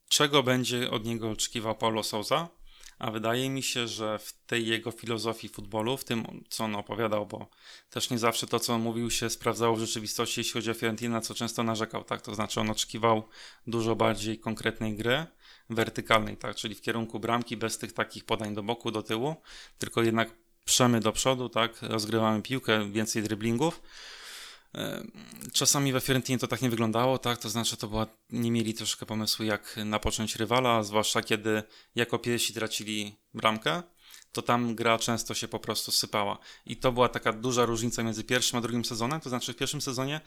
czego 0.08 0.42
będzie 0.42 0.90
od 0.90 1.04
niego 1.04 1.30
oczekiwał 1.30 1.74
Paulo 1.76 2.02
Souza, 2.02 2.48
a 2.98 3.10
wydaje 3.10 3.50
mi 3.50 3.62
się, 3.62 3.88
że 3.88 4.18
w 4.18 4.32
tej 4.46 4.66
jego 4.66 4.90
filozofii 4.90 5.48
futbolu, 5.48 5.96
w 5.96 6.04
tym, 6.04 6.44
co 6.48 6.64
on 6.64 6.76
opowiadał, 6.76 7.26
bo 7.26 7.50
też 7.90 8.10
nie 8.10 8.18
zawsze 8.18 8.46
to, 8.46 8.60
co 8.60 8.74
on 8.74 8.82
mówił, 8.82 9.10
się 9.10 9.30
sprawdzało 9.30 9.76
w 9.76 9.80
rzeczywistości, 9.80 10.40
jeśli 10.40 10.52
chodzi 10.52 10.70
o 10.70 10.74
Fiorentinę, 10.74 11.14
na 11.14 11.20
co 11.20 11.34
często 11.34 11.62
narzekał, 11.62 12.04
tak? 12.04 12.22
To 12.22 12.34
znaczy 12.34 12.60
on 12.60 12.70
oczekiwał 12.70 13.28
dużo 13.66 13.96
bardziej 13.96 14.38
konkretnej 14.38 14.96
gry, 14.96 15.26
wertykalnej, 15.70 16.36
tak? 16.36 16.56
Czyli 16.56 16.74
w 16.74 16.80
kierunku 16.80 17.20
bramki, 17.20 17.56
bez 17.56 17.78
tych 17.78 17.92
takich 17.92 18.24
podań 18.24 18.54
do 18.54 18.62
boku, 18.62 18.90
do 18.90 19.02
tyłu, 19.02 19.36
tylko 19.78 20.02
jednak 20.02 20.30
przemy 20.64 21.00
do 21.00 21.12
przodu, 21.12 21.48
tak? 21.48 21.82
Rozgrywamy 21.82 22.42
piłkę, 22.42 22.92
więcej 22.92 23.22
driblingów. 23.22 23.82
Czasami 25.52 25.92
we 25.92 26.00
Fiorentinie 26.00 26.38
to 26.38 26.46
tak 26.46 26.62
nie 26.62 26.70
wyglądało, 26.70 27.18
tak? 27.18 27.38
To 27.38 27.50
znaczy, 27.50 27.76
to 27.76 27.88
była, 27.88 28.06
nie 28.30 28.50
mieli 28.50 28.74
troszkę 28.74 29.06
pomysłu, 29.06 29.44
jak 29.44 29.76
napocząć 29.84 30.36
rywala, 30.36 30.82
zwłaszcza 30.82 31.22
kiedy 31.22 31.62
jako 31.94 32.18
pierwsi 32.18 32.54
tracili 32.54 33.16
bramkę, 33.34 33.82
to 34.32 34.42
tam 34.42 34.74
gra 34.74 34.98
często 34.98 35.34
się 35.34 35.48
po 35.48 35.58
prostu 35.58 35.92
sypała. 35.92 36.38
I 36.66 36.76
to 36.76 36.92
była 36.92 37.08
taka 37.08 37.32
duża 37.32 37.64
różnica 37.64 38.02
między 38.02 38.24
pierwszym 38.24 38.58
a 38.58 38.62
drugim 38.62 38.84
sezonem. 38.84 39.20
To 39.20 39.28
znaczy, 39.28 39.52
w 39.52 39.56
pierwszym 39.56 39.80
sezonie, 39.80 40.20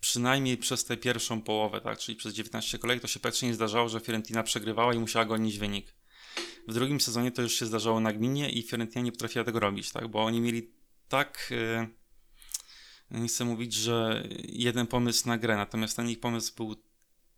przynajmniej 0.00 0.56
przez 0.56 0.84
tę 0.84 0.96
pierwszą 0.96 1.42
połowę, 1.42 1.80
tak? 1.80 1.98
Czyli 1.98 2.16
przez 2.16 2.34
19 2.34 2.78
kolejek, 2.78 3.02
to 3.02 3.08
się 3.08 3.20
praktycznie 3.20 3.48
nie 3.48 3.54
zdarzało, 3.54 3.88
że 3.88 4.00
Fiorentina 4.00 4.42
przegrywała 4.42 4.94
i 4.94 4.98
musiała 4.98 5.24
gonić 5.24 5.58
wynik. 5.58 5.94
W 6.68 6.74
drugim 6.74 7.00
sezonie 7.00 7.32
to 7.32 7.42
już 7.42 7.54
się 7.54 7.66
zdarzało 7.66 8.00
nagminnie 8.00 8.50
i 8.50 8.62
Fiorentina 8.62 9.04
nie 9.04 9.12
potrafiła 9.12 9.44
tego 9.44 9.60
robić, 9.60 9.92
tak? 9.92 10.08
Bo 10.08 10.24
oni 10.24 10.40
mieli 10.40 10.70
tak. 11.08 11.48
Yy 11.50 12.03
nie 13.10 13.28
chcę 13.28 13.44
mówić, 13.44 13.74
że 13.74 14.22
jeden 14.48 14.86
pomysł 14.86 15.28
na 15.28 15.38
grę, 15.38 15.56
natomiast 15.56 15.96
ten 15.96 16.08
ich 16.08 16.20
pomysł 16.20 16.54
był 16.56 16.76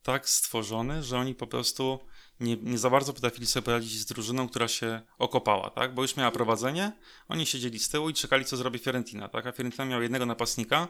tak 0.03 0.29
stworzony, 0.29 1.03
że 1.03 1.19
oni 1.19 1.35
po 1.35 1.47
prostu 1.47 2.01
nie, 2.41 2.57
nie 2.57 2.79
za 2.79 2.91
bardzo 2.91 3.13
potrafili 3.13 3.47
sobie 3.47 3.65
poradzić 3.65 3.93
z 3.93 4.05
drużyną, 4.05 4.49
która 4.49 4.69
się 4.69 5.01
okopała, 5.19 5.71
tak? 5.71 5.95
Bo 5.95 6.03
już 6.03 6.17
miała 6.17 6.31
prowadzenie, 6.31 6.93
oni 7.29 7.47
siedzieli 7.47 7.79
z 7.79 7.89
tyłu 7.89 8.11
i 8.11 8.15
czekali, 8.15 8.45
co 8.45 8.57
zrobi 8.57 8.79
Fiorentina, 8.79 9.29
tak? 9.29 9.47
A 9.47 9.53
Fiorentina 9.53 9.85
miała 9.85 10.03
jednego 10.03 10.27
napastnika, 10.27 10.89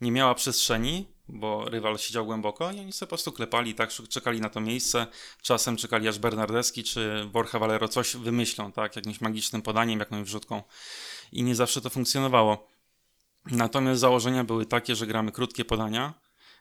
nie 0.00 0.12
miała 0.12 0.34
przestrzeni, 0.34 1.06
bo 1.28 1.64
rywal 1.64 1.98
siedział 1.98 2.26
głęboko 2.26 2.72
i 2.72 2.80
oni 2.80 2.92
sobie 2.92 3.06
po 3.06 3.10
prostu 3.10 3.32
klepali, 3.32 3.74
tak, 3.74 3.90
czekali 4.08 4.40
na 4.40 4.48
to 4.48 4.60
miejsce. 4.60 5.06
Czasem 5.42 5.76
czekali 5.76 6.08
aż 6.08 6.18
Bernardeschi 6.18 6.84
czy 6.84 7.24
Borja 7.32 7.58
Valero 7.58 7.88
coś 7.88 8.16
wymyślą, 8.16 8.72
tak, 8.72 8.96
jakimś 8.96 9.20
magicznym 9.20 9.62
podaniem, 9.62 10.00
jakąś 10.00 10.22
wrzutką. 10.22 10.62
I 11.32 11.42
nie 11.42 11.54
zawsze 11.54 11.80
to 11.80 11.90
funkcjonowało. 11.90 12.68
Natomiast 13.46 14.00
założenia 14.00 14.44
były 14.44 14.66
takie, 14.66 14.94
że 14.96 15.06
gramy 15.06 15.32
krótkie 15.32 15.64
podania, 15.64 16.14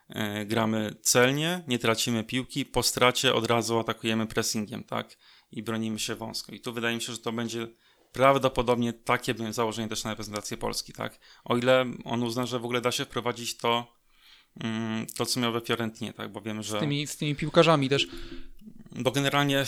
yy, 0.10 0.46
gramy 0.46 0.96
celnie, 1.02 1.64
nie 1.68 1.80
tracimy 1.80 2.24
piłki, 2.24 2.66
po 2.66 2.84
stracie 2.84 3.34
od 3.34 3.48
razu 3.48 3.80
atakujemy 3.80 4.28
pressingiem, 4.28 4.84
tak, 4.84 5.18
i 5.52 5.64
bronimy 5.64 6.00
się 6.00 6.16
wąsko. 6.16 6.52
I 6.52 6.60
tu 6.60 6.74
wydaje 6.74 6.96
mi 6.96 7.02
się, 7.02 7.14
że 7.14 7.20
to 7.20 7.32
będzie 7.32 7.68
prawdopodobnie 8.12 8.94
takie 8.94 9.36
założenie 9.50 9.88
też 9.88 10.04
na 10.04 10.10
reprezentację 10.10 10.58
Polski, 10.58 10.94
tak? 10.94 11.20
O 11.46 11.58
ile 11.58 11.86
on 12.04 12.24
uzna, 12.24 12.46
że 12.46 12.60
w 12.60 12.66
ogóle 12.66 12.82
da 12.82 12.92
się 12.92 13.06
wprowadzić 13.06 13.58
to, 13.58 13.96
mm, 14.60 15.06
to 15.18 15.26
co 15.26 15.40
miał 15.40 15.52
we 15.54 15.62
Fiorentinie, 15.62 16.14
tak? 16.14 16.32
Bo 16.32 16.42
wiemy, 16.42 16.64
że... 16.64 16.78
Z 16.78 16.80
tymi, 16.80 17.08
z 17.08 17.18
tymi 17.18 17.36
piłkarzami 17.36 17.90
też. 17.90 18.08
Bo 18.92 19.12
generalnie 19.12 19.66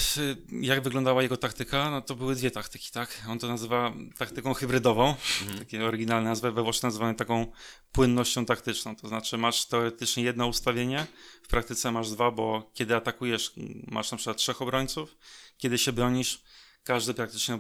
jak 0.62 0.82
wyglądała 0.82 1.24
jego 1.24 1.38
taktyka, 1.38 1.92
no 1.92 2.02
to 2.02 2.16
były 2.16 2.36
dwie 2.36 2.52
taktyki, 2.52 2.92
tak? 2.92 3.22
On 3.30 3.40
to 3.40 3.48
nazywa 3.48 3.94
taktyką 4.18 4.54
hybrydową, 4.54 5.16
mhm. 5.42 5.60
takie 5.60 5.86
oryginalne 5.86 6.30
nazwy 6.30 6.52
we 6.52 6.64
Włoszech 6.64 6.84
nazywane 6.84 7.16
taką 7.16 7.52
płynnością 7.92 8.46
taktyczną, 8.46 8.96
to 8.96 9.08
znaczy 9.08 9.38
masz 9.38 9.66
teoretycznie 9.66 10.24
jedno 10.24 10.48
ustawienie, 10.48 11.08
w 11.44 11.48
praktyce 11.48 11.92
masz 11.92 12.10
dwa, 12.10 12.32
bo 12.32 12.72
kiedy 12.74 12.96
atakujesz 12.96 13.54
masz 13.88 14.12
na 14.12 14.18
przykład 14.18 14.38
trzech 14.38 14.62
obrońców, 14.62 15.18
kiedy 15.58 15.78
się 15.78 15.92
bronisz 15.92 16.42
każdy 16.84 17.14
praktycznie 17.14 17.60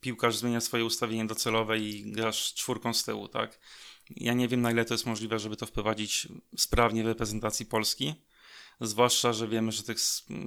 piłkarz 0.00 0.36
zmienia 0.36 0.60
swoje 0.60 0.84
ustawienie 0.84 1.26
docelowe 1.26 1.78
i 1.78 2.12
grasz 2.12 2.54
czwórką 2.54 2.94
z 2.94 3.04
tyłu, 3.04 3.28
tak? 3.28 3.58
Ja 4.10 4.32
nie 4.32 4.48
wiem, 4.48 4.60
na 4.60 4.70
ile 4.70 4.84
to 4.84 4.94
jest 4.94 5.06
możliwe, 5.06 5.38
żeby 5.38 5.56
to 5.56 5.66
wprowadzić 5.66 6.28
sprawnie 6.56 7.04
w 7.04 7.06
reprezentacji 7.06 7.66
Polski. 7.66 8.14
Zwłaszcza, 8.80 9.32
że 9.32 9.48
wiemy, 9.48 9.72
że 9.72 9.82
tych 9.82 9.98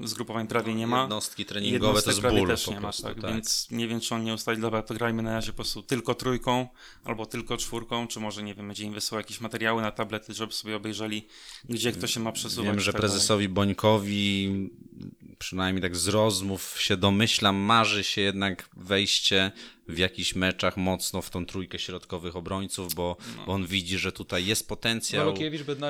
zgrupowań 0.04 0.48
prawie 0.48 0.76
nie 0.76 0.88
ma. 0.88 1.02
Jednostki 1.02 1.46
treningowe 1.46 2.02
to 2.02 2.10
jest 2.10 2.22
ból 2.22 2.48
też 2.48 2.68
nie 2.68 2.80
ma, 2.80 2.92
tak, 2.92 3.22
tak, 3.22 3.32
Więc 3.34 3.68
nie 3.72 3.88
wiem, 3.88 4.00
czy 4.00 4.16
on 4.16 4.24
nie 4.24 4.34
ustali, 4.34 4.62
dobra, 4.62 4.82
to 4.82 4.94
grajmy 4.94 5.24
na 5.24 5.34
razie 5.34 5.52
po 5.52 5.56
prostu 5.56 5.84
tylko 5.84 6.16
trójką, 6.16 6.68
albo 7.04 7.26
tylko 7.26 7.58
czwórką, 7.58 8.08
czy 8.08 8.20
może, 8.20 8.44
nie 8.44 8.56
wiem, 8.56 8.68
będzie 8.68 8.84
im 8.84 8.94
wysyłał 8.94 9.20
jakieś 9.20 9.42
materiały 9.42 9.82
na 9.82 9.92
tablety, 9.92 10.34
żeby 10.34 10.54
sobie 10.54 10.76
obejrzeli, 10.76 11.28
gdzie 11.70 11.92
kto 11.92 12.08
się 12.08 12.20
ma 12.20 12.32
przesuwać. 12.32 12.72
Wiem, 12.72 12.80
że 12.80 12.92
tak 12.92 13.02
prezesowi 13.02 13.50
Bońkowi 13.50 14.70
przynajmniej 15.40 15.82
tak 15.82 15.96
z 15.96 16.08
rozmów 16.08 16.82
się 16.82 16.98
domyślam, 16.98 17.56
marzy 17.56 18.04
się 18.04 18.22
jednak 18.22 18.70
wejście 18.78 19.52
w 19.88 19.98
jakichś 19.98 20.36
meczach 20.36 20.78
mocno 20.78 21.22
w 21.22 21.30
tą 21.30 21.46
trójkę 21.46 21.80
środkowych 21.80 22.36
obrońców, 22.36 22.94
bo, 22.94 23.18
no. 23.38 23.46
bo 23.46 23.54
on 23.54 23.66
widzi, 23.66 23.98
że 23.98 24.12
tutaj 24.12 24.46
jest 24.46 24.68
potencjał 24.68 25.34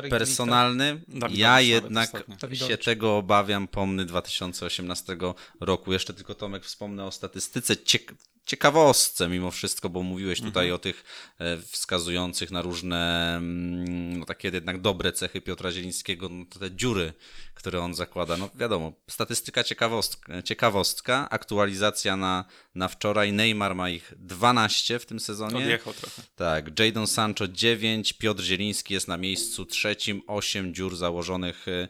personalny. 0.10 1.01
ja 1.29 1.62
jednak 1.62 2.25
się 2.53 2.77
tego 2.77 3.17
obawiam 3.17 3.67
pomny 3.67 4.05
2018 4.05 5.17
roku. 5.60 5.93
Jeszcze 5.93 6.13
tylko 6.13 6.36
Tomek 6.36 6.65
wspomnę 6.65 7.05
o 7.05 7.12
statystyce. 7.12 7.77
Ciek 7.77 8.13
ciekawostce 8.47 9.27
mimo 9.27 9.51
wszystko, 9.51 9.89
bo 9.89 10.03
mówiłeś 10.03 10.41
tutaj 10.41 10.65
mhm. 10.65 10.75
o 10.75 10.79
tych 10.79 11.03
e, 11.39 11.57
wskazujących 11.57 12.51
na 12.51 12.62
różne 12.62 13.33
mm, 13.38 14.19
no, 14.19 14.25
takie 14.25 14.47
jednak 14.47 14.81
dobre 14.81 15.12
cechy 15.12 15.41
Piotra 15.41 15.71
Zielińskiego, 15.71 16.29
no, 16.29 16.45
te 16.45 16.71
dziury, 16.71 17.13
które 17.53 17.81
on 17.81 17.95
zakłada. 17.95 18.38
No 18.38 18.49
wiadomo, 18.55 18.93
statystyka 19.10 19.63
ciekawostka, 19.63 20.41
ciekawostka 20.41 21.29
aktualizacja 21.29 22.17
na, 22.17 22.45
na 22.75 22.88
wczoraj. 22.88 23.33
Neymar 23.33 23.75
ma 23.75 23.89
ich 23.89 24.13
12 24.17 24.99
w 24.99 25.05
tym 25.05 25.19
sezonie. 25.19 25.57
Odjechał 25.57 25.93
trochę. 25.93 26.21
Tak, 26.36 26.79
Jadon 26.79 27.07
Sancho 27.07 27.47
9, 27.47 28.13
Piotr 28.13 28.43
Zieliński 28.43 28.93
jest 28.93 29.07
na 29.07 29.17
miejscu 29.17 29.65
trzecim, 29.65 30.21
8 30.27 30.73
dziur 30.73 30.95
założonych 30.95 31.67
e, 31.67 31.71
e, 31.71 31.88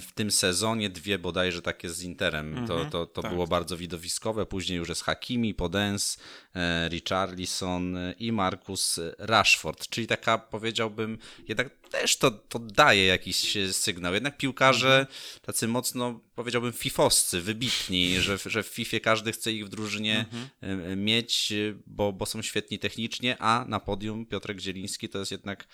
w 0.00 0.12
tym 0.14 0.30
sezonie, 0.30 0.90
dwie 0.90 1.18
bodajże 1.18 1.62
takie 1.62 1.90
z 1.90 2.02
Interem. 2.02 2.58
Mhm, 2.58 2.66
to 2.66 2.86
to, 2.90 3.06
to 3.06 3.22
tak. 3.22 3.32
było 3.32 3.46
bardzo 3.46 3.76
widowiskowe. 3.76 4.46
Później 4.46 4.78
już 4.78 4.85
jest 4.92 5.02
Hakimi, 5.02 5.54
Podens, 5.54 6.18
e, 6.54 6.88
Richarlison 6.88 7.96
i 8.18 8.32
Marcus 8.32 9.00
Rashford, 9.18 9.88
czyli 9.88 10.06
taka 10.06 10.38
powiedziałbym 10.38 11.18
jednak 11.48 11.70
też 11.90 12.16
to, 12.16 12.30
to 12.30 12.58
daje 12.58 13.06
jakiś 13.06 13.56
sygnał. 13.72 14.14
Jednak 14.14 14.36
piłkarze 14.36 14.98
mhm. 14.98 15.16
tacy 15.42 15.68
mocno, 15.68 16.20
powiedziałbym, 16.34 16.72
fifoscy, 16.72 17.40
wybitni, 17.40 18.20
że, 18.20 18.38
że 18.46 18.62
w 18.62 18.66
FIFA 18.66 19.00
każdy 19.00 19.32
chce 19.32 19.52
ich 19.52 19.66
w 19.66 19.68
drużynie 19.68 20.26
mhm. 20.62 21.04
mieć, 21.04 21.52
bo, 21.86 22.12
bo 22.12 22.26
są 22.26 22.42
świetni 22.42 22.78
technicznie, 22.78 23.36
a 23.38 23.64
na 23.68 23.80
podium 23.80 24.26
Piotrek 24.26 24.60
Zieliński 24.60 25.08
to 25.08 25.18
jest 25.18 25.30
jednak 25.30 25.66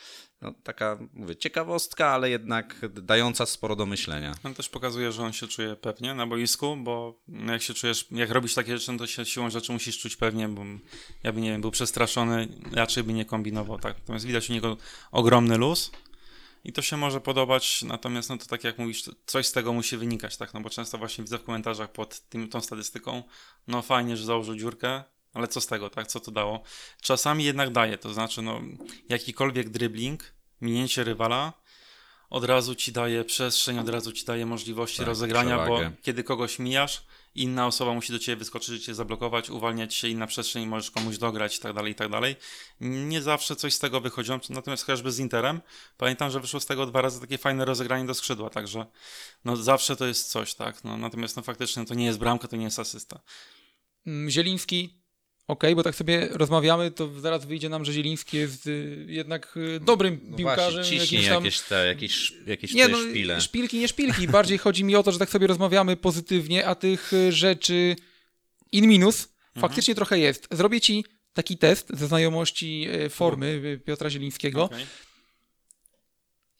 no, 0.43 0.55
taka, 0.63 0.99
mówię, 1.13 1.37
ciekawostka, 1.37 2.09
ale 2.09 2.31
jednak 2.31 2.77
dająca 2.93 3.47
sporo 3.47 3.77
do 3.77 3.87
myślenia. 3.87 4.35
On 4.45 4.55
też 4.55 4.69
pokazuje, 4.69 5.13
że 5.13 5.23
on 5.23 5.33
się 5.33 5.49
czuje 5.49 5.77
pewnie 5.77 6.15
na 6.15 6.27
boisku, 6.27 6.77
bo 6.77 7.21
jak 7.47 7.63
się 7.63 7.75
czujesz, 7.75 8.07
jak 8.11 8.31
robisz 8.31 8.55
takie 8.55 8.79
rzeczy, 8.79 8.93
no 8.93 8.99
to 8.99 9.07
się 9.07 9.25
siłą 9.25 9.51
rzeczy 9.51 9.73
musisz 9.73 9.99
czuć 9.99 10.17
pewnie, 10.17 10.49
bo 10.49 10.65
ja 11.23 11.33
by, 11.33 11.41
nie 11.41 11.51
wiem, 11.51 11.61
był 11.61 11.71
przestraszony, 11.71 12.49
raczej 12.73 13.05
by 13.05 13.13
nie 13.13 13.25
kombinował, 13.25 13.79
tak. 13.79 13.99
Natomiast 13.99 14.27
widać 14.27 14.51
u 14.51 14.53
niego 14.53 14.77
ogromny 15.13 15.59
luz, 15.59 15.91
i 16.65 16.73
to 16.73 16.83
się 16.83 16.97
może 16.97 17.21
podobać, 17.21 17.83
natomiast 17.83 18.29
no 18.29 18.39
to 18.39 18.47
tak 18.47 18.65
jak 18.65 18.79
mówisz, 18.79 19.11
coś 19.27 19.47
z 19.47 19.53
tego 19.53 19.73
musi 19.73 19.97
wynikać, 19.97 20.37
tak, 20.37 20.55
no 20.55 20.61
bo 20.61 20.71
często 20.71 20.99
właśnie 20.99 21.25
widzę 21.25 21.39
w 21.39 21.45
komentarzach 21.45 21.93
pod 21.93 22.21
tym, 22.21 22.49
tą 22.49 22.61
statystyką, 22.61 23.23
no 23.67 23.83
fajnie, 23.83 24.17
że 24.17 24.25
założył 24.25 24.57
dziurkę, 24.57 25.05
ale 25.35 25.49
co 25.49 25.61
z 25.61 25.67
tego, 25.67 25.91
tak, 25.91 26.07
co 26.07 26.21
to 26.21 26.31
dało? 26.31 26.63
Czasami 27.01 27.45
jednak 27.45 27.71
daje, 27.71 27.99
to 27.99 28.15
znaczy, 28.15 28.43
no 28.43 28.61
jakikolwiek 29.09 29.71
dribbling, 29.71 30.35
minięcie 30.61 31.05
rywala, 31.05 31.53
od 32.33 32.45
razu 32.45 32.75
ci 32.75 32.93
daje 32.93 33.25
przestrzeń, 33.25 33.79
od 33.79 33.89
razu 33.89 34.13
ci 34.13 34.25
daje 34.25 34.47
możliwości 34.47 34.99
tak, 34.99 35.07
rozegrania, 35.07 35.59
przewagę. 35.59 35.91
bo 35.91 35.97
kiedy 36.03 36.25
kogoś 36.25 36.59
mijasz, 36.59 37.03
inna 37.35 37.67
osoba 37.67 37.95
musi 37.95 38.13
do 38.13 38.19
ciebie 38.19 38.37
wyskoczyć, 38.37 38.85
cię 38.85 38.95
zablokować, 38.95 39.51
uwalniać 39.51 39.95
się 39.95 40.09
inna 40.09 40.27
przestrzeń, 40.27 40.67
możesz 40.67 40.91
komuś 40.91 41.19
dograć 41.19 41.57
i 41.57 41.61
tak 41.61 41.73
dalej, 41.73 41.93
i 41.93 41.95
tak 41.95 42.09
dalej. 42.11 42.37
Nie 42.81 43.23
zawsze 43.23 43.57
coś 43.57 43.75
z 43.75 43.79
tego 43.79 44.01
wychodziło, 44.01 44.39
natomiast 44.51 44.83
chociażby 44.83 45.13
z 45.13 45.19
Interem, 45.19 45.61
pamiętam, 45.97 46.31
że 46.31 46.41
wyszło 46.41 46.61
z 46.61 46.67
tego 46.67 46.87
dwa 46.87 47.03
razy 47.03 47.21
takie 47.21 47.39
fajne 47.39 47.65
rozegranie 47.65 48.07
do 48.07 48.15
skrzydła, 48.15 48.51
także 48.51 48.87
no 49.45 49.57
zawsze 49.57 49.97
to 49.97 50.07
jest 50.07 50.31
coś, 50.31 50.55
tak, 50.55 50.85
no, 50.85 50.97
natomiast 50.97 51.37
no 51.37 51.43
faktycznie 51.43 51.85
to 51.85 51.95
nie 51.95 52.05
jest 52.05 52.19
bramka, 52.19 52.49
to 52.49 52.57
nie 52.57 52.65
jest 52.65 52.79
asysta. 52.79 53.21
Mm, 54.07 54.31
Zieliński 54.31 55.02
OK, 55.49 55.65
bo 55.77 55.83
tak 55.83 55.95
sobie 55.95 56.29
rozmawiamy, 56.31 56.91
to 56.91 57.21
zaraz 57.21 57.45
wyjdzie 57.45 57.69
nam, 57.69 57.85
że 57.85 57.93
Zieliński 57.93 58.37
jest 58.37 58.67
y, 58.67 59.07
jednak 59.09 59.57
y, 59.57 59.81
dobrym 59.81 60.21
no 60.25 60.37
piłkarzem. 60.37 60.75
Właśnie, 60.75 60.97
jakieś, 60.97 61.29
tam... 61.29 61.45
jakieś, 61.45 61.61
te, 61.61 61.87
jakieś, 61.87 62.33
jakieś 62.47 62.75
nie, 62.75 62.89
no, 62.89 62.99
szpile. 62.99 63.41
Szpilki, 63.41 63.79
nie 63.79 63.89
szpilki. 63.89 64.29
Bardziej 64.29 64.59
chodzi 64.65 64.85
mi 64.85 64.97
o 64.97 65.03
to, 65.03 65.13
że 65.13 65.19
tak 65.19 65.31
sobie 65.31 65.47
rozmawiamy 65.47 65.97
pozytywnie, 65.97 66.67
a 66.67 66.75
tych 66.75 67.13
y, 67.13 67.33
rzeczy 67.33 67.97
in 68.73 68.87
minus 68.87 69.29
mhm. 69.49 69.61
faktycznie 69.61 69.95
trochę 69.95 70.19
jest. 70.19 70.49
Zrobię 70.51 70.81
ci 70.81 71.05
taki 71.33 71.59
test 71.59 71.89
ze 71.91 72.07
znajomości 72.07 72.89
formy 73.11 73.81
Piotra 73.85 74.11
Zielińskiego. 74.11 74.65
Okay. 74.65 74.87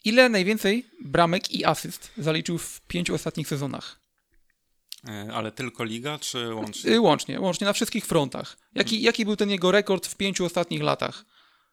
Ile 0.05 0.29
najwięcej 0.29 0.87
bramek 1.01 1.51
i 1.51 1.65
asyst 1.65 2.11
zaliczył 2.19 2.59
w 2.59 2.81
pięciu 2.81 3.15
ostatnich 3.15 3.49
sezonach? 3.49 4.02
E, 5.09 5.33
ale 5.33 5.53
tylko 5.53 5.85
liga, 5.85 6.19
czy 6.19 6.55
łącznie? 6.55 6.91
Y, 6.91 7.01
łącznie, 7.01 7.41
łącznie 7.41 7.65
na 7.65 7.73
wszystkich 7.73 8.07
frontach. 8.07 8.59
Jaki, 8.75 9.03
jaki 9.03 9.25
był 9.25 9.37
ten 9.37 9.51
jego 9.51 9.71
rekord 9.71 10.07
w 10.07 10.17
pięciu 10.17 10.45
ostatnich 10.45 10.83
latach? 10.83 11.25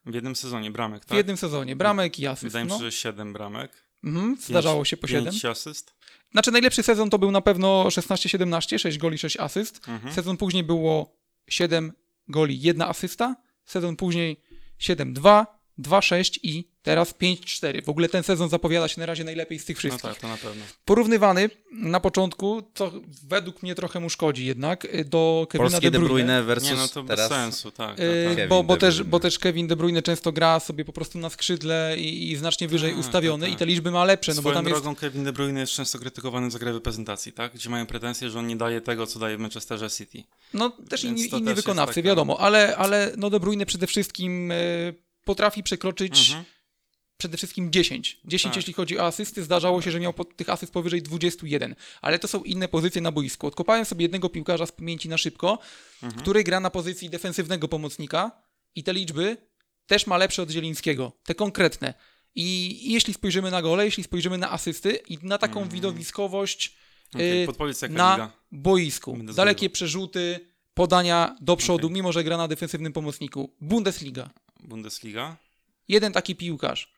W 0.06 0.14
jednym 0.14 0.36
sezonie 0.36 0.72
bramek, 0.72 1.06
tak? 1.06 1.14
W 1.14 1.18
jednym 1.18 1.38
sezonie, 1.38 1.76
bramek 1.76 2.20
i 2.20 2.28
asyst. 2.28 2.44
Wydaje 2.44 2.66
mi 2.66 2.72
się, 2.72 2.78
no. 2.78 2.84
że 2.84 2.92
siedem 2.92 3.34
bramek. 3.34 3.90
Mhm, 4.04 4.38
zdarzało 4.42 4.86
się 4.86 4.98
po 4.98 5.08
siedem. 5.08 5.26
Pięć 5.26 5.46
asyst. 5.46 5.94
Znaczy 6.32 6.52
najlepszy 6.52 6.84
sezon 6.84 7.10
to 7.10 7.20
był 7.20 7.32
na 7.32 7.42
pewno 7.42 7.86
16-17, 7.88 8.80
6 8.80 8.98
goli, 8.98 9.18
6 9.18 9.38
asyst. 9.38 9.88
Mhm. 9.88 10.14
Sezon 10.14 10.38
później 10.38 10.64
było 10.64 11.18
7 11.48 11.94
goli, 12.28 12.62
1 12.62 12.82
asysta. 12.82 13.36
Sezon 13.66 13.96
później 13.96 14.42
7-2, 14.80 15.46
2-6 15.80 16.40
i 16.44 16.68
teraz 16.82 17.14
5-4. 17.14 17.86
W 17.86 17.90
ogóle 17.90 18.10
ten 18.10 18.24
sezon 18.24 18.50
zapowiada 18.50 18.88
się 18.88 19.00
na 19.00 19.06
razie 19.06 19.24
najlepiej 19.24 19.60
z 19.60 19.66
tych 19.66 19.78
wszystkich. 19.78 20.04
No 20.04 20.10
tak, 20.10 20.20
to 20.20 20.28
na 20.28 20.38
pewno. 20.38 20.64
Porównywany 20.86 21.50
na 21.72 22.00
początku, 22.00 22.64
co 22.74 22.92
według 23.24 23.64
mnie 23.64 23.76
trochę 23.76 24.00
mu 24.00 24.10
szkodzi 24.10 24.46
jednak, 24.46 24.86
y, 24.86 25.06
do 25.06 25.48
Kevina 25.50 25.70
Polskie 25.70 25.92
De 25.92 26.00
Bruyne. 26.00 26.34
De 26.34 26.44
Bruyne 26.44 26.44
versus 26.44 26.70
Nie, 26.70 26.76
no 26.76 26.88
to 26.88 27.04
teraz... 27.04 27.30
bez 27.30 27.38
sensu, 27.38 27.72
tak. 27.72 27.98
tak, 27.98 28.00
y, 28.00 28.36
tak. 28.36 28.50
Bo, 28.50 28.64
bo, 28.64 28.78
też, 28.78 29.04
bo 29.04 29.20
też 29.20 29.40
Kevin 29.40 29.68
De 29.68 29.76
Bruyne 29.76 30.02
często 30.02 30.32
gra 30.32 30.60
sobie 30.60 30.86
po 30.86 30.94
prostu 30.94 31.20
na 31.20 31.30
skrzydle 31.30 31.96
i, 31.98 32.32
i 32.32 32.36
znacznie 32.36 32.68
wyżej 32.68 32.92
tak, 32.92 33.00
ustawiony 33.00 33.46
tak, 33.46 33.54
i 33.54 33.58
te 33.58 33.66
liczby 33.66 33.92
ma 33.92 34.06
lepsze. 34.06 34.34
No 34.34 34.42
Swoją 34.42 34.56
bo 34.56 34.62
tam 34.62 34.72
drogą 34.72 34.90
jest... 34.90 35.02
Kevin 35.02 35.24
De 35.24 35.34
Bruyne 35.34 35.60
jest 35.60 35.74
często 35.74 36.00
krytykowany 36.00 36.52
za 36.52 36.60
grę 36.60 36.74
reprezentacji, 36.74 37.34
tak? 37.34 37.54
Gdzie 37.54 37.70
mają 37.70 37.86
pretensje, 37.86 38.30
że 38.30 38.40
on 38.40 38.48
nie 38.48 38.56
daje 38.56 38.82
tego, 38.82 39.08
co 39.08 39.20
daje 39.20 39.38
w 39.38 39.40
Manchesterze 39.40 39.90
City. 39.90 40.24
No 40.54 40.70
też 40.70 41.04
inni, 41.04 41.28
inni 41.38 41.54
wykonawcy, 41.54 41.96
taka... 41.96 42.08
wiadomo, 42.08 42.40
ale, 42.40 42.78
ale 42.78 43.12
no 43.18 43.30
De 43.30 43.40
Bruyne 43.40 43.66
przede 43.66 43.88
wszystkim 43.88 44.52
y, 44.52 45.09
potrafi 45.30 45.64
przekroczyć 45.64 46.30
mhm 46.30 46.46
przede 47.20 47.38
wszystkim 47.38 47.72
10. 47.72 48.20
10 48.26 48.52
tak. 48.52 48.56
jeśli 48.56 48.74
chodzi 48.74 49.00
o 49.00 49.06
asysty, 49.06 49.44
zdarzało 49.44 49.82
się, 49.82 49.92
że 49.92 50.00
miał 50.00 50.14
tych 50.14 50.50
asyst 50.50 50.74
powyżej 50.74 51.02
21, 51.02 51.76
ale 52.02 52.20
to 52.20 52.28
są 52.28 52.44
inne 52.44 52.68
pozycje 52.68 53.02
na 53.02 53.12
boisku. 53.12 53.48
Odkopałem 53.48 53.86
sobie 53.86 54.04
jednego 54.04 54.30
piłkarza 54.30 54.66
z 54.66 54.72
pamięci 54.72 55.10
na 55.10 55.18
szybko, 55.18 55.60
mhm. 56.04 56.22
który 56.22 56.44
gra 56.44 56.60
na 56.60 56.70
pozycji 56.70 57.10
defensywnego 57.10 57.68
pomocnika 57.68 58.32
i 58.76 58.84
te 58.84 58.94
liczby 58.94 59.38
też 59.88 60.08
ma 60.08 60.18
lepsze 60.18 60.42
od 60.42 60.50
Zielińskiego, 60.50 61.12
te 61.24 61.36
konkretne. 61.36 61.94
I 62.36 62.80
jeśli 62.94 63.14
spojrzymy 63.14 63.52
na 63.52 63.62
gole, 63.62 63.86
jeśli 63.86 64.04
spojrzymy 64.04 64.38
na 64.38 64.52
asysty 64.52 65.00
i 65.10 65.18
na 65.22 65.38
taką 65.38 65.60
Mm. 65.60 65.70
widowiskowość 65.70 66.76
y, 67.20 67.48
jaka 67.82 67.94
na 67.94 68.14
liga. 68.14 68.32
boisku, 68.52 69.18
dalekie 69.36 69.70
przerzuty, 69.70 70.40
podania 70.74 71.36
do 71.42 71.56
przodu, 71.56 71.88
Okej. 71.88 71.96
mimo 71.96 72.12
że 72.12 72.24
gra 72.24 72.38
na 72.38 72.48
defensywnym 72.48 72.94
pomocniku. 72.94 73.56
Bundesliga. 73.62 74.30
Bundesliga. 74.60 75.38
Jeden 75.88 76.14
taki 76.14 76.36
piłkarz, 76.36 76.92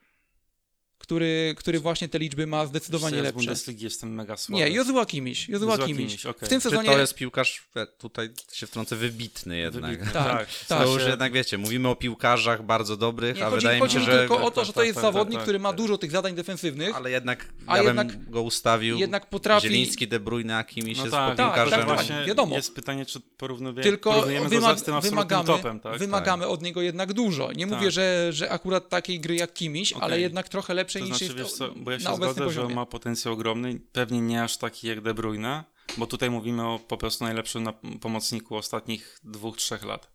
który, 1.02 1.56
który 1.58 1.80
właśnie 1.80 2.10
te 2.10 2.20
liczby 2.20 2.47
ma 2.47 2.66
zdecydowanie 2.66 3.16
Wiesz 3.16 3.18
ja 3.18 3.24
z 3.24 3.26
lepsze. 3.26 3.45
Bundesligi 3.45 3.84
jestem 3.84 4.14
mega 4.14 4.38
słaby. 4.38 4.64
Nie, 4.64 4.70
Jozua 4.70 5.06
Kimiś. 5.06 5.49
Jozua 5.49 5.78
Kimiś. 5.78 6.26
Okej. 6.26 6.47
W 6.47 6.49
tym 6.49 6.62
Czy 6.62 6.70
sezonie... 6.70 6.89
to 6.89 6.99
jest 6.99 7.16
piłkarz, 7.16 7.64
e, 7.76 7.88
tutaj 7.88 8.30
się 8.54 8.68
wtrącę, 8.68 8.95
wybitny 8.95 9.58
jednak. 9.58 9.91
Wybitny, 9.91 10.12
Tak, 10.22 10.38
tak. 10.38 10.47
tak. 10.68 10.78
To 10.80 10.93
już 10.93 11.04
się- 11.04 11.10
jednak 11.10 11.34
wiecie, 11.34 11.58
mówimy 11.58 11.89
o 11.89 11.95
piłkarzach 11.95 12.66
bardzo 12.66 12.97
dobrych, 12.97 13.36
Nie, 13.36 13.45
a 13.45 13.49
chodzi, 13.49 13.56
wydaje 13.62 13.76
mi 13.78 13.82
chodzi 13.82 13.93
się, 13.93 13.99
mi 13.99 14.06
że. 14.06 14.20
tylko 14.20 14.41
o 14.45 14.52
to, 14.52 14.56
tak, 14.62 14.66
że 14.66 14.74
to 14.74 14.80
tak, 14.80 14.88
jest 14.88 14.95
tak, 14.95 15.04
zawodnik, 15.04 15.36
tak, 15.36 15.43
który 15.43 15.60
ma 15.60 15.70
tak. 15.70 15.78
dużo 15.78 15.97
tych 15.97 16.12
zadań 16.12 16.36
defensywnych, 16.36 16.95
Ale 16.95 17.12
jednak 17.12 17.45
A 17.68 17.78
ja 17.78 17.84
jednak- 17.84 18.30
go 18.30 18.41
ustawił. 18.41 18.97
jednak 18.97 19.30
potrafi... 19.30 19.68
Zieliński, 19.68 20.08
De 20.08 20.20
Bruyne, 20.20 20.58
a 20.58 20.64
Kimiś 20.64 20.97
No 20.97 21.04
jest 21.04 21.16
tak, 21.16 21.38
tak, 21.38 21.47
piłkarzem. 21.47 21.80
tak, 21.80 21.88
właśnie 21.88 22.24
wiadomo. 22.28 22.56
Jest 22.56 22.76
pytanie, 22.76 23.06
czy 23.06 23.20
porównujemy, 23.38 23.82
Tylko 23.82 24.10
porównujemy 24.12 24.49
go 24.49 24.76
z 24.78 25.04
wymagamy, 25.04 25.47
topem, 25.47 25.80
tak? 25.80 25.97
wymagamy 25.97 26.47
od 26.47 26.62
niego 26.62 26.82
jednak 26.82 27.14
dużo. 27.14 27.52
Nie 27.52 27.68
Tak. 27.68 27.76
mówię, 27.78 27.91
że, 27.91 28.28
że 28.34 28.49
akurat 28.52 28.89
takiej 28.89 29.20
gry 29.20 29.36
jak 29.36 29.54
Kimiś, 29.54 29.93
ale 29.93 30.20
jednak 30.20 30.49
trochę 30.49 30.74
lepszej 30.96 31.02
To 31.02 31.08
niż 31.08 31.18
znaczy, 31.18 31.26
jest 31.26 31.38
wiesz 31.38 31.54
co, 31.54 31.72
bo 31.76 31.92
ja 31.92 32.00
się 32.00 32.16
zgodzę, 32.16 32.34
że 32.39 32.46
poziomie. 32.46 32.76
ma 32.76 32.86
potencjał 32.86 33.34
ogromny, 33.34 33.80
pewnie 33.92 34.22
nie 34.22 34.44
aż 34.44 34.58
taki 34.58 34.88
jak 34.88 35.02
De 35.02 35.14
Bruyne, 35.14 35.64
bo 35.98 36.08
tutaj 36.08 36.30
mówimy 36.30 36.68
o 36.68 36.80
po 36.80 36.98
prostu 36.98 37.24
najlepszym 37.24 37.64
na, 37.64 37.74
pomocniku 38.02 38.56
ostatnich 38.56 39.20
dwóch, 39.24 39.58
trzech 39.58 39.84
lat. 39.84 40.12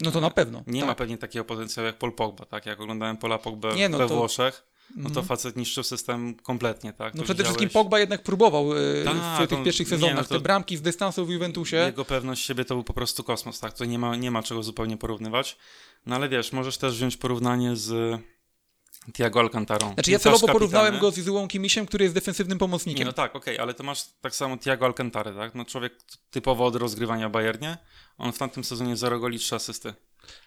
No 0.00 0.10
to 0.10 0.20
na 0.20 0.30
pewno. 0.30 0.62
Nie 0.66 0.80
tak. 0.80 0.88
ma 0.88 0.94
pewnie 0.94 1.18
takiego 1.18 1.44
potencjału 1.44 1.86
jak 1.86 1.98
Paul 1.98 2.12
Pogba, 2.12 2.44
tak? 2.44 2.66
Jak 2.66 2.80
oglądałem 2.80 3.16
Pola 3.16 3.38
Pogba 3.38 3.74
Nie, 3.74 3.88
no 3.88 3.98
we 3.98 4.08
to- 4.08 4.14
Włoszech, 4.16 4.66
no 4.96 5.02
to 5.02 5.08
Mhm. 5.08 5.26
facet 5.26 5.56
niszczył 5.56 5.82
system 5.84 6.34
kompletnie, 6.34 6.92
tak? 6.92 7.14
No 7.14 7.18
To 7.18 7.24
przede 7.24 7.44
wszystkim 7.44 7.68
widziałeś- 7.68 7.84
Pogba 7.84 7.98
jednak 7.98 8.22
próbował 8.22 8.72
e, 8.72 8.76
Tak, 9.04 9.14
w 9.46 9.48
tych 9.48 9.58
on- 9.58 9.64
pierwszych 9.64 9.86
nie, 9.86 9.90
sezonach 9.96 10.16
no 10.16 10.22
to- 10.24 10.28
te 10.34 10.40
bramki 10.40 10.76
z 10.76 10.82
dystansu 10.82 11.26
w 11.26 11.30
Juventusie. 11.30 11.76
Jego 11.76 12.04
pewność 12.04 12.44
siebie 12.46 12.64
to 12.64 12.74
był 12.74 12.84
po 12.84 12.92
prostu 12.92 13.24
kosmos, 13.24 13.60
tak? 13.60 13.72
To 13.72 13.84
nie 13.84 13.98
ma, 13.98 14.16
nie 14.16 14.30
ma 14.30 14.42
czego 14.42 14.62
zupełnie 14.62 14.96
porównywać. 14.96 15.56
No 16.06 16.16
ale 16.16 16.28
wiesz, 16.28 16.52
możesz 16.52 16.78
też 16.78 16.94
wziąć 16.94 17.16
porównanie 17.16 17.76
z 17.76 18.20
Thiago 19.12 19.40
Alcantarą. 19.40 19.94
Znaczy 19.94 20.10
ja 20.10 20.18
celowo 20.18 20.46
porównałem 20.48 20.98
go 20.98 21.10
z 21.10 21.18
Izułą 21.18 21.48
Kimisiem, 21.48 21.86
który 21.86 22.04
jest 22.04 22.14
defensywnym 22.14 22.56
Nie, 22.56 22.60
pomocnikiem. 22.60 23.06
no 23.06 23.12
tak, 23.12 23.36
okej, 23.36 23.58
ale 23.58 23.74
to 23.74 23.82
masz 23.82 24.04
tak 24.20 24.34
samo 24.34 24.56
Thiago 24.56 24.86
Alcantarę, 24.86 25.34
tak? 25.34 25.54
No 25.54 25.64
człowiek 25.64 25.92
typowo 26.30 26.64
od 26.66 26.76
rozgrywania 26.76 27.28
Bayernie. 27.30 27.78
On 28.18 28.32
w 28.32 28.38
tamtym 28.38 28.64
sezonie 28.64 28.96
0 28.96 29.18
goli, 29.20 29.38
3 29.38 29.54
asysty. 29.54 29.94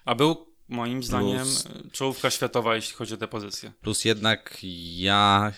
A 0.05 0.15
był 0.15 0.55
moim 0.69 1.03
zdaniem 1.03 1.39
Plus- 1.41 1.67
czołówka 1.91 2.29
światowa, 2.29 2.75
jeśli 2.75 2.95
chodzi 2.95 3.13
o 3.13 3.17
te 3.17 3.27
pozycje. 3.27 3.71
Plus 3.81 4.05
jednak 4.05 4.57
ja, 4.95 5.51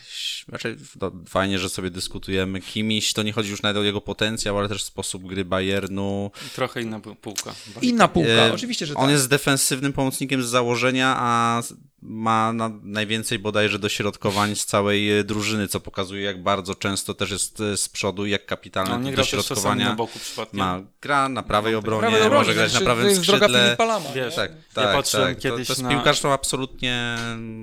znaczy 0.50 0.78
to 1.00 1.12
fajnie, 1.30 1.60
że 1.60 1.70
sobie 1.70 1.90
dyskutujemy. 1.90 2.62
Kimiś, 2.62 3.14
to 3.14 3.24
nie 3.24 3.34
chodzi 3.34 3.50
już 3.52 3.62
nawet 3.62 3.78
o 3.82 3.84
jego 3.84 4.02
potencjał, 4.02 4.58
ale 4.58 4.70
też 4.70 4.84
sposób 4.84 5.24
gry 5.24 5.46
Bayernu. 5.46 6.32
I 6.48 6.50
trochę 6.50 6.82
inna 6.82 7.00
półka. 7.00 7.56
Inna 7.82 8.08
półka, 8.08 8.30
E, 8.30 8.54
oczywiście, 8.54 8.86
że 8.86 8.94
On 8.94 9.02
tak. 9.02 9.12
jest 9.12 9.30
defensywnym 9.30 9.94
pomocnikiem 9.94 10.44
z 10.44 10.46
założenia, 10.48 11.16
a 11.20 11.62
ma 12.02 12.54
na 12.54 12.72
najwięcej 12.84 13.40
bodajże 13.40 13.80
dośrodkowań 13.80 14.56
z 14.56 14.66
całej 14.66 15.20
e, 15.20 15.24
drużyny, 15.24 15.68
co 15.68 15.80
pokazuje, 15.80 16.22
jak 16.24 16.44
bardzo 16.44 16.76
często 16.76 17.14
też 17.14 17.32
jest 17.32 17.62
e, 17.62 17.78
z 17.78 17.90
przodu 17.90 18.26
i 18.26 18.30
jak 18.32 18.46
kapitalne 18.46 18.94
On 18.96 19.02
nie 19.04 19.12
gra 19.12 19.24
dośrodkowania 19.24 19.90
na 19.90 19.96
boku 19.96 20.20
przypadkiem. 20.20 20.60
ma. 20.60 20.82
Gra 21.02 21.30
na 21.30 21.44
prawej 21.44 21.76
obronie, 21.76 22.02
Prawej 22.02 22.22
obronie, 22.22 22.38
może 22.40 22.54
grać 22.54 22.66
na 22.66 22.70
znaczy, 22.70 22.86
prawym 22.86 23.06
jest 23.06 23.22
droga 23.22 23.48
skrzydle. 23.48 23.78
Wiesz, 24.16 24.36
Tak, 24.36 24.52
Ja 24.52 24.58
tak, 24.74 24.96
patrzyłem 24.96 25.28
tak. 25.28 25.40
kiedyś 25.44 25.68
to, 25.68 25.74
to 25.74 25.74
jest 25.74 25.82
na- 25.84 25.90
piłkarz 25.90 26.20
to 26.22 26.34
absolutnie 26.34 27.18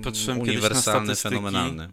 Patrzyłem 0.04 0.36
na 0.38 0.42
uniwersalny, 0.42 1.16
fenomenalny. 1.16 1.88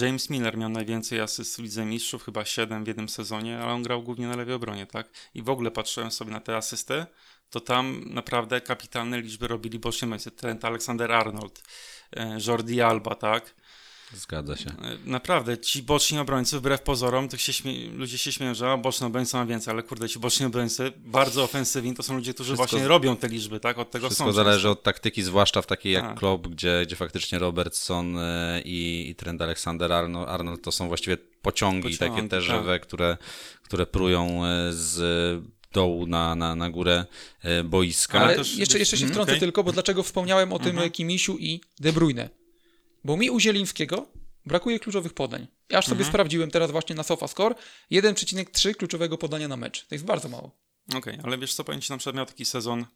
James 0.00 0.30
Miller 0.30 0.56
miał 0.56 0.68
najwięcej 0.68 1.20
asyst 1.20 1.56
w 1.56 1.58
Lidze 1.58 1.84
Mistrzów, 1.84 2.24
chyba 2.24 2.44
7 2.44 2.84
w 2.84 2.88
jednym 2.88 3.08
sezonie, 3.08 3.58
ale 3.58 3.72
on 3.72 3.82
grał 3.82 4.02
głównie 4.02 4.26
na 4.28 4.36
lewej 4.36 4.54
obronie, 4.54 4.86
tak? 4.86 5.08
I 5.34 5.42
w 5.42 5.48
ogóle 5.48 5.70
patrzyłem 5.70 6.10
sobie 6.10 6.30
na 6.32 6.40
te 6.40 6.56
asysty, 6.56 7.06
to 7.50 7.60
tam 7.60 8.04
naprawdę 8.06 8.60
kapitalne 8.60 9.20
liczby 9.20 9.48
robili 9.48 9.78
obrońcy. 9.78 10.30
Trent 10.30 10.64
Alexander-Arnold, 10.64 11.62
e, 12.16 12.38
Jordi 12.46 12.80
Alba, 12.82 13.14
tak? 13.14 13.54
Zgadza 14.14 14.56
się. 14.56 14.70
E, 14.70 14.98
Naprawdę, 15.04 15.58
ci 15.58 15.82
boczni 15.82 16.18
obrońcy, 16.18 16.58
wbrew 16.58 16.82
pozorom, 16.82 17.28
to 17.28 17.36
się 17.36 17.52
śmie- 17.52 17.90
ludzie 17.92 18.18
się 18.18 18.32
śmieją, 18.32 18.54
że 18.54 18.76
a, 18.76 19.06
obrońca 19.06 19.38
ma 19.38 19.46
więcej, 19.46 19.72
ale 19.72 19.82
kurde, 19.82 20.08
ci 20.08 20.18
boczni 20.18 20.46
obrońcy, 20.46 20.92
bardzo 20.96 21.42
ofensywni, 21.44 21.94
to 21.94 22.02
są 22.02 22.14
ludzie, 22.16 22.34
którzy 22.34 22.54
Wszystko- 22.54 22.70
właśnie 22.76 22.88
robią 22.88 23.16
te 23.16 23.28
liczby, 23.28 23.60
tak? 23.60 23.78
Od 23.78 23.90
tego 23.90 24.06
Wszystko 24.06 24.24
są 24.26 24.32
zależy 24.32 24.68
od 24.68 24.82
taktyki, 24.82 25.22
zwłaszcza 25.22 25.62
w 25.62 25.66
takiej 25.66 25.92
jak 25.92 26.04
Tak. 26.04 26.18
Klopp, 26.18 26.48
gdzie, 26.48 26.82
gdzie 26.86 26.96
faktycznie 26.96 27.38
Robertson 27.38 28.18
e, 28.18 28.62
i, 28.64 29.10
i 29.10 29.14
Trent 29.14 29.40
Alexander-Arnold 29.40 30.60
to 30.62 30.72
są 30.72 30.88
właściwie 30.88 31.16
pociągi, 31.16 31.82
Pociągi, 31.82 31.98
takie 31.98 32.22
te 32.22 32.36
tak. 32.36 32.40
żywe, 32.42 32.80
które, 32.80 33.16
które 33.62 33.86
prują 33.86 34.40
z 34.70 35.44
dołu 35.72 36.06
na, 36.06 36.34
na, 36.34 36.54
na 36.54 36.70
górę 36.70 37.04
e, 37.42 37.64
boiska. 37.64 38.20
Ale 38.20 38.36
też- 38.36 38.56
jeszcze, 38.56 38.78
jeszcze 38.78 38.96
się 38.96 39.02
Mhm, 39.04 39.12
wtrącę 39.14 39.32
okej. 39.32 39.40
tylko, 39.40 39.64
bo 39.64 39.72
dlaczego 39.72 40.02
wspomniałem 40.02 40.52
o 40.52 40.58
tym 40.58 40.70
Mhm. 40.70 40.90
Kimisiu 40.90 41.38
i 41.38 41.60
De 41.80 41.92
Bruyne. 41.92 42.30
Bo 43.04 43.16
mi 43.16 43.30
u 43.30 43.40
Zielińskiego 43.40 44.06
brakuje 44.46 44.78
kluczowych 44.80 45.12
podań. 45.14 45.46
Ja 45.70 45.78
aż 45.78 45.84
sobie 45.84 45.92
Mhm. 45.98 46.10
sprawdziłem 46.12 46.50
teraz 46.50 46.70
właśnie 46.70 46.94
na 46.96 47.02
SofaScore 47.02 47.54
1,3 47.90 48.74
kluczowego 48.74 49.18
podania 49.18 49.48
na 49.48 49.56
mecz. 49.56 49.86
To 49.86 49.94
jest 49.94 50.04
bardzo 50.04 50.28
mało. 50.28 50.50
Okej, 50.94 51.18
ale 51.22 51.38
wiesz 51.38 51.54
co, 51.54 51.64
powiem 51.64 51.80
ci, 51.80 51.92
na 51.92 51.98
przykład 51.98 52.16
miał 52.16 52.26
taki 52.26 52.44
sezon, 52.44 52.86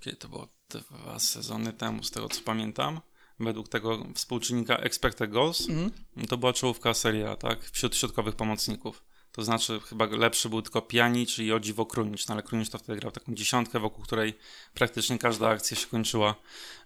kiedy 0.00 0.16
to 0.16 0.28
było 0.28 0.48
dwa 0.68 1.18
sezony 1.18 1.72
temu, 1.72 2.04
z 2.04 2.10
tego 2.10 2.28
co 2.28 2.40
pamiętam, 2.40 3.00
według 3.40 3.68
tego 3.68 4.06
współczynnika 4.14 4.76
expected 4.76 5.30
goals, 5.30 5.68
Mhm. 5.68 5.90
to 6.28 6.36
była 6.36 6.52
czołówka 6.52 6.94
Serie 6.94 7.30
A, 7.30 7.36
tak, 7.36 7.64
wśród 7.64 7.96
środkowych 7.96 8.34
pomocników. 8.36 9.04
To 9.32 9.44
znaczy 9.44 9.80
chyba 9.80 10.06
lepszy 10.06 10.48
był 10.48 10.62
tylko 10.62 10.82
Pjanic 10.82 11.38
i 11.38 11.52
o 11.52 11.60
dziwo 11.60 11.86
Krunic, 11.86 12.28
no 12.28 12.34
ale 12.34 12.42
Krunic 12.42 12.70
to 12.70 12.78
wtedy 12.78 12.98
grał 13.00 13.12
taką 13.12 13.34
dziesiątkę, 13.34 13.80
wokół 13.80 14.04
której 14.04 14.34
praktycznie 14.74 15.18
każda 15.18 15.48
akcja 15.48 15.76
się 15.76 15.86
kończyła 15.86 16.34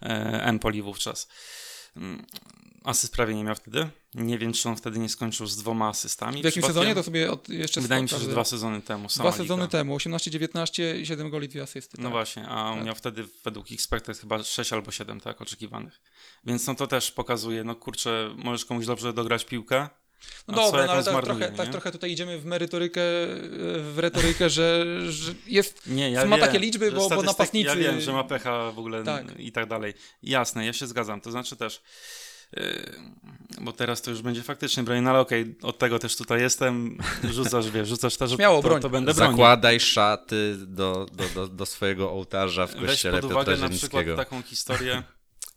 e, 0.03 0.07
Empoli 0.45 0.82
wówczas. 0.82 1.28
Mm, 1.97 2.26
Asyst 2.84 3.12
prawie 3.12 3.34
nie 3.34 3.45
miał 3.45 3.55
wtedy. 3.55 3.88
Nie 4.14 4.38
wiem, 4.38 4.53
czy 4.53 4.68
on 4.68 4.76
wtedy 4.76 4.99
nie 4.99 5.09
skończył 5.09 5.47
z 5.47 5.57
dwoma 5.57 5.88
asystami. 5.88 6.42
W 6.42 6.45
jakim 6.45 6.62
sezonie 6.62 6.95
to 6.95 7.03
sobie 7.03 7.32
od, 7.32 7.49
jeszcze 7.49 7.80
Wydaje 7.80 8.03
mi 8.03 8.09
się, 8.09 8.18
że 8.18 8.28
dwa 8.28 8.45
sezony 8.45 8.82
temu. 8.82 9.09
Dwa 9.16 9.32
sezony 9.32 9.62
liga. 9.62 9.70
temu, 9.70 9.97
18-19, 9.97 11.05
7 11.05 11.30
goli, 11.30 11.49
2 11.49 11.62
asysty. 11.62 11.97
No 11.99 12.03
tak. 12.03 12.12
właśnie, 12.12 12.49
a 12.49 12.70
on 12.70 12.76
Tak. 12.76 12.86
miał 12.86 12.95
wtedy 12.95 13.24
według 13.45 13.72
expected 13.72 14.18
chyba 14.18 14.42
6 14.42 14.72
albo 14.72 14.90
7, 14.90 15.20
tak, 15.20 15.42
oczekiwanych. 15.42 16.01
Więc 16.45 16.66
no 16.66 16.74
to 16.74 16.86
też 16.86 17.11
pokazuje, 17.11 17.64
no 17.64 17.74
kurczę, 17.74 18.34
możesz 18.36 18.64
komuś 18.64 18.86
dobrze 18.86 19.12
dograć 19.12 19.45
piłkę, 19.45 19.88
No 20.49 20.55
dobra, 20.55 20.87
no 20.87 20.93
ale 20.93 21.05
tak 21.05 21.25
trochę, 21.25 21.53
tak 21.53 21.68
trochę 21.68 21.91
tutaj 21.93 22.11
idziemy 22.12 22.39
w 22.39 22.45
merytorykę, 22.47 23.01
w 23.81 23.95
retorykę, 23.97 24.51
że, 24.51 24.87
że 25.12 25.35
jest 25.47 25.87
Nie, 25.87 26.11
ja 26.11 26.25
Ma 26.25 26.37
wiem, 26.37 26.47
takie 26.47 26.59
liczby, 26.59 26.93
bo- 26.93 27.09
bo 27.09 27.22
napastnicy- 27.22 27.66
Ja 27.66 27.77
wiem, 27.77 28.01
że 28.01 28.12
ma 28.12 28.25
pecha 28.25 28.70
w 28.72 28.79
ogóle 28.79 29.05
Tak. 29.05 29.39
i 29.39 29.53
tak 29.53 29.68
dalej. 29.68 29.95
Jasne, 30.22 30.66
ja 30.66 30.72
się 30.72 30.87
zgadzam. 30.87 31.20
To 31.20 31.31
znaczy 31.31 31.57
też, 31.57 31.83
yy, 32.57 32.62
bo 33.61 33.72
teraz 33.72 34.03
to 34.03 34.11
już 34.11 34.22
będzie 34.22 34.43
faktycznie 34.43 34.83
broń, 34.83 35.01
no 35.03 35.11
ale 35.11 35.18
okej, 35.20 35.55
od 35.62 35.79
tego 35.79 35.99
też 35.99 36.16
tutaj 36.16 36.41
jestem. 36.41 36.99
Rzucasz, 37.35 37.70
wiesz, 37.70 37.89
rzucasz 37.89 38.16
też, 38.16 38.33
Śmiało, 38.33 38.62
to, 38.62 38.68
broń. 38.68 38.83
to 38.83 38.91
będę 38.91 39.14
bronił. 39.14 39.33
Zakładaj 39.37 39.81
szaty 39.81 40.57
do, 40.66 41.07
do, 41.12 41.25
do, 41.35 41.49
do 41.49 41.66
swojego 41.66 42.11
ołtarza 42.11 42.66
w 42.66 42.75
Weź 42.75 42.91
kościele 42.91 43.20
pod 43.20 43.31
uwagę 43.31 43.57
na 43.57 43.68
przykład 43.68 44.05
taką 44.16 44.43
historię, 44.43 45.03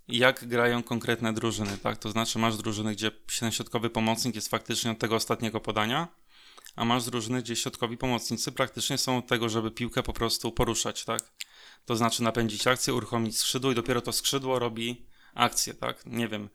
jak 0.07 0.47
grają 0.47 0.83
konkretne 0.83 1.33
drużyny, 1.33 1.77
tak? 1.77 1.97
To 1.97 2.09
znaczy 2.09 2.39
masz 2.39 2.57
drużyny, 2.57 2.95
gdzie 2.95 3.11
ten 3.39 3.51
środkowy 3.51 3.89
pomocnik 3.89 4.35
jest 4.35 4.49
faktycznie 4.49 4.91
od 4.91 4.99
tego 4.99 5.15
ostatniego 5.15 5.59
podania, 5.59 6.07
a 6.75 6.85
masz 6.85 7.05
drużyny, 7.05 7.41
gdzie 7.41 7.55
środkowi 7.55 7.97
pomocnicy 7.97 8.51
praktycznie 8.51 8.97
są 8.97 9.17
od 9.17 9.27
tego, 9.27 9.49
żeby 9.49 9.71
piłkę 9.71 10.03
po 10.03 10.13
prostu 10.13 10.51
poruszać, 10.51 11.05
tak? 11.05 11.21
To 11.85 11.95
znaczy 11.95 12.23
napędzić 12.23 12.67
akcję, 12.67 12.93
uruchomić 12.93 13.37
skrzydło 13.37 13.71
i 13.71 13.75
dopiero 13.75 14.01
to 14.01 14.11
skrzydło 14.11 14.59
robi 14.59 15.05
akcję, 15.33 15.73
tak? 15.73 16.05
Nie 16.05 16.27
wiem. 16.27 16.49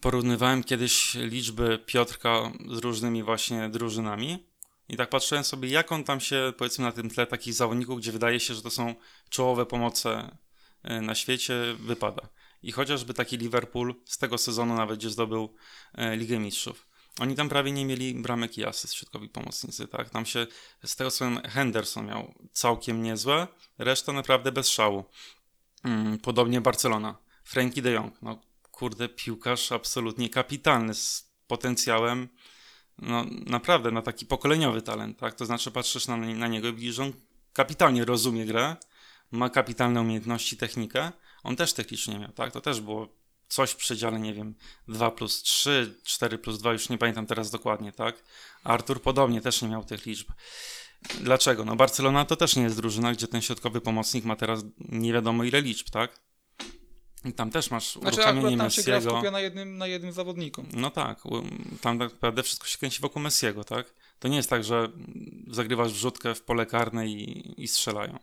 Porównywałem 0.00 0.64
kiedyś 0.64 1.14
liczby 1.14 1.78
Piotrka 1.86 2.52
z 2.70 2.78
różnymi 2.78 3.22
właśnie 3.22 3.68
drużynami 3.68 4.46
i 4.88 4.96
tak 4.96 5.10
patrzyłem 5.10 5.44
sobie, 5.44 5.68
jak 5.68 5.92
on 5.92 6.04
tam 6.04 6.20
się, 6.20 6.52
powiedzmy, 6.58 6.84
na 6.84 6.92
tym 6.92 7.10
tle 7.10 7.26
takich 7.26 7.54
zawodników, 7.54 7.98
gdzie 7.98 8.12
wydaje 8.12 8.40
się, 8.40 8.54
że 8.54 8.62
to 8.62 8.70
są 8.70 8.94
czołowe 9.30 9.66
pomoce 9.66 10.36
e, 10.82 11.00
na 11.00 11.14
świecie, 11.14 11.54
wypada. 11.78 12.28
I 12.62 12.72
chociażby 12.72 13.14
taki 13.14 13.36
Liverpool 13.36 13.94
z 14.04 14.18
tego 14.18 14.38
sezonu 14.38 14.74
nawet, 14.74 14.98
gdzie 14.98 15.10
zdobył 15.10 15.54
e, 15.94 16.16
Ligę 16.16 16.38
Mistrzów. 16.38 16.88
Oni 17.20 17.34
tam 17.34 17.48
prawie 17.48 17.72
nie 17.72 17.84
mieli 17.84 18.14
bramek 18.14 18.58
i 18.58 18.64
asyst 18.64 18.94
środkowi 18.94 19.28
pomocnicy, 19.28 19.88
tak? 19.88 20.10
Tam 20.10 20.26
się, 20.26 20.46
z 20.84 20.96
tego 20.96 21.10
co 21.10 21.24
Henderson 21.44 22.06
miał 22.06 22.34
całkiem 22.52 23.02
niezłe, 23.02 23.48
reszta 23.78 24.12
naprawdę 24.12 24.52
bez 24.52 24.68
szału. 24.68 25.04
Mm, 25.84 26.18
podobnie 26.18 26.60
Barcelona. 26.60 27.18
Frankie 27.44 27.82
de 27.82 27.90
Jong, 27.90 28.22
no 28.22 28.40
kurde, 28.70 29.08
piłkarz 29.08 29.72
absolutnie 29.72 30.28
kapitalny, 30.28 30.94
z 30.94 31.30
potencjałem, 31.46 32.28
no 32.98 33.24
naprawdę, 33.46 33.90
na 33.90 34.02
taki 34.02 34.26
pokoleniowy 34.26 34.82
talent, 34.82 35.18
tak? 35.18 35.34
To 35.34 35.46
znaczy 35.46 35.70
patrzysz 35.70 36.06
na, 36.06 36.16
na 36.16 36.48
niego 36.48 36.68
i 36.68 36.72
widzisz, 36.74 36.98
on 36.98 37.12
kapitalnie 37.52 38.04
rozumie 38.04 38.46
grę, 38.46 38.76
ma 39.30 39.50
kapitalne 39.50 40.00
umiejętności, 40.00 40.56
technikę, 40.56 41.12
on 41.46 41.56
też 41.56 41.72
tych 41.72 41.90
liczb 41.90 42.08
nie 42.08 42.18
miał, 42.18 42.32
tak? 42.32 42.52
To 42.52 42.60
też 42.60 42.80
było 42.80 43.08
coś 43.48 43.70
w 43.70 43.76
przedziale, 43.76 44.20
nie 44.20 44.34
wiem, 44.34 44.54
2 44.88 45.10
plus 45.10 45.42
3, 45.42 46.00
4 46.04 46.38
plus 46.38 46.58
2, 46.58 46.72
już 46.72 46.88
nie 46.88 46.98
pamiętam 46.98 47.26
teraz 47.26 47.50
dokładnie, 47.50 47.92
tak? 47.92 48.24
Artur 48.64 49.02
podobnie 49.02 49.40
też 49.40 49.62
nie 49.62 49.68
miał 49.68 49.84
tych 49.84 50.06
liczb. 50.06 50.28
Dlaczego? 51.20 51.64
No 51.64 51.76
Barcelona 51.76 52.24
to 52.24 52.36
też 52.36 52.56
nie 52.56 52.62
jest 52.62 52.76
drużyna, 52.76 53.12
gdzie 53.12 53.28
ten 53.28 53.42
środkowy 53.42 53.80
pomocnik 53.80 54.24
ma 54.24 54.36
teraz 54.36 54.64
nie 54.78 55.12
wiadomo 55.12 55.44
ile 55.44 55.60
liczb, 55.60 55.90
tak? 55.90 56.20
I 57.24 57.32
tam 57.32 57.50
też 57.50 57.70
masz 57.70 57.92
Znaczy 57.92 58.16
uruchamienie 58.16 58.46
akurat 58.46 58.58
tam 58.58 58.70
się 58.70 58.82
gra 58.82 58.94
Messiego. 58.96 59.16
skupia 59.16 59.30
na 59.30 59.40
jednym, 59.40 59.78
na 59.78 59.86
jednym 59.86 60.12
zawodniku. 60.12 60.64
No 60.72 60.90
tak, 60.90 61.22
tam 61.80 61.98
tak 61.98 62.12
naprawdę 62.12 62.42
wszystko 62.42 62.66
się 62.66 62.78
kręci 62.78 63.00
wokół 63.00 63.22
Messiego, 63.22 63.64
tak? 63.64 63.94
To 64.18 64.28
nie 64.28 64.36
jest 64.36 64.50
tak, 64.50 64.64
że 64.64 64.88
zagrywasz 65.50 65.92
wrzutkę 65.92 66.34
w 66.34 66.42
pole 66.42 66.66
karne 66.66 67.06
i, 67.08 67.62
i 67.62 67.68
strzelają. 67.68 68.18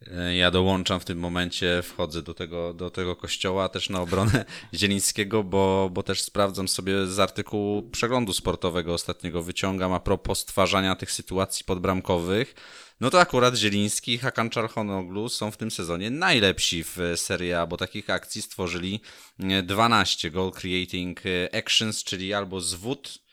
E, 0.00 0.36
Ja 0.36 0.50
dołączam 0.50 1.00
w 1.00 1.04
tym 1.04 1.18
momencie, 1.18 1.82
wchodzę 1.82 2.22
do 2.22 2.34
tego, 2.34 2.74
do 2.74 2.90
tego 2.90 3.16
kościoła 3.16 3.68
też 3.68 3.90
na 3.90 4.00
obronę 4.00 4.44
Zielińskiego, 4.74 5.44
bo, 5.44 5.90
bo 5.92 6.02
też 6.02 6.22
sprawdzam 6.22 6.68
sobie 6.68 7.06
z 7.06 7.18
artykułu 7.18 7.82
przeglądu 7.82 8.32
sportowego 8.32 8.94
ostatniego, 8.94 9.42
wyciągam 9.42 9.92
a 9.92 10.00
propos 10.00 10.38
stwarzania 10.38 10.96
tych 10.96 11.12
sytuacji 11.12 11.64
podbramkowych. 11.64 12.54
No 13.00 13.10
to 13.10 13.20
akurat 13.20 13.54
Zieliński 13.54 14.12
i 14.12 14.18
Hakan 14.18 14.50
Czarchonoglu 14.50 15.28
są 15.28 15.50
w 15.50 15.56
tym 15.56 15.70
sezonie 15.70 16.10
najlepsi 16.10 16.84
w 16.84 16.98
Serie 17.16 17.60
A, 17.60 17.66
bo 17.66 17.76
takich 17.76 18.10
akcji 18.10 18.42
stworzyli 18.42 19.00
e, 19.38 19.62
12 19.62 20.30
goal 20.30 20.52
creating 20.52 21.20
e, 21.26 21.54
actions, 21.58 22.04
czyli 22.04 22.34
albo 22.34 22.60
zwód 22.60 23.18
e, 23.18 23.25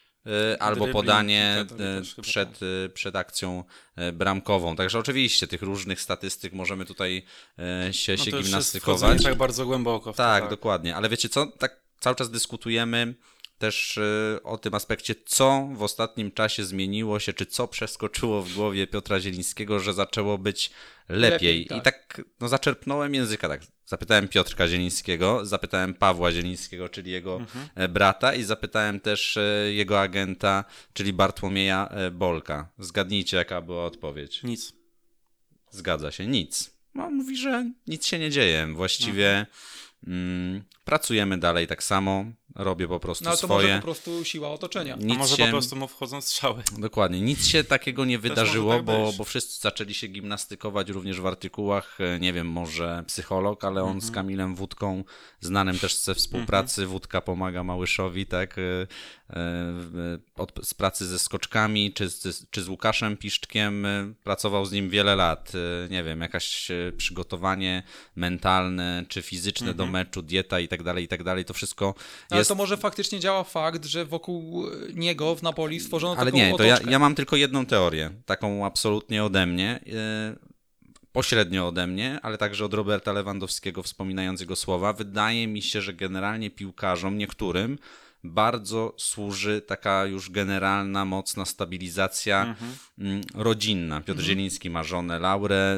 albo 0.59 0.85
Dribbling, 0.85 0.93
podanie 0.93 1.65
to 1.69 1.75
e, 1.75 1.77
też 1.77 2.15
chyba 2.15 2.25
przed, 2.25 2.59
przed 2.93 3.15
akcją 3.15 3.63
bramkową. 4.13 4.75
Także 4.75 4.99
oczywiście 4.99 5.47
tych 5.47 5.61
różnych 5.61 6.01
statystyk 6.01 6.53
możemy 6.53 6.85
tutaj 6.85 7.25
się, 7.91 8.11
No 8.17 8.23
się 8.25 8.31
jest 8.31 8.43
gimnastykować. 8.47 9.23
tak 9.23 9.35
bardzo 9.35 9.65
głęboko 9.65 10.11
to, 10.11 10.17
Tak, 10.17 10.49
dokładnie. 10.49 10.95
Ale 10.95 11.09
wiecie 11.09 11.29
co? 11.29 11.47
Tak 11.47 11.79
cały 11.99 12.15
czas 12.15 12.31
dyskutujemy 12.31 13.13
też 13.57 13.99
o 14.43 14.57
tym 14.57 14.73
aspekcie, 14.73 15.15
co 15.25 15.69
w 15.73 15.83
ostatnim 15.83 16.31
czasie 16.31 16.65
zmieniło 16.65 17.19
się, 17.19 17.33
czy 17.33 17.45
co 17.45 17.67
przeskoczyło 17.67 18.41
w 18.41 18.53
głowie 18.53 18.87
Piotra 18.87 19.19
Zielińskiego, 19.19 19.79
że 19.79 19.93
zaczęło 19.93 20.37
być 20.37 20.71
lepiej. 21.09 21.31
Lepiej, 21.31 21.65
tak. 21.65 21.77
I 21.77 21.81
tak 21.81 22.21
no, 22.39 22.47
zaczerpnąłem 22.47 23.15
języka, 23.15 23.47
tak. 23.49 23.61
Zapytałem 23.85 24.27
Piotrka 24.27 24.67
Zielińskiego, 24.67 25.45
zapytałem 25.45 25.93
Pawła 25.93 26.31
Zielińskiego, 26.31 26.89
czyli 26.89 27.11
jego 27.11 27.41
e, 27.75 27.87
brata 27.87 28.33
i 28.33 28.43
zapytałem 28.43 28.99
też 28.99 29.37
e, 29.37 29.73
jego 29.73 30.01
agenta, 30.01 30.65
czyli 30.93 31.13
Bartłomieja 31.13 31.87
e, 31.87 32.11
Bolka. 32.11 32.69
Zgadnijcie, 32.79 33.37
jaka 33.37 33.61
była 33.61 33.85
odpowiedź. 33.85 34.43
Nic. 34.43 34.73
Zgadza 35.71 36.11
się, 36.11 36.27
nic. 36.27 36.73
No, 36.95 37.05
on 37.05 37.13
mówi, 37.15 37.37
że 37.37 37.71
nic 37.87 38.05
się 38.05 38.19
nie 38.19 38.29
dzieje. 38.29 38.67
Właściwie 38.73 39.45
mm, 40.07 40.63
pracujemy 40.85 41.37
dalej 41.37 41.67
tak 41.67 41.83
samo, 41.83 42.25
robię 42.55 42.87
po 42.87 42.99
prostu 42.99 43.23
No 43.23 43.29
ale 43.29 43.37
to 43.39 43.47
swoje. 43.47 43.67
może 43.67 43.75
po 43.79 43.83
prostu 43.83 44.25
siła 44.25 44.49
otoczenia. 44.51 44.93
A 44.93 44.97
Nic 44.97 45.17
może 45.17 45.35
się, 45.37 45.43
po 45.43 45.49
prostu 45.49 45.75
mu 45.75 45.87
wchodzą 45.87 46.21
strzały. 46.21 46.63
Dokładnie, 46.77 47.21
nic 47.21 47.47
się 47.47 47.63
takiego 47.63 48.05
nie 48.05 48.19
wydarzyło, 48.19 48.73
tak 48.75 48.83
bo, 48.83 49.13
bo 49.17 49.23
wszyscy 49.23 49.61
zaczęli 49.61 49.93
się 49.93 50.07
gimnastykować 50.07 50.89
również 50.89 51.21
w 51.21 51.25
artykułach, 51.27 51.97
e, 52.01 52.19
nie 52.19 52.33
wiem, 52.33 52.47
może 52.47 53.03
psycholog, 53.07 53.63
ale 53.63 53.83
on 53.83 54.01
z 54.01 54.03
Mhm. 54.09 54.13
Kamilem 54.13 54.55
Wódką, 54.55 55.03
znanym 55.39 55.79
też 55.79 55.95
ze 55.95 56.15
współpracy, 56.15 56.85
Wódka 56.85 57.21
pomaga 57.21 57.63
Małyszowi, 57.63 58.25
tak, 58.25 58.57
e, 58.57 58.61
e, 59.29 60.17
z 60.63 60.73
pracy 60.73 61.05
ze 61.05 61.19
skoczkami, 61.19 61.93
czy 61.93 62.09
z, 62.09 62.49
czy 62.51 62.61
z 62.63 62.67
Łukaszem 62.69 63.17
Piszczkiem, 63.17 63.87
pracował 64.23 64.65
z 64.65 64.71
nim 64.71 64.89
wiele 64.89 65.15
lat, 65.15 65.51
nie 65.89 66.03
wiem, 66.03 66.21
jakaś 66.21 66.67
przygotowanie 66.97 67.83
mentalne, 68.15 69.05
czy 69.07 69.21
fizyczne 69.21 69.67
Mhm. 69.69 69.77
do 69.77 69.91
meczu, 69.91 70.21
dieta 70.21 70.59
i 70.59 70.67
tak 70.67 70.83
dalej, 70.83 71.03
i 71.03 71.07
tak 71.07 71.23
dalej, 71.23 71.45
to 71.45 71.53
wszystko 71.53 71.93
Ale 72.29 72.42
jest... 72.43 72.49
to 72.49 72.55
może 72.55 72.77
faktycznie 72.77 73.19
działa 73.19 73.43
fakt, 73.43 73.85
że 73.85 74.05
wokół 74.05 74.65
niego 74.93 75.35
w 75.35 75.43
Napoli 75.43 75.79
stworzono 75.79 76.21
Ale 76.21 76.31
taką 76.31 76.37
nie, 76.37 76.57
to 76.57 76.63
ja, 76.63 76.77
ja 76.89 76.99
mam 76.99 77.15
tylko 77.15 77.35
jedną 77.35 77.65
teorię, 77.65 78.09
taką 78.25 78.65
absolutnie 78.65 79.23
ode 79.23 79.45
mnie, 79.45 79.79
yy, 79.85 79.93
pośrednio 81.11 81.67
ode 81.67 81.87
mnie, 81.87 82.19
ale 82.23 82.37
także 82.37 82.65
od 82.65 82.73
Roberta 82.73 83.13
Lewandowskiego, 83.13 83.83
wspominając 83.83 84.41
jego 84.41 84.55
słowa. 84.55 84.93
Wydaje 84.93 85.47
mi 85.47 85.61
się, 85.61 85.81
że 85.81 85.93
generalnie 85.93 86.49
piłkarzom, 86.49 87.17
niektórym, 87.17 87.79
bardzo 88.23 88.93
służy 88.97 89.61
taka 89.61 90.05
już 90.05 90.29
generalna, 90.31 91.05
mocna 91.05 91.45
stabilizacja 91.45 92.55
mm, 92.99 93.21
rodzinna. 93.35 94.01
Piotr 94.01 94.21
Zieliński 94.21 94.69
ma 94.69 94.83
żonę 94.83 95.19
Laurę, 95.19 95.77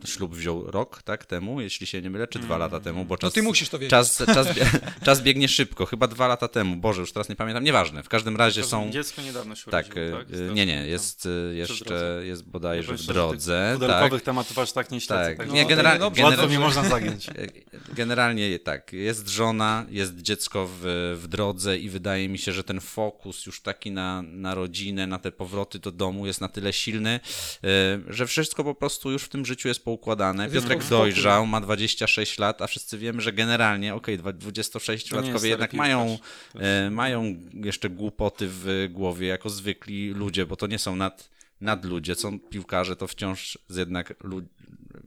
yy, 0.00 0.06
ślub 0.06 0.34
wziął 0.34 0.70
rok 0.70 1.02
tak 1.02 1.26
temu, 1.26 1.60
jeśli 1.60 1.86
się 1.86 2.02
nie 2.02 2.10
mylę, 2.10 2.28
czy 2.28 2.38
dwa 2.38 2.58
lata 2.58 2.80
temu, 2.80 3.04
bo 3.04 3.14
No 3.14 3.18
czas, 3.18 3.32
ty 3.32 3.42
musisz 3.42 3.68
to 3.68 3.78
wiedzieć. 3.78 3.90
czas, 3.90 4.22
czas, 4.34 4.46
czas 5.06 5.22
biegnie 5.22 5.48
szybko, 5.48 5.86
chyba 5.86 6.06
dwa 6.06 6.26
lata 6.28 6.48
temu, 6.48 6.76
Boże, 6.76 7.00
już 7.00 7.12
teraz 7.12 7.28
nie 7.28 7.36
pamiętam, 7.36 7.64
nieważne, 7.64 8.02
w 8.02 8.08
każdym 8.08 8.36
razie 8.36 8.64
są... 8.64 8.90
Dziecko 8.90 9.22
niedawno 9.22 9.54
się 9.54 9.70
Tak, 9.70 9.86
urodziło, 9.86 10.18
tak? 10.18 10.30
y, 10.30 10.54
nie, 10.54 10.66
nie, 10.66 10.86
jest 10.86 11.26
y, 11.26 11.54
jeszcze, 11.54 12.22
jest 12.24 12.44
bodajże 12.48 12.94
w 12.94 13.02
drodze, 13.02 13.68
tych 13.70 13.80
tak. 13.80 13.88
Pudelkowych 13.88 14.22
tematów 14.22 14.58
aż 14.58 14.72
tak 14.72 14.90
nie 14.90 15.00
śledzę. 15.00 15.24
Tak, 15.24 15.36
tak? 15.36 15.52
nie, 15.52 15.62
No, 15.62 15.68
generalnie, 15.68 15.98
to 15.98 16.04
nie, 16.04 16.10
dobrze. 16.10 16.22
Łatwo 16.24 16.46
mnie 16.46 16.58
można 16.58 16.84
zagiąć. 16.84 17.26
generalnie 17.94 18.58
tak, 18.58 18.92
jest 18.92 19.28
żona, 19.28 19.86
jest 19.90 20.16
dziecko 20.22 20.68
w, 20.80 21.18
w 21.22 21.28
drodze 21.28 21.55
i 21.80 21.88
wydaje 21.88 22.28
mi 22.28 22.38
się, 22.38 22.52
że 22.52 22.64
ten 22.64 22.80
fokus 22.80 23.46
już 23.46 23.60
taki 23.60 23.90
na, 23.90 24.22
na 24.22 24.54
rodzinę, 24.54 25.06
na 25.06 25.18
te 25.18 25.32
powroty 25.32 25.78
do 25.78 25.92
domu 25.92 26.26
jest 26.26 26.40
na 26.40 26.48
tyle 26.48 26.72
silny, 26.72 27.20
y, 27.64 28.14
że 28.14 28.26
wszystko 28.26 28.64
po 28.64 28.74
prostu 28.74 29.10
już 29.10 29.22
w 29.22 29.28
tym 29.28 29.46
życiu 29.46 29.68
jest 29.68 29.84
poukładane. 29.84 30.50
Piotrek 30.50 30.84
dojrzał, 30.84 31.46
ma 31.46 31.60
26 31.60 32.38
lat, 32.38 32.62
a 32.62 32.66
wszyscy 32.66 32.98
wiemy, 32.98 33.22
że 33.22 33.32
generalnie, 33.32 33.94
okej, 33.94 34.20
okay, 34.20 34.32
26-latkowie 34.32 35.38
stary 35.38 35.48
jednak 35.48 35.72
mają, 35.72 36.18
e, 36.54 36.90
mają 36.90 37.36
jeszcze 37.52 37.90
głupoty 37.90 38.46
w 38.50 38.88
głowie, 38.90 39.26
jako 39.26 39.50
zwykli 39.50 40.10
ludzie, 40.10 40.46
bo 40.46 40.56
to 40.56 40.66
nie 40.66 40.78
są 40.78 40.96
nad, 40.96 41.30
nadludzie, 41.60 42.14
są 42.14 42.40
piłkarze, 42.40 42.96
to 42.96 43.06
wciąż 43.06 43.58
z 43.68 43.76
jednak 43.76 44.14
lu- 44.24 44.42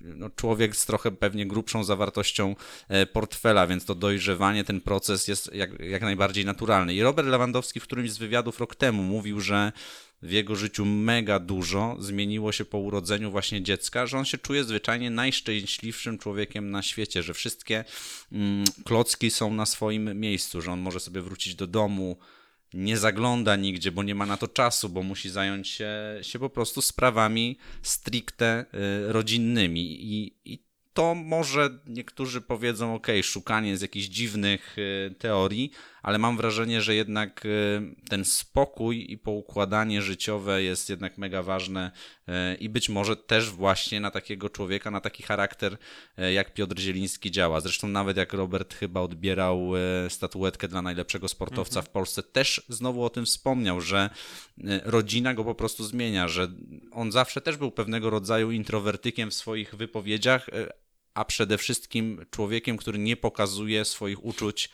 no, 0.01 0.29
człowiek 0.29 0.75
z 0.75 0.85
trochę 0.85 1.11
pewnie 1.11 1.45
grubszą 1.45 1.83
zawartością 1.83 2.55
e, 2.87 3.05
portfela, 3.05 3.67
więc 3.67 3.85
to 3.85 3.95
dojrzewanie, 3.95 4.63
ten 4.63 4.81
proces 4.81 5.27
jest 5.27 5.53
jak, 5.53 5.79
jak 5.79 6.01
najbardziej 6.01 6.45
naturalny. 6.45 6.93
I 6.93 7.01
Robert 7.01 7.27
Lewandowski 7.27 7.79
w 7.79 7.83
którymś 7.83 8.11
z 8.11 8.17
wywiadów 8.17 8.59
rok 8.59 8.75
temu 8.75 9.03
mówił, 9.03 9.39
że 9.39 9.71
w 10.21 10.31
jego 10.31 10.55
życiu 10.55 10.85
mega 10.85 11.39
dużo 11.39 11.95
zmieniło 11.99 12.51
się 12.51 12.65
po 12.65 12.77
urodzeniu 12.77 13.31
właśnie 13.31 13.61
dziecka, 13.61 14.07
że 14.07 14.17
on 14.17 14.25
się 14.25 14.37
czuje 14.37 14.63
zwyczajnie 14.63 15.09
najszczęśliwszym 15.09 16.17
człowiekiem 16.17 16.71
na 16.71 16.81
świecie, 16.81 17.23
że 17.23 17.33
wszystkie 17.33 17.85
mm, 18.31 18.65
klocki 18.85 19.31
są 19.31 19.53
na 19.53 19.65
swoim 19.65 20.19
miejscu, 20.19 20.61
że 20.61 20.71
on 20.71 20.79
może 20.79 20.99
sobie 20.99 21.21
wrócić 21.21 21.55
do 21.55 21.67
domu, 21.67 22.17
nie 22.73 22.97
zagląda 22.97 23.55
nigdzie, 23.55 23.91
bo 23.91 24.03
nie 24.03 24.15
ma 24.15 24.25
na 24.25 24.37
to 24.37 24.47
czasu, 24.47 24.89
bo 24.89 25.03
musi 25.03 25.29
zająć 25.29 25.67
się, 25.67 25.91
się 26.21 26.39
po 26.39 26.49
prostu 26.49 26.81
sprawami 26.81 27.57
stricte 27.81 28.65
y, 29.07 29.13
rodzinnymi. 29.13 29.81
I, 29.81 30.33
I 30.45 30.63
to 30.93 31.15
może 31.15 31.79
niektórzy 31.87 32.41
powiedzą, 32.41 32.95
ok, 32.95 33.07
szukanie 33.23 33.77
z 33.77 33.81
jakichś 33.81 34.07
dziwnych 34.07 34.77
y, 34.77 35.15
teorii, 35.19 35.71
ale 36.03 36.17
mam 36.17 36.37
wrażenie, 36.37 36.81
że 36.81 36.95
jednak 36.95 37.45
y, 37.45 37.81
ten 38.09 38.25
spokój 38.25 39.11
i 39.11 39.17
poukładanie 39.17 40.01
życiowe 40.01 40.63
jest 40.63 40.89
jednak 40.89 41.17
mega 41.17 41.43
ważne 41.43 41.91
y, 42.27 42.31
i 42.55 42.69
być 42.69 42.89
może 42.89 43.15
też 43.15 43.49
właśnie 43.49 43.99
na 43.99 44.11
takiego 44.11 44.49
człowieka, 44.49 44.91
na 44.91 45.01
taki 45.01 45.23
charakter 45.23 45.77
y, 46.19 46.33
jak 46.33 46.53
Piotr 46.53 46.79
Zieliński 46.79 47.31
działa. 47.31 47.61
Zresztą 47.61 47.87
nawet 47.87 48.17
jak 48.17 48.33
Robert 48.33 48.73
chyba 48.73 49.01
odbierał 49.01 49.71
statuetkę 50.09 50.67
dla 50.67 50.81
najlepszego 50.81 51.27
sportowca 51.27 51.81
w 51.81 51.89
Polsce, 51.89 52.23
też 52.23 52.65
znowu 52.69 53.03
o 53.03 53.09
tym 53.09 53.25
wspomniał, 53.25 53.81
że 53.81 54.09
rodzina 54.83 55.33
go 55.33 55.43
po 55.43 55.55
prostu 55.55 55.83
zmienia, 55.83 56.27
że 56.27 56.47
on 56.91 57.11
zawsze 57.11 57.41
też 57.41 57.57
był 57.57 57.71
pewnego 57.71 58.09
rodzaju 58.09 58.51
introwertykiem 58.51 59.31
w 59.31 59.33
swoich 59.33 59.75
wypowiedziach, 59.75 60.49
a 61.13 61.25
przede 61.25 61.57
wszystkim 61.57 62.25
człowiekiem, 62.31 62.77
który 62.77 62.99
nie 62.99 63.17
pokazuje 63.17 63.85
swoich 63.85 64.25
uczuć 64.25 64.69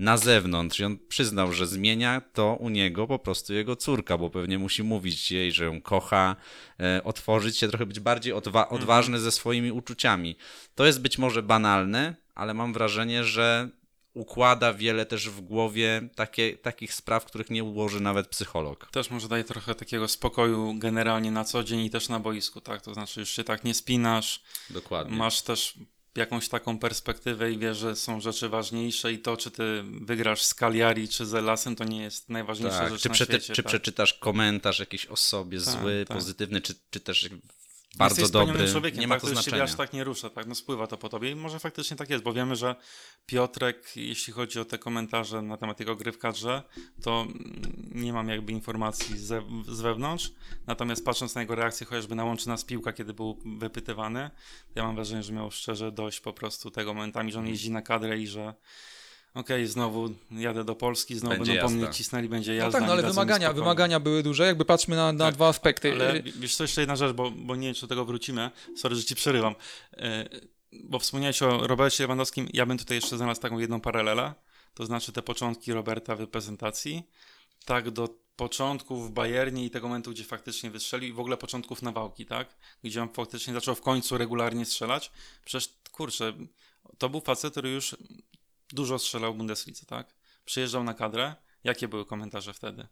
na 0.00 0.16
zewnątrz. 0.16 0.80
I 0.80 0.84
on 0.84 0.98
przyznał, 1.08 1.52
że 1.52 1.66
zmienia 1.66 2.22
to 2.32 2.56
u 2.60 2.68
niego 2.68 3.06
po 3.06 3.18
prostu 3.18 3.54
jego 3.54 3.76
córka, 3.76 4.18
bo 4.18 4.30
pewnie 4.30 4.58
musi 4.58 4.82
mówić 4.82 5.30
jej, 5.30 5.52
że 5.52 5.64
ją 5.64 5.80
kocha, 5.80 6.36
e, 6.80 7.04
otworzyć 7.04 7.58
się, 7.58 7.68
trochę 7.68 7.86
być 7.86 8.00
bardziej 8.00 8.34
odwa- 8.34 8.68
odważny 8.68 9.18
ze 9.20 9.32
swoimi 9.32 9.72
uczuciami. 9.72 10.36
To 10.74 10.86
jest 10.86 11.00
być 11.02 11.18
może 11.18 11.42
banalne, 11.42 12.16
ale 12.34 12.54
mam 12.54 12.72
wrażenie, 12.72 13.24
że 13.24 13.68
układa 14.14 14.74
wiele 14.74 15.06
też 15.06 15.30
w 15.30 15.40
głowie 15.40 16.08
takie, 16.14 16.56
takich 16.56 16.94
spraw, 16.94 17.24
których 17.24 17.50
nie 17.50 17.64
ułoży 17.64 18.00
nawet 18.00 18.28
psycholog. 18.28 18.88
Też 18.92 19.10
może 19.10 19.28
daje 19.28 19.44
trochę 19.44 19.74
takiego 19.74 20.08
spokoju 20.08 20.74
generalnie 20.78 21.30
na 21.30 21.44
co 21.44 21.64
dzień 21.64 21.80
i 21.80 21.90
też 21.90 22.08
na 22.08 22.20
boisku, 22.20 22.60
tak? 22.60 22.82
To 22.82 22.94
znaczy 22.94 23.20
już 23.20 23.30
się 23.30 23.44
tak 23.44 23.64
nie 23.64 23.74
spinasz, 23.74 24.42
Dokładnie. 24.70 25.16
masz 25.16 25.42
też 25.42 25.78
jakąś 26.16 26.48
taką 26.48 26.78
perspektywę 26.78 27.52
i 27.52 27.58
wiesz, 27.58 27.78
że 27.78 27.96
są 27.96 28.20
rzeczy 28.20 28.48
ważniejsze 28.48 29.12
i 29.12 29.18
to, 29.18 29.36
czy 29.36 29.50
ty 29.50 29.82
wygrasz 30.00 30.42
z 30.42 30.54
Cagliari 30.54 31.08
czy 31.08 31.26
z 31.26 31.34
Elasem, 31.34 31.76
to 31.76 31.84
nie 31.84 32.02
jest 32.02 32.28
najważniejsza 32.28 32.78
Tak, 32.78 32.90
rzecz 32.92 33.02
czy, 33.02 33.08
na 33.08 33.14
świecie. 33.14 33.54
czy 33.54 33.62
tak? 33.62 33.66
przeczytasz 33.66 34.14
komentarz 34.14 34.78
jakiś 34.78 35.06
o 35.06 35.16
sobie 35.16 35.60
Tak, 35.60 35.80
zły, 35.80 36.04
tak. 36.08 36.16
pozytywny, 36.16 36.60
czy, 36.60 36.74
czy 36.90 37.00
też 37.00 37.30
bardzo 37.98 38.20
Jesteś 38.20 38.32
dobry, 38.32 38.68
człowiekiem, 38.68 39.00
nie 39.00 39.08
ma 39.08 39.14
tak? 39.14 39.22
to 39.22 39.28
znaczenia. 39.28 39.62
aż 39.62 39.74
tak 39.74 39.92
nie 39.92 40.04
rusza, 40.04 40.30
tak? 40.30 40.46
No 40.46 40.54
spływa 40.54 40.86
to 40.86 40.96
po 40.96 41.08
tobie 41.08 41.30
i 41.30 41.34
może 41.34 41.58
faktycznie 41.58 41.96
tak 41.96 42.10
jest, 42.10 42.24
bo 42.24 42.32
wiemy, 42.32 42.56
że 42.56 42.76
Piotrek, 43.26 43.96
jeśli 43.96 44.32
chodzi 44.32 44.60
o 44.60 44.64
te 44.64 44.78
komentarze 44.78 45.42
na 45.42 45.56
temat 45.56 45.80
jego 45.80 45.96
gry 45.96 46.12
w 46.12 46.18
kadrze, 46.18 46.62
to 47.02 47.20
mm, 47.20 47.90
nie 47.94 48.12
mam 48.12 48.28
jakby 48.28 48.52
informacji 48.52 49.18
ze, 49.18 49.42
z 49.68 49.80
wewnątrz, 49.80 50.32
natomiast 50.66 51.04
patrząc 51.04 51.34
na 51.34 51.40
jego 51.40 51.54
reakcję 51.54 51.86
chociażby 51.86 52.14
na 52.14 52.24
łączy 52.24 52.48
nas 52.48 52.64
piłka, 52.64 52.92
kiedy 52.92 53.14
był 53.14 53.38
wypytywany, 53.58 54.30
ja 54.74 54.82
mam 54.82 54.94
wrażenie, 54.94 55.22
że 55.22 55.32
miał 55.32 55.50
szczerze 55.50 55.92
dość 55.92 56.20
po 56.20 56.32
prostu 56.32 56.70
tego 56.70 56.94
momentami, 56.94 57.32
że 57.32 57.38
on 57.38 57.46
jeździ 57.46 57.70
na 57.70 57.82
kadrę 57.82 58.18
i 58.18 58.26
że 58.26 58.54
okej, 59.34 59.66
znowu 59.66 60.08
jadę 60.30 60.64
do 60.64 60.74
Polski, 60.74 61.18
znowu 61.18 61.36
Będzie 61.36 61.52
będą 61.52 61.68
po 61.68 61.74
mnie 61.74 61.88
cisnęli, 61.94 62.28
będzie 62.28 62.52
No 62.52 62.56
jazda. 62.58 62.78
tak, 62.78 62.86
no 62.88 62.92
ale 62.92 63.02
wymagania, 63.02 63.52
wymagania 63.52 64.00
były 64.00 64.22
duże, 64.22 64.46
jakby 64.46 64.64
patrzmy 64.64 64.96
na, 64.96 65.12
na 65.12 65.24
Tak, 65.24 65.34
dwa 65.34 65.48
aspekty. 65.48 65.92
Ale 65.92 66.22
wiesz 66.22 66.56
co, 66.56 66.64
jeszcze 66.64 66.80
jedna 66.80 66.96
rzecz, 66.96 67.12
bo, 67.12 67.30
bo 67.30 67.56
nie 67.56 67.66
wiem, 67.66 67.74
czy 67.74 67.80
do 67.80 67.86
tego 67.86 68.04
wrócimy. 68.04 68.50
Sorry, 68.76 68.96
że 68.96 69.04
ci 69.04 69.14
przerywam. 69.14 69.54
E, 69.96 70.28
Bo 70.84 70.98
wspomniałeś 70.98 71.42
o 71.42 71.66
Robercie 71.66 72.04
Lewandowskim. 72.04 72.48
Ja 72.52 72.66
bym 72.66 72.78
tutaj 72.78 72.96
jeszcze 72.96 73.16
znalazł 73.16 73.40
taką 73.40 73.58
jedną 73.58 73.80
paralelę. 73.80 74.34
To 74.74 74.86
znaczy 74.86 75.12
te 75.12 75.22
początki 75.22 75.72
Roberta 75.72 76.16
w 76.16 76.20
reprezentacji. 76.20 77.02
Tak 77.64 77.90
do 77.90 78.08
początków 78.36 79.08
w 79.08 79.10
Bayernie 79.10 79.64
i 79.64 79.70
tego 79.70 79.88
momentu, 79.88 80.10
gdzie 80.10 80.24
faktycznie 80.24 80.70
wystrzelił 80.70 81.08
i 81.08 81.12
w 81.12 81.20
ogóle 81.20 81.36
początków 81.36 81.82
Nawałki, 81.82 82.26
tak? 82.26 82.56
Gdzie 82.84 83.02
on 83.02 83.08
faktycznie 83.08 83.54
zaczął 83.54 83.74
w 83.74 83.80
końcu 83.80 84.18
regularnie 84.18 84.64
strzelać. 84.64 85.10
Przecież, 85.44 85.68
kurczę, 85.92 86.32
to 86.98 87.08
był 87.08 87.20
facet, 87.20 87.50
który 87.50 87.70
już 87.70 87.96
dużo 88.72 88.98
strzelał 88.98 89.34
w 89.34 89.36
Bundeslidze, 89.36 89.86
tak? 89.86 90.14
Przyjeżdżał 90.44 90.84
na 90.84 90.94
kadrę. 90.94 91.34
Jakie 91.64 91.88
były 91.88 92.06
komentarze 92.06 92.54
wtedy? 92.54 92.86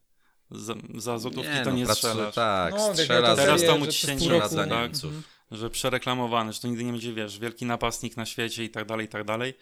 Za, 0.51 0.75
za 0.95 1.19
złotówki 1.19 1.51
to 1.65 1.71
nie 1.71 1.85
pracuje- 1.87 1.95
strzelasz. 2.13 2.35
Tak, 2.35 2.75
No, 2.75 2.95
strzela 2.95 3.37
Teraz 3.37 3.65
to 3.65 3.79
mu 3.79 3.85
że 3.85 3.91
ci 3.93 3.99
przez 4.07 4.11
się 4.11 4.17
pół 4.17 4.27
nie 4.27 4.33
roku, 4.33 4.43
roku, 4.43 4.55
za 4.55 4.67
tak? 4.67 4.83
Niemców. 4.83 5.13
że 5.51 5.71
przereklamowany, 5.71 6.53
że 6.53 6.61
to 6.61 6.69
nigdy 6.69 6.85
nie 6.85 6.93
będzie, 6.93 7.13
wiesz, 7.15 7.39
wielki 7.39 7.67
napastnik 7.67 8.17
na 8.17 8.27
świecie 8.27 8.65
i 8.65 8.71
tak 8.71 8.87
dalej, 8.87 9.07
i 9.07 9.09
tak 9.09 9.25
dalej. 9.25 9.55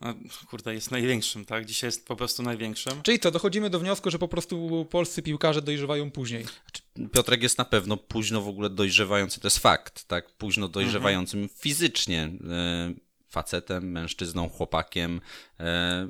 No, 0.00 0.14
kurde, 0.50 0.74
jest 0.74 0.90
największym, 0.90 1.44
tak? 1.44 1.64
Dzisiaj 1.66 1.88
jest 1.88 2.06
po 2.06 2.16
prostu 2.16 2.42
największym. 2.42 3.02
Czyli 3.02 3.18
co, 3.18 3.30
dochodzimy 3.30 3.70
do 3.70 3.78
wniosku, 3.80 4.10
że 4.10 4.18
po 4.18 4.28
prostu 4.28 4.86
polscy 4.90 5.22
piłkarze 5.22 5.62
dojrzewają 5.62 6.10
później. 6.10 6.46
Piotrek 7.12 7.42
jest 7.42 7.58
na 7.58 7.64
pewno 7.64 7.96
późno 7.96 8.42
w 8.42 8.48
ogóle 8.48 8.70
dojrzewający, 8.70 9.40
to 9.40 9.46
jest 9.46 9.58
fakt, 9.58 10.04
tak? 10.04 10.30
Późno 10.36 10.68
dojrzewającym 10.68 11.48
fizycznie. 11.58 12.32
e, 12.50 13.09
Facetem, 13.30 13.90
mężczyzną, 13.92 14.48
chłopakiem. 14.48 15.20
e, 15.60 16.08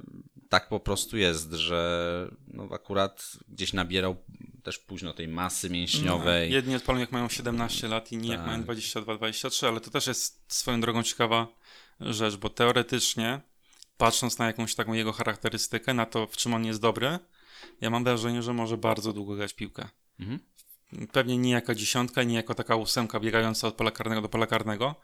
Tak 0.49 0.69
po 0.69 0.81
prostu 0.81 1.17
jest, 1.17 1.53
że 1.53 2.29
no 2.47 2.69
akurat 2.73 3.33
gdzieś 3.49 3.73
nabierał 3.73 4.17
też 4.63 4.79
późno 4.79 5.13
tej 5.13 5.29
masy 5.29 5.71
mięśniowej. 5.71 6.53
Jedni 6.53 6.75
odpalą 6.77 6.99
jak 6.99 7.13
mają 7.13 7.29
17 7.29 7.89
lat, 7.89 8.13
inni 8.13 8.29
jak 8.29 8.39
Tak. 8.39 8.47
mają 8.47 8.63
22-23, 8.65 9.67
ale 9.67 9.81
to 9.81 9.91
też 9.91 10.07
jest 10.07 10.41
swoją 10.49 10.81
drogą 10.81 11.03
ciekawa 11.03 11.47
rzecz, 12.01 12.37
bo 12.37 12.49
teoretycznie, 12.49 13.41
patrząc 13.97 14.39
na 14.39 14.47
jakąś 14.47 14.75
taką 14.75 14.93
jego 14.93 15.13
charakterystykę, 15.13 15.95
na 15.95 16.07
to, 16.07 16.27
w 16.27 16.37
czym 16.37 16.55
on 16.55 16.65
jest 16.65 16.81
dobry, 16.81 17.19
ja 17.81 17.91
mam 17.91 18.05
wrażenie, 18.05 18.43
że 18.43 18.53
może 18.53 18.77
bardzo 18.77 19.13
długo 19.13 19.35
grać 19.35 19.53
piłkę. 19.55 19.89
Mhm. 20.21 20.39
Pewnie 21.13 21.39
nie 21.39 21.51
jako 21.51 21.75
dziesiątka, 21.75 22.23
nie 22.23 22.35
jako 22.35 22.55
taka 22.55 22.77
ósemka 22.77 23.21
biegająca 23.21 23.69
od 23.69 23.75
pola 23.75 23.91
karnego 23.91 24.21
do 24.23 24.29
pola 24.29 24.47
karnego, 24.47 24.95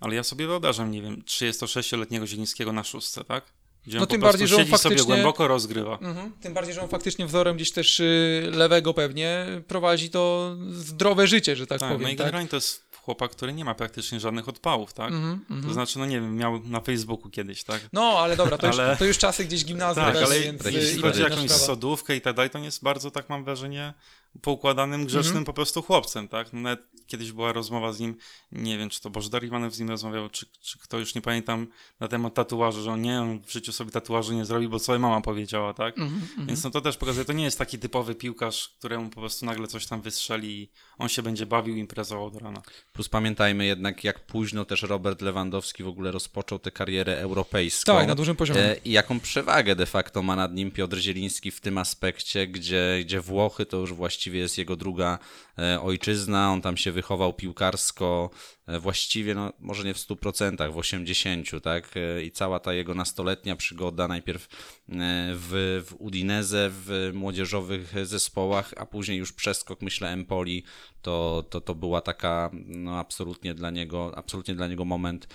ale 0.00 0.14
ja 0.14 0.22
sobie 0.22 0.46
wyobrażam, 0.46 0.90
nie 0.90 1.02
wiem, 1.02 1.22
36-letniego 1.26 2.26
Zielińskiego 2.26 2.72
na 2.72 2.84
szóstce, 2.84 3.24
tak? 3.24 3.44
Gdzie 3.86 3.98
No 3.98 4.06
tym 4.06 4.20
bardziej, 4.20 4.48
że 4.48 4.56
on 4.56 4.60
siedzi 4.62 4.70
sobie 4.72 4.82
faktycznie- 4.82 5.06
głęboko 5.14 5.48
rozgrywa. 5.48 5.98
Mhm. 5.98 6.32
Tym 6.40 6.54
bardziej, 6.54 6.74
że 6.74 6.82
on 6.82 6.88
faktycznie 6.88 7.26
wzorem 7.26 7.56
gdzieś 7.56 7.72
też 7.72 8.00
y, 8.00 8.50
lewego 8.52 8.94
pewnie 8.94 9.46
prowadzi 9.68 10.10
to 10.10 10.54
zdrowe 10.70 11.26
życie, 11.26 11.56
że 11.56 11.66
tak, 11.66 11.80
Tak, 11.80 11.90
no 11.90 11.96
powiem. 11.96 12.10
i 12.10 12.16
tak? 12.16 12.48
to 12.48 12.56
jest 12.56 12.84
chłopak, 13.02 13.30
który 13.30 13.52
nie 13.52 13.64
ma 13.64 13.74
praktycznie 13.74 14.20
żadnych 14.20 14.48
odpałów, 14.48 14.92
tak? 14.92 15.12
Mhm, 15.12 15.32
mhm. 15.50 15.62
To 15.62 15.72
znaczy, 15.72 15.98
no 15.98 16.06
nie 16.06 16.20
wiem, 16.20 16.36
miał 16.36 16.60
na 16.60 16.80
Facebooku 16.80 17.30
kiedyś, 17.30 17.64
tak? 17.64 17.80
No, 17.92 18.02
ale 18.18 18.36
dobra, 18.36 18.58
to, 18.58 18.68
Ale- 18.68 18.90
Już, 18.90 18.98
to 18.98 19.04
już 19.04 19.18
czasy 19.18 19.44
gdzieś 19.44 19.64
gimnazjum, 19.64 20.06
Tak, 20.06 20.16
ale 20.16 20.40
więc 20.40 20.64
jeśli 20.64 20.80
y, 20.80 20.82
jeśli 20.82 21.02
chodzi 21.02 21.24
o 21.24 21.28
jakąś 21.28 21.50
sodówkę 21.50 22.16
i 22.16 22.20
tak 22.20 22.36
dalej, 22.36 22.50
to 22.50 22.58
on 22.58 22.64
jest 22.64 22.82
bardzo, 22.82 23.10
tak 23.10 23.28
mam 23.28 23.44
wrażenie, 23.44 23.94
poukładanym, 24.42 25.06
grzecznym 25.06 25.30
Mhm. 25.30 25.44
po 25.44 25.52
prostu 25.52 25.82
chłopcem, 25.82 26.28
tak? 26.28 26.52
No 26.52 26.60
Nawet 26.60 26.80
kiedyś 27.06 27.32
była 27.32 27.52
rozmowa 27.52 27.92
z 27.92 28.00
nim, 28.00 28.16
nie 28.52 28.78
wiem, 28.78 28.90
czy 28.90 29.00
to 29.00 29.10
Bożdar 29.10 29.44
Iwanow 29.44 29.74
z 29.74 29.78
nim 29.78 29.88
rozmawiał, 29.88 30.30
czy, 30.30 30.46
czy 30.60 30.78
kto, 30.78 30.98
już 30.98 31.14
nie 31.14 31.22
pamiętam, 31.22 31.66
na 32.00 32.08
temat 32.08 32.34
tatuażu, 32.34 32.82
że 32.82 32.92
on 32.92 33.02
nie, 33.02 33.20
on 33.20 33.42
w 33.42 33.52
życiu 33.52 33.72
sobie 33.72 33.90
tatuażu 33.90 34.32
nie 34.32 34.44
zrobi, 34.44 34.68
bo 34.68 34.78
swoja 34.78 34.98
mama 34.98 35.20
powiedziała, 35.20 35.74
tak? 35.74 35.98
Mhm, 35.98 36.22
mhm. 36.22 36.46
Więc 36.46 36.64
no 36.64 36.70
to 36.70 36.80
też 36.80 36.96
pokazuje, 36.96 37.24
to 37.24 37.32
nie 37.32 37.44
jest 37.44 37.58
taki 37.58 37.78
typowy 37.78 38.14
piłkarz, 38.14 38.68
któremu 38.78 39.10
po 39.10 39.20
prostu 39.20 39.46
nagle 39.46 39.66
coś 39.66 39.86
tam 39.86 40.02
wystrzeli 40.02 40.62
i 40.62 40.70
on 40.98 41.08
się 41.08 41.22
będzie 41.22 41.46
bawił, 41.46 41.76
imprezował 41.76 42.30
do 42.30 42.38
rana. 42.38 42.62
Plus 42.92 43.08
pamiętajmy 43.08 43.66
jednak, 43.66 44.04
jak 44.04 44.26
późno 44.26 44.64
też 44.64 44.82
Robert 44.82 45.22
Lewandowski 45.22 45.82
w 45.82 45.88
ogóle 45.88 46.10
rozpoczął 46.12 46.58
tę 46.58 46.70
karierę 46.70 47.18
europejską. 47.18 47.96
Tak, 47.96 48.08
na 48.08 48.14
dużym 48.14 48.36
poziomie. 48.36 48.60
E, 48.60 48.76
I 48.84 48.92
jaką 48.92 49.20
przewagę 49.20 49.76
de 49.76 49.86
facto 49.86 50.22
ma 50.22 50.36
nad 50.36 50.54
nim 50.54 50.70
Piotr 50.70 50.98
Zieliński 50.98 51.50
w 51.50 51.60
tym 51.60 51.78
aspekcie, 51.78 52.46
gdzie, 52.46 52.98
gdzie 53.00 53.20
Włochy 53.20 53.66
to 53.66 53.76
już 53.76 53.92
właściwie 53.92 54.23
jest 54.32 54.58
jego 54.58 54.76
druga 54.76 55.18
e, 55.58 55.80
ojczyzna, 55.80 56.52
on 56.52 56.62
tam 56.62 56.76
się 56.76 56.92
wychował 56.92 57.32
piłkarsko, 57.32 58.30
e, 58.66 58.78
właściwie, 58.78 59.34
no 59.34 59.52
może 59.58 59.84
nie 59.84 59.94
w 59.94 59.98
100%, 59.98 60.72
w 60.72 60.76
80%, 60.76 61.60
tak? 61.60 61.90
E, 61.96 62.22
I 62.22 62.30
cała 62.30 62.60
ta 62.60 62.72
jego 62.72 62.94
nastoletnia 62.94 63.56
przygoda, 63.56 64.08
najpierw 64.08 64.48
w, 64.88 65.82
w 65.88 65.94
Udineze, 65.98 66.70
w 66.72 67.10
młodzieżowych 67.14 68.06
zespołach, 68.06 68.74
a 68.76 68.86
później 68.86 69.18
już 69.18 69.32
przeskok, 69.32 69.82
myślę, 69.82 70.08
Empoli, 70.08 70.64
to, 71.02 71.44
to, 71.50 71.60
to 71.60 71.74
była 71.74 72.00
taka, 72.00 72.50
no 72.52 72.98
absolutnie 72.98 73.54
dla 73.54 73.70
niego, 73.70 74.12
absolutnie 74.16 74.54
dla 74.54 74.68
niego 74.68 74.84
moment 74.84 75.28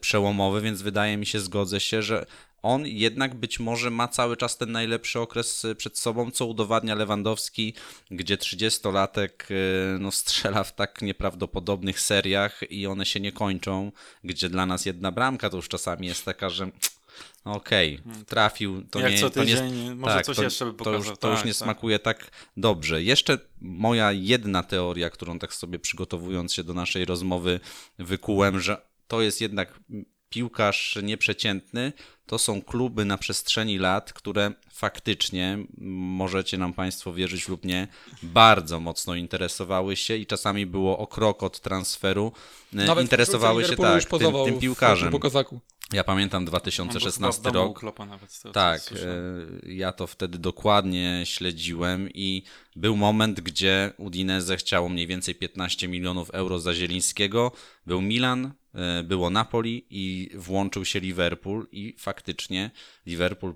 przełomowy, 0.00 0.60
więc 0.60 0.82
wydaje 0.82 1.16
mi 1.16 1.26
się, 1.26 1.40
zgodzę 1.40 1.80
się, 1.80 2.02
że 2.02 2.26
on 2.64 2.86
jednak 2.86 3.34
być 3.34 3.60
może 3.60 3.90
ma 3.90 4.08
cały 4.08 4.36
czas 4.36 4.56
ten 4.56 4.72
najlepszy 4.72 5.20
okres 5.20 5.64
e, 5.64 5.74
przed 5.74 5.98
sobą, 5.98 6.30
co 6.30 6.46
udowadnia 6.46 6.94
Lewandowski, 6.94 7.74
gdzie 8.10 8.36
30-latek 8.36 9.28
e, 9.50 9.98
no, 9.98 10.10
strzela 10.12 10.64
w 10.64 10.74
tak 10.74 11.02
nieprawdopodobnych 11.02 12.00
seriach 12.00 12.60
i 12.70 12.86
one 12.86 13.06
się 13.06 13.20
nie 13.20 13.32
kończą, 13.32 13.92
gdzie 14.24 14.48
dla 14.48 14.66
nas 14.66 14.86
jedna 14.86 15.12
bramka 15.12 15.50
to 15.50 15.56
już 15.56 15.68
czasami 15.68 16.06
jest 16.06 16.24
taka, 16.24 16.50
że 16.50 16.70
no 17.44 17.52
okej, 17.52 18.00
trafił, 18.26 18.82
to 18.90 19.00
Jak 19.00 19.12
nie, 19.12 19.18
co 19.18 19.30
to 19.30 19.44
nie, 19.44 19.56
tydzień, 19.56 19.94
może 19.94 20.22
coś 20.22 20.36
to, 20.36 20.42
jeszcze 20.42 20.64
by 20.64 20.72
to 20.72 20.76
pokazał. 20.78 21.00
już, 21.10 21.18
to 21.18 21.28
już 21.28 21.38
Tak, 21.38 21.46
nie 21.46 21.52
tak. 21.52 21.58
smakuje 21.58 21.98
tak 21.98 22.30
dobrze. 22.56 23.02
Jeszcze 23.02 23.38
moja 23.60 24.12
jedna 24.12 24.62
teoria, 24.62 25.10
którą 25.10 25.38
tak 25.38 25.54
sobie 25.54 25.78
przygotowując 25.78 26.54
się 26.54 26.64
do 26.64 26.74
naszej 26.74 27.04
rozmowy 27.04 27.60
wykułem, 27.98 28.60
że 28.60 28.76
to 29.08 29.22
jest 29.22 29.40
jednak 29.40 29.80
piłkarz 30.34 30.98
nieprzeciętny, 31.02 31.92
to 32.26 32.38
są 32.38 32.62
kluby 32.62 33.04
na 33.04 33.18
przestrzeni 33.18 33.78
lat, 33.78 34.12
które 34.12 34.52
faktycznie, 34.72 35.58
możecie 35.78 36.58
nam 36.58 36.72
Państwo 36.72 37.12
wierzyć 37.12 37.48
lub 37.48 37.64
nie, 37.64 37.88
bardzo 38.22 38.80
mocno 38.80 39.14
interesowały 39.14 39.96
się 39.96 40.16
i 40.16 40.26
czasami 40.26 40.66
było 40.66 40.98
o 40.98 41.06
krok 41.06 41.42
od 41.42 41.60
transferu, 41.60 42.32
e, 42.72 42.76
Nawet 42.76 43.04
interesowały 43.04 43.64
się 43.64 43.76
tak, 43.76 44.04
tym, 44.04 44.32
tym 44.44 44.56
w- 44.56 44.60
piłkarzem. 44.60 45.12
Ja 45.92 46.04
pamiętam 46.04 46.38
On 46.42 46.44
był 46.44 46.50
2016 46.50 47.42
chyba 47.42 47.50
w 47.50 47.52
domu 47.52 47.64
u 47.66 47.68
rok. 47.68 47.80
Kloppa 47.80 48.06
nawet, 48.06 48.32
z 48.32 48.40
tego, 48.40 48.52
co 48.52 48.54
Tak, 48.60 48.80
e, 48.92 49.72
ja 49.72 49.92
to 49.92 50.06
wtedy 50.06 50.38
dokładnie 50.38 51.22
śledziłem 51.24 52.10
i 52.14 52.42
był 52.76 52.96
moment, 52.96 53.40
gdzie 53.40 53.92
Udinese 53.96 54.56
chciało 54.56 54.88
mniej 54.88 55.06
więcej 55.06 55.34
15 55.34 55.88
milionów 55.88 56.30
euro 56.30 56.58
za 56.58 56.74
Zielińskiego. 56.74 57.52
Był 57.86 58.00
Milan, 58.02 58.52
było 59.04 59.30
Napoli 59.30 59.86
i 59.90 60.30
włączył 60.34 60.84
się 60.84 61.00
Liverpool 61.00 61.66
i 61.72 61.94
faktycznie 61.98 62.70
Liverpool 63.06 63.54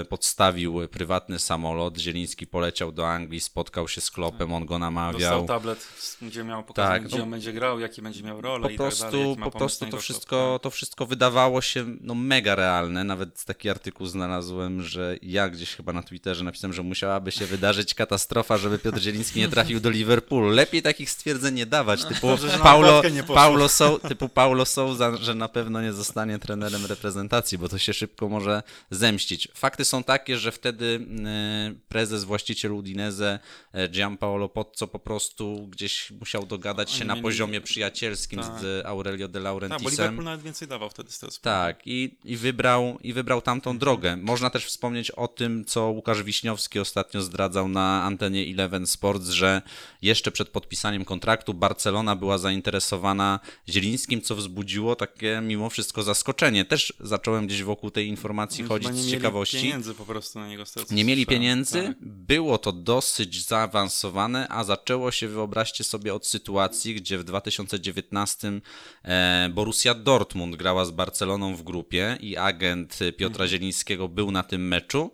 e, 0.00 0.04
podstawił 0.04 0.88
prywatny 0.88 1.38
samolot. 1.38 1.98
Zieliński 1.98 2.46
poleciał 2.46 2.92
do 2.92 3.08
Anglii, 3.08 3.40
spotkał 3.40 3.88
się 3.88 4.00
z 4.00 4.10
Klopem, 4.10 4.52
on 4.52 4.66
go 4.66 4.78
namawiał. 4.78 5.20
Dostał 5.20 5.46
tablet, 5.46 5.88
gdzie 6.22 6.44
miał 6.44 6.64
pokazać, 6.64 6.92
Tak, 6.92 7.04
gdzie 7.04 7.16
no- 7.16 7.22
on 7.22 7.30
będzie 7.30 7.52
grał, 7.52 7.80
jaki 7.80 8.02
będzie 8.02 8.22
miał 8.22 8.40
rolę 8.40 8.62
po 8.62 8.70
i 8.70 8.76
prostu, 8.76 9.02
tak 9.02 9.12
dalej. 9.12 9.36
po 9.36 9.50
prostu 9.50 9.86
to 9.86 9.96
wszystko, 9.96 10.52
tak. 10.54 10.62
to 10.62 10.70
wszystko 10.70 11.06
wydawało 11.06 11.60
się 11.60 11.84
no, 12.00 12.14
mega 12.14 12.54
realne. 12.54 13.04
Nawet 13.04 13.44
taki 13.44 13.70
artykuł 13.70 14.06
znalazłem, 14.06 14.82
że 14.82 15.16
ja 15.22 15.48
gdzieś 15.48 15.74
chyba 15.74 15.92
na 15.92 16.02
Twitterze 16.02 16.44
napisałem, 16.44 16.72
że 16.72 16.82
musiałaby 16.82 17.32
się 17.32 17.46
wydarzyć 17.46 17.94
katastrofa, 17.94 18.56
żeby 18.56 18.78
Piotr 18.78 19.00
Zieliński 19.00 19.40
nie 19.40 19.48
trafił 19.48 19.80
do 19.80 19.90
Liverpoolu. 19.90 20.48
Lepiej 20.48 20.82
takich 20.82 21.10
stwierdzeń 21.10 21.54
nie 21.54 21.66
dawać, 21.66 22.04
typu 22.04 22.26
Dobrze, 22.26 22.50
że 22.50 22.58
na 22.58 22.64
Paulo. 22.64 23.02
Paulo, 23.34 23.68
so, 23.68 23.98
typu 23.98 24.28
Paulo 24.28 24.64
Souza, 24.64 25.16
że 25.16 25.34
na 25.34 25.48
pewno 25.48 25.82
nie 25.82 25.92
zostanie 25.92 26.38
trenerem 26.38 26.86
reprezentacji, 26.86 27.58
bo 27.58 27.68
to 27.68 27.78
się 27.78 27.94
szybko 27.94 28.28
może 28.28 28.62
zemścić. 28.90 29.48
Fakty 29.54 29.84
są 29.84 30.04
takie, 30.04 30.38
że 30.38 30.52
wtedy 30.52 31.06
e, 31.26 31.74
prezes, 31.88 32.24
właściciel 32.24 32.72
Udinese 32.72 33.38
e, 33.72 33.88
Gianpaolo 33.88 34.48
Pozzo 34.48 34.86
po 34.86 34.98
prostu 34.98 35.68
gdzieś 35.70 36.10
musiał 36.10 36.46
dogadać 36.46 36.90
się 36.90 37.04
na 37.04 37.16
poziomie 37.16 37.60
przyjacielskim 37.60 38.40
Tak. 38.40 38.60
z 38.60 38.86
Aurelio 38.86 39.28
de 39.28 39.32
Tak, 39.32 39.42
bo 39.42 39.48
Laurentisem. 39.48 39.90
Liverpool 39.90 40.24
nawet 40.24 40.42
więcej 40.42 40.68
dawał 40.68 40.90
wtedy 40.90 41.12
z 41.12 41.18
tego 41.18 41.32
Tak, 41.42 41.86
i, 41.86 42.16
i, 42.24 42.36
wybrał, 42.36 42.98
i 43.02 43.12
wybrał 43.12 43.42
tamtą 43.42 43.78
drogę. 43.78 44.16
Można 44.16 44.50
też 44.50 44.66
wspomnieć 44.66 45.10
o 45.10 45.28
tym, 45.28 45.64
co 45.64 45.90
Łukasz 45.90 46.22
Wiśniowski 46.22 46.78
ostatnio 46.78 47.22
zdradzał 47.22 47.68
na 47.68 48.02
antenie 48.02 48.52
Eleven 48.52 48.86
Sports, 48.86 49.28
że 49.28 49.62
jeszcze 50.02 50.32
przed 50.32 50.48
podpisaniem 50.48 51.04
kontraktu 51.04 51.54
Barcelona 51.54 52.16
była 52.16 52.38
zainteresowana 52.38 53.40
Zielińskim, 53.68 54.20
co 54.20 54.36
wzbudziło 54.36 54.96
takie 54.96 55.40
mimo 55.42 55.70
wszystko 55.70 56.02
zaskoczenie. 56.02 56.64
Też 56.64 56.92
zacząłem 57.00 57.46
gdzieś 57.46 57.62
wokół 57.62 57.90
tej 57.90 58.08
informacji 58.08 58.55
Chyba 58.62 58.74
chodzić 58.74 58.88
nie 58.88 58.94
z 58.94 59.06
mieli 59.06 59.10
ciekawości. 59.10 59.56
pieniędzy 59.62 59.94
po 59.94 60.04
prostu 60.06 60.38
na 60.38 60.48
niego 60.48 60.64
co 60.64 60.80
Nie 60.90 61.04
mieli 61.04 61.26
pieniędzy, 61.26 61.82
Tak. 61.82 61.96
było 62.00 62.58
to 62.58 62.72
dosyć 62.72 63.46
zaawansowane, 63.46 64.48
a 64.48 64.64
zaczęło 64.64 65.10
się, 65.10 65.28
wyobraźcie 65.28 65.84
sobie, 65.84 66.14
od 66.14 66.26
sytuacji, 66.26 66.94
gdzie 66.94 67.18
w 67.18 67.24
2019 67.24 68.60
e, 69.04 69.48
Borussia 69.54 69.94
Dortmund 69.94 70.56
grała 70.56 70.84
z 70.84 70.90
Barceloną 70.90 71.56
w 71.56 71.62
grupie 71.62 72.18
i 72.20 72.36
agent 72.36 72.98
Piotra 73.16 73.44
Mhm. 73.44 73.48
Zielińskiego 73.50 74.08
był 74.08 74.30
na 74.30 74.42
tym 74.42 74.68
meczu. 74.68 75.10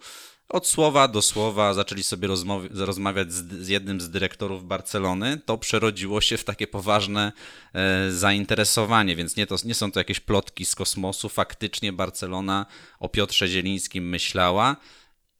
Od 0.52 0.66
słowa 0.66 1.08
do 1.08 1.22
słowa 1.22 1.74
zaczęli 1.74 2.02
sobie 2.02 2.28
rozmawiać 2.70 3.32
z, 3.32 3.64
z 3.64 3.68
jednym 3.68 4.00
z 4.00 4.10
dyrektorów 4.10 4.64
Barcelony. 4.64 5.40
To 5.46 5.58
przerodziło 5.58 6.20
się 6.20 6.36
w 6.36 6.44
takie 6.44 6.66
poważne 6.66 7.32
e, 7.74 8.10
zainteresowanie, 8.10 9.16
więc 9.16 9.36
nie, 9.36 9.46
to, 9.46 9.56
nie 9.64 9.74
są 9.74 9.92
to 9.92 10.00
jakieś 10.00 10.20
plotki 10.20 10.64
z 10.64 10.74
kosmosu. 10.74 11.28
Faktycznie 11.28 11.92
Barcelona 11.92 12.66
o 12.98 13.08
Piotrze 13.08 13.48
Zielińskim 13.48 14.08
myślała 14.08 14.76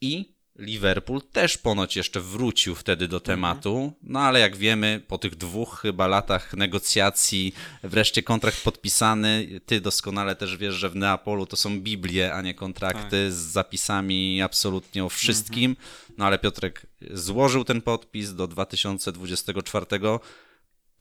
i 0.01 0.32
Liverpool 0.59 1.23
też 1.33 1.59
ponoć 1.59 1.97
jeszcze 1.97 2.21
wrócił 2.21 2.75
wtedy 2.75 3.09
do 3.09 3.21
tematu, 3.21 3.93
no 4.03 4.21
ale 4.21 4.41
jak 4.41 4.57
wiemy, 4.57 5.03
po 5.09 5.19
tych 5.19 5.35
dwóch 5.37 5.81
chyba 5.81 6.07
latach 6.07 6.55
negocjacji, 6.55 7.55
wreszcie 7.83 8.23
kontrakt 8.23 8.65
podpisany. 8.65 9.61
Ty 9.67 9.81
doskonale 9.81 10.37
też 10.37 10.57
wiesz, 10.57 10.75
że 10.75 10.91
w 10.91 10.97
Neapolu 10.97 11.47
to 11.47 11.57
są 11.57 11.81
Biblie, 11.81 12.35
a 12.35 12.43
nie 12.43 12.55
kontrakty 12.55 13.33
z 13.33 13.35
zapisami 13.35 14.43
absolutnie 14.43 15.05
o 15.05 15.09
wszystkim. 15.09 15.77
No 16.19 16.27
ale 16.27 16.39
Piotrek 16.39 16.87
złożył 17.11 17.65
ten 17.65 17.83
podpis 17.83 18.35
do 18.35 18.47
2024. 18.47 19.87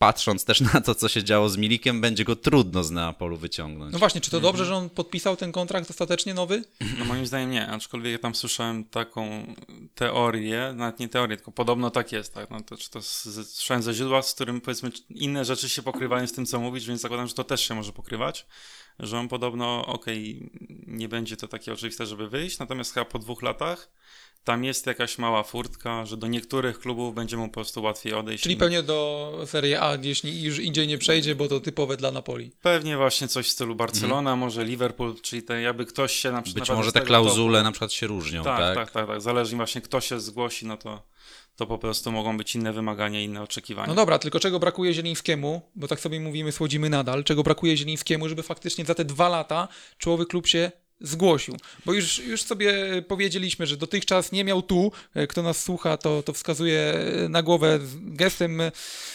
Patrząc 0.02 0.44
też 0.44 0.60
na 0.60 0.80
to, 0.80 0.94
co 0.94 1.08
się 1.08 1.24
działo 1.24 1.48
z 1.48 1.56
Milikiem, 1.56 2.00
będzie 2.00 2.24
go 2.24 2.36
trudno 2.36 2.84
z 2.84 2.90
Neapolu 2.90 3.36
wyciągnąć. 3.36 3.92
No 3.92 3.98
właśnie, 3.98 4.20
czy 4.20 4.30
to 4.30 4.36
Mhm. 4.36 4.52
dobrze, 4.52 4.64
że 4.64 4.74
on 4.74 4.90
podpisał 4.90 5.36
ten 5.36 5.52
kontrakt 5.52 5.90
ostatecznie 5.90 6.34
nowy? 6.34 6.64
No 6.98 7.04
moim 7.04 7.26
zdaniem 7.26 7.50
nie, 7.50 7.68
aczkolwiek 7.68 8.12
ja 8.12 8.18
tam 8.18 8.34
słyszałem 8.34 8.84
taką 8.84 9.54
teorię, 9.94 10.72
nawet 10.76 10.98
nie 10.98 11.08
teorię, 11.08 11.36
tylko 11.36 11.52
podobno 11.52 11.90
tak 11.90 12.12
jest, 12.12 12.34
tak? 12.34 12.50
No 12.50 12.60
to, 12.60 12.76
czy 12.76 12.90
to 12.90 13.02
słyszałem 13.02 13.82
ze 13.82 13.94
źródła, 13.94 14.22
z 14.22 14.34
którym 14.34 14.60
powiedzmy 14.60 14.90
inne 15.10 15.44
rzeczy 15.44 15.68
się 15.68 15.82
pokrywają 15.82 16.26
z 16.26 16.32
tym, 16.32 16.46
co 16.46 16.60
mówisz, 16.60 16.86
więc 16.86 17.00
zakładam, 17.00 17.28
że 17.28 17.34
to 17.34 17.44
też 17.44 17.68
się 17.68 17.74
może 17.74 17.92
pokrywać, 17.92 18.46
że 18.98 19.18
on 19.18 19.28
podobno, 19.28 19.86
okej, 19.86 20.50
nie 20.86 21.08
będzie 21.08 21.36
to 21.36 21.48
takie 21.48 21.72
oczywiste, 21.72 22.06
żeby 22.06 22.28
wyjść, 22.28 22.58
natomiast 22.58 22.94
chyba 22.94 23.04
po 23.04 23.18
dwóch 23.18 23.42
latach 23.42 23.88
tam 24.44 24.64
jest 24.64 24.86
jakaś 24.86 25.18
mała 25.18 25.42
furtka, 25.42 26.06
że 26.06 26.16
do 26.16 26.26
niektórych 26.26 26.80
klubów 26.80 27.14
będzie 27.14 27.36
mu 27.36 27.48
po 27.48 27.54
prostu 27.54 27.82
łatwiej 27.82 28.14
odejść. 28.14 28.42
Czyli 28.42 28.56
pewnie 28.56 28.82
do 28.82 29.32
Serie 29.46 29.82
A, 29.82 29.98
jeśli 30.02 30.42
już 30.42 30.58
indziej 30.58 30.88
nie 30.88 30.98
przejdzie, 30.98 31.34
bo 31.34 31.48
to 31.48 31.60
typowe 31.60 31.96
dla 31.96 32.10
Napoli. 32.10 32.52
Pewnie 32.62 32.96
właśnie 32.96 33.28
coś 33.28 33.46
w 33.46 33.50
stylu 33.50 33.74
Barcelona, 33.74 34.36
może 34.36 34.64
Liverpool, 34.64 35.14
czyli 35.22 35.42
te, 35.42 35.60
jakby 35.60 35.86
ktoś 35.86 36.12
się 36.12 36.32
na 36.32 36.42
przykład... 36.42 36.62
Mhm. 36.62 36.78
Być 36.78 36.84
może 36.84 36.92
te 36.92 37.00
klauzule 37.00 37.62
na 37.62 37.72
przykład 37.72 37.92
się 37.92 38.06
różnią, 38.06 38.44
Tak, 38.44 38.58
tak? 38.58 38.74
tak, 38.74 38.90
tak, 38.90 39.06
tak. 39.06 39.20
Zależy 39.20 39.56
właśnie 39.56 39.80
kto 39.80 40.00
się 40.00 40.20
zgłosi, 40.20 40.66
no 40.66 40.76
to, 40.76 41.02
to 41.56 41.66
po 41.66 41.78
prostu 41.78 42.12
mogą 42.12 42.36
być 42.36 42.54
inne 42.54 42.72
wymagania, 42.72 43.20
inne 43.20 43.42
oczekiwania. 43.42 43.88
No 43.88 43.94
dobra, 43.94 44.18
tylko 44.18 44.40
czego 44.40 44.58
brakuje 44.58 44.94
Zielińskiemu, 44.94 45.62
bo 45.74 45.88
tak 45.88 46.00
sobie 46.00 46.20
mówimy, 46.20 46.52
słodzimy 46.52 46.90
nadal, 46.90 47.24
czego 47.24 47.42
brakuje 47.42 47.76
Zielińskiemu, 47.76 48.28
żeby 48.28 48.42
faktycznie 48.42 48.84
za 48.84 48.94
te 48.94 49.04
dwa 49.04 49.28
lata 49.28 49.68
czołowy 49.98 50.26
klub 50.26 50.46
się 50.46 50.72
zgłosił. 51.02 51.56
Bo 51.86 51.92
już, 51.92 52.18
już 52.18 52.42
sobie 52.42 52.74
powiedzieliśmy, 53.08 53.66
że 53.66 53.76
dotychczas 53.76 54.32
nie 54.32 54.44
miał 54.44 54.62
tu, 54.62 54.92
kto 55.28 55.42
nas 55.42 55.62
słucha, 55.62 55.96
to, 55.96 56.22
to 56.22 56.32
wskazuje 56.32 56.94
na 57.28 57.42
głowę 57.42 57.78
gestem 58.00 58.62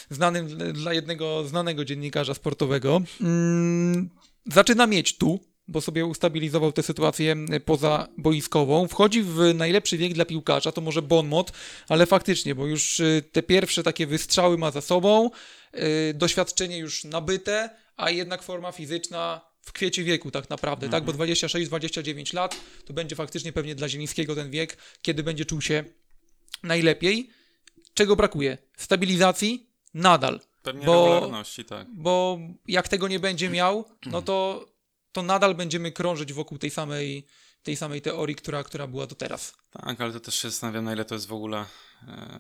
znanym 0.10 0.48
dla 0.74 0.94
jednego 0.94 1.48
znanego 1.48 1.86
dziennikarza 1.86 2.34
sportowego. 2.34 3.02
Mm, 3.22 4.10
zaczyna 4.46 4.88
mieć 4.88 5.18
tu, 5.18 5.40
bo 5.68 5.82
sobie 5.82 6.06
ustabilizował 6.06 6.72
tę 6.72 6.84
sytuację 6.84 7.36
pozaboiskową. 7.66 8.88
Wchodzi 8.88 9.24
w 9.24 9.54
najlepszy 9.56 9.98
wiek 9.98 10.14
dla 10.14 10.26
piłkarza, 10.26 10.72
to 10.72 10.82
może 10.82 11.02
Bonmot, 11.02 11.52
ale 11.90 12.06
faktycznie, 12.06 12.56
bo 12.56 12.68
już 12.68 13.00
y, 13.00 13.24
te 13.32 13.44
pierwsze 13.44 13.84
takie 13.84 14.08
wystrzały 14.08 14.58
ma 14.58 14.72
za 14.72 14.82
sobą, 14.82 15.30
y, 16.10 16.14
doświadczenie 16.14 16.78
już 16.78 17.04
nabyte, 17.04 17.70
a 17.98 18.10
jednak 18.10 18.44
forma 18.44 18.72
fizyczna 18.72 19.42
w 19.68 19.72
kwiecie 19.72 20.03
wieku 20.03 20.32
tak 20.32 20.49
naprawdę, 20.49 20.89
tak? 20.89 21.03
Bo 21.03 21.11
26-29 21.11 22.34
lat 22.36 22.55
to 22.86 22.93
będzie 22.93 23.15
faktycznie 23.15 23.53
pewnie 23.53 23.76
dla 23.76 23.89
Zielińskiego 23.89 24.36
ten 24.36 24.51
wiek, 24.51 24.78
kiedy 25.01 25.24
będzie 25.24 25.45
czuł 25.45 25.61
się 25.61 25.84
najlepiej. 26.63 27.30
Czego 27.93 28.15
brakuje? 28.15 28.57
Stabilizacji? 28.78 29.70
Nadal 29.93 30.39
Pewnie 30.63 30.86
bo- 30.86 31.13
regularności, 31.13 31.65
tak. 31.65 31.88
bo 31.93 32.39
jak 32.68 32.88
tego 32.88 33.07
nie 33.07 33.20
będzie 33.20 33.49
miał, 33.49 33.86
no 34.05 34.22
to, 34.22 34.65
to 35.11 35.24
nadal 35.24 35.55
będziemy 35.55 35.91
krążyć 35.91 36.34
wokół 36.34 36.57
tej 36.57 36.70
samej, 36.70 37.28
tej 37.63 37.76
samej 37.76 38.01
teorii, 38.01 38.36
która, 38.36 38.63
która 38.63 38.88
była 38.88 39.07
do 39.07 39.15
teraz. 39.15 39.53
Tak, 39.72 40.01
ale 40.01 40.13
to 40.13 40.20
też 40.20 40.36
się 40.36 40.49
zastanawiam, 40.49 40.84
na 40.86 40.93
ile 40.93 41.05
to 41.05 41.15
jest 41.15 41.28
w 41.28 41.34
ogóle 41.34 41.65
e, 42.07 42.39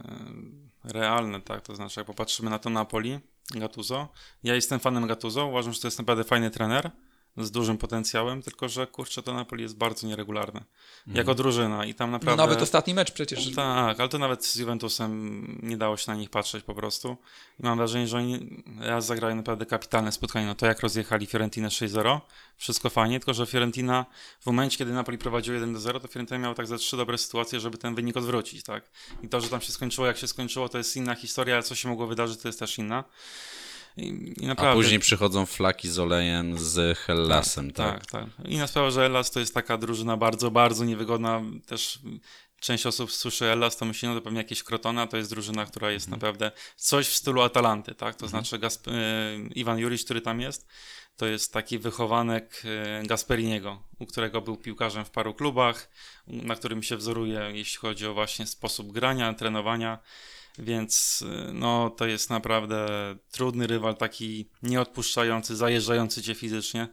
realne, 0.83 1.41
tak? 1.41 1.61
To 1.61 1.75
znaczy, 1.75 1.99
jak 1.99 2.07
popatrzymy 2.07 2.49
na 2.49 2.59
to 2.59 2.69
Napoli, 2.69 3.19
Gattuso. 3.51 4.07
Ja 4.43 4.55
jestem 4.55 4.79
fanem 4.79 5.07
Gattuso, 5.07 5.45
uważam, 5.45 5.73
że 5.73 5.79
to 5.79 5.87
jest 5.87 5.97
naprawdę 5.99 6.23
fajny 6.23 6.51
trener 6.51 6.91
z 7.37 7.51
dużym 7.51 7.77
potencjałem, 7.77 8.41
tylko 8.41 8.69
że 8.69 8.87
kurczę, 8.87 9.23
to 9.23 9.33
Napoli 9.33 9.63
jest 9.63 9.77
bardzo 9.77 10.07
nieregularne. 10.07 10.63
Jako 11.07 11.35
drużyna 11.35 11.85
i 11.85 11.93
tam 11.93 12.11
No 12.11 12.17
naprawdę... 12.17 12.43
nawet 12.43 12.61
ostatni 12.61 12.93
mecz 12.93 13.11
przecież. 13.11 13.55
Tak, 13.55 13.99
ale 13.99 14.09
to 14.09 14.17
nawet 14.17 14.45
z 14.45 14.55
Juventusem 14.55 15.45
nie 15.63 15.77
dało 15.77 15.97
się 15.97 16.11
na 16.11 16.17
nich 16.17 16.29
patrzeć 16.29 16.63
po 16.63 16.75
prostu. 16.75 17.17
I 17.59 17.63
mam 17.63 17.77
wrażenie, 17.77 18.07
że 18.07 18.17
oni 18.17 18.63
raz 18.79 19.05
zagrali 19.05 19.35
naprawdę 19.35 19.65
kapitalne 19.65 20.11
spotkanie. 20.11 20.45
No 20.45 20.55
to 20.55 20.65
jak 20.65 20.79
rozjechali 20.79 21.25
Fiorentinę 21.25 21.67
6-0, 21.67 22.19
wszystko 22.57 22.89
fajnie, 22.89 23.19
tylko 23.19 23.33
że 23.33 23.45
Fiorentina 23.45 24.05
w 24.39 24.45
momencie, 24.45 24.77
kiedy 24.77 24.93
Napoli 24.93 25.17
prowadził 25.17 25.55
1-0, 25.55 26.01
to 26.01 26.07
Fiorentina 26.07 26.39
miała 26.39 26.55
tak 26.55 26.67
ze 26.67 26.77
trzy 26.77 26.97
dobre 26.97 27.17
sytuacje, 27.17 27.59
żeby 27.59 27.77
ten 27.77 27.95
wynik 27.95 28.17
odwrócić, 28.17 28.63
tak? 28.63 28.89
I 29.23 29.29
to, 29.29 29.41
że 29.41 29.49
tam 29.49 29.61
się 29.61 29.71
skończyło, 29.71 30.07
jak 30.07 30.17
się 30.17 30.27
skończyło, 30.27 30.69
to 30.69 30.77
jest 30.77 30.95
inna 30.95 31.15
historia, 31.15 31.55
ale 31.55 31.63
co 31.63 31.75
się 31.75 31.89
mogło 31.89 32.07
wydarzyć, 32.07 32.41
to 32.41 32.47
jest 32.47 32.59
też 32.59 32.77
inna. 32.77 33.03
I, 33.97 34.33
i 34.41 34.45
A 34.45 34.47
naprawdę... 34.47 34.83
później 34.83 34.99
przychodzą 34.99 35.45
flaki 35.45 35.89
z 35.89 35.99
olejem 35.99 36.57
z 36.57 36.97
Hellasem, 36.97 37.71
tak? 37.71 38.05
Tak, 38.05 38.11
tak. 38.35 38.47
Inna 38.47 38.67
sprawa, 38.67 38.91
że 38.91 39.01
Hellas 39.01 39.31
to 39.31 39.39
jest 39.39 39.53
taka 39.53 39.77
drużyna 39.77 40.17
bardzo, 40.17 40.51
bardzo 40.51 40.85
niewygodna. 40.85 41.41
Też 41.65 41.99
część 42.59 42.85
osób 42.85 43.11
słyszy 43.11 43.45
Hellas, 43.45 43.77
to 43.77 43.85
myśli, 43.85 44.07
no 44.07 44.15
to 44.15 44.21
pewnie 44.21 44.37
jakieś 44.37 44.63
Crotona, 44.63 45.07
to 45.07 45.17
jest 45.17 45.29
drużyna, 45.29 45.65
która 45.65 45.91
jest 45.91 46.07
naprawdę 46.07 46.51
coś 46.75 47.07
w 47.07 47.15
stylu 47.15 47.41
Atalanty, 47.41 47.95
tak? 47.95 48.15
To 48.15 48.27
znaczy 48.27 48.59
Gasp- 48.59 48.91
e, 48.91 49.37
Iwan 49.55 49.77
Juric, 49.77 50.03
który 50.03 50.21
tam 50.21 50.41
jest, 50.41 50.67
to 51.17 51.25
jest 51.25 51.53
taki 51.53 51.79
wychowanek 51.79 52.61
e, 52.65 53.03
Gasperiniego, 53.07 53.83
u 53.99 54.05
którego 54.05 54.41
był 54.41 54.57
piłkarzem 54.57 55.05
w 55.05 55.09
paru 55.09 55.33
klubach, 55.33 55.89
na 56.27 56.55
którym 56.55 56.83
się 56.83 56.97
wzoruje, 56.97 57.51
jeśli 57.53 57.77
chodzi 57.77 58.07
o 58.07 58.13
właśnie 58.13 58.47
sposób 58.47 58.91
grania, 58.91 59.33
trenowania. 59.33 59.99
Więc 60.59 61.21
y, 61.49 61.53
no, 61.53 61.89
to 61.89 62.05
jest 62.05 62.29
naprawdę 62.29 62.85
trudny 63.31 63.67
rywal, 63.67 63.95
taki 63.97 64.49
nieodpuszczający, 64.63 65.55
zajeżdżający 65.55 66.21
cię 66.23 66.35
fizycznie. 66.35 66.87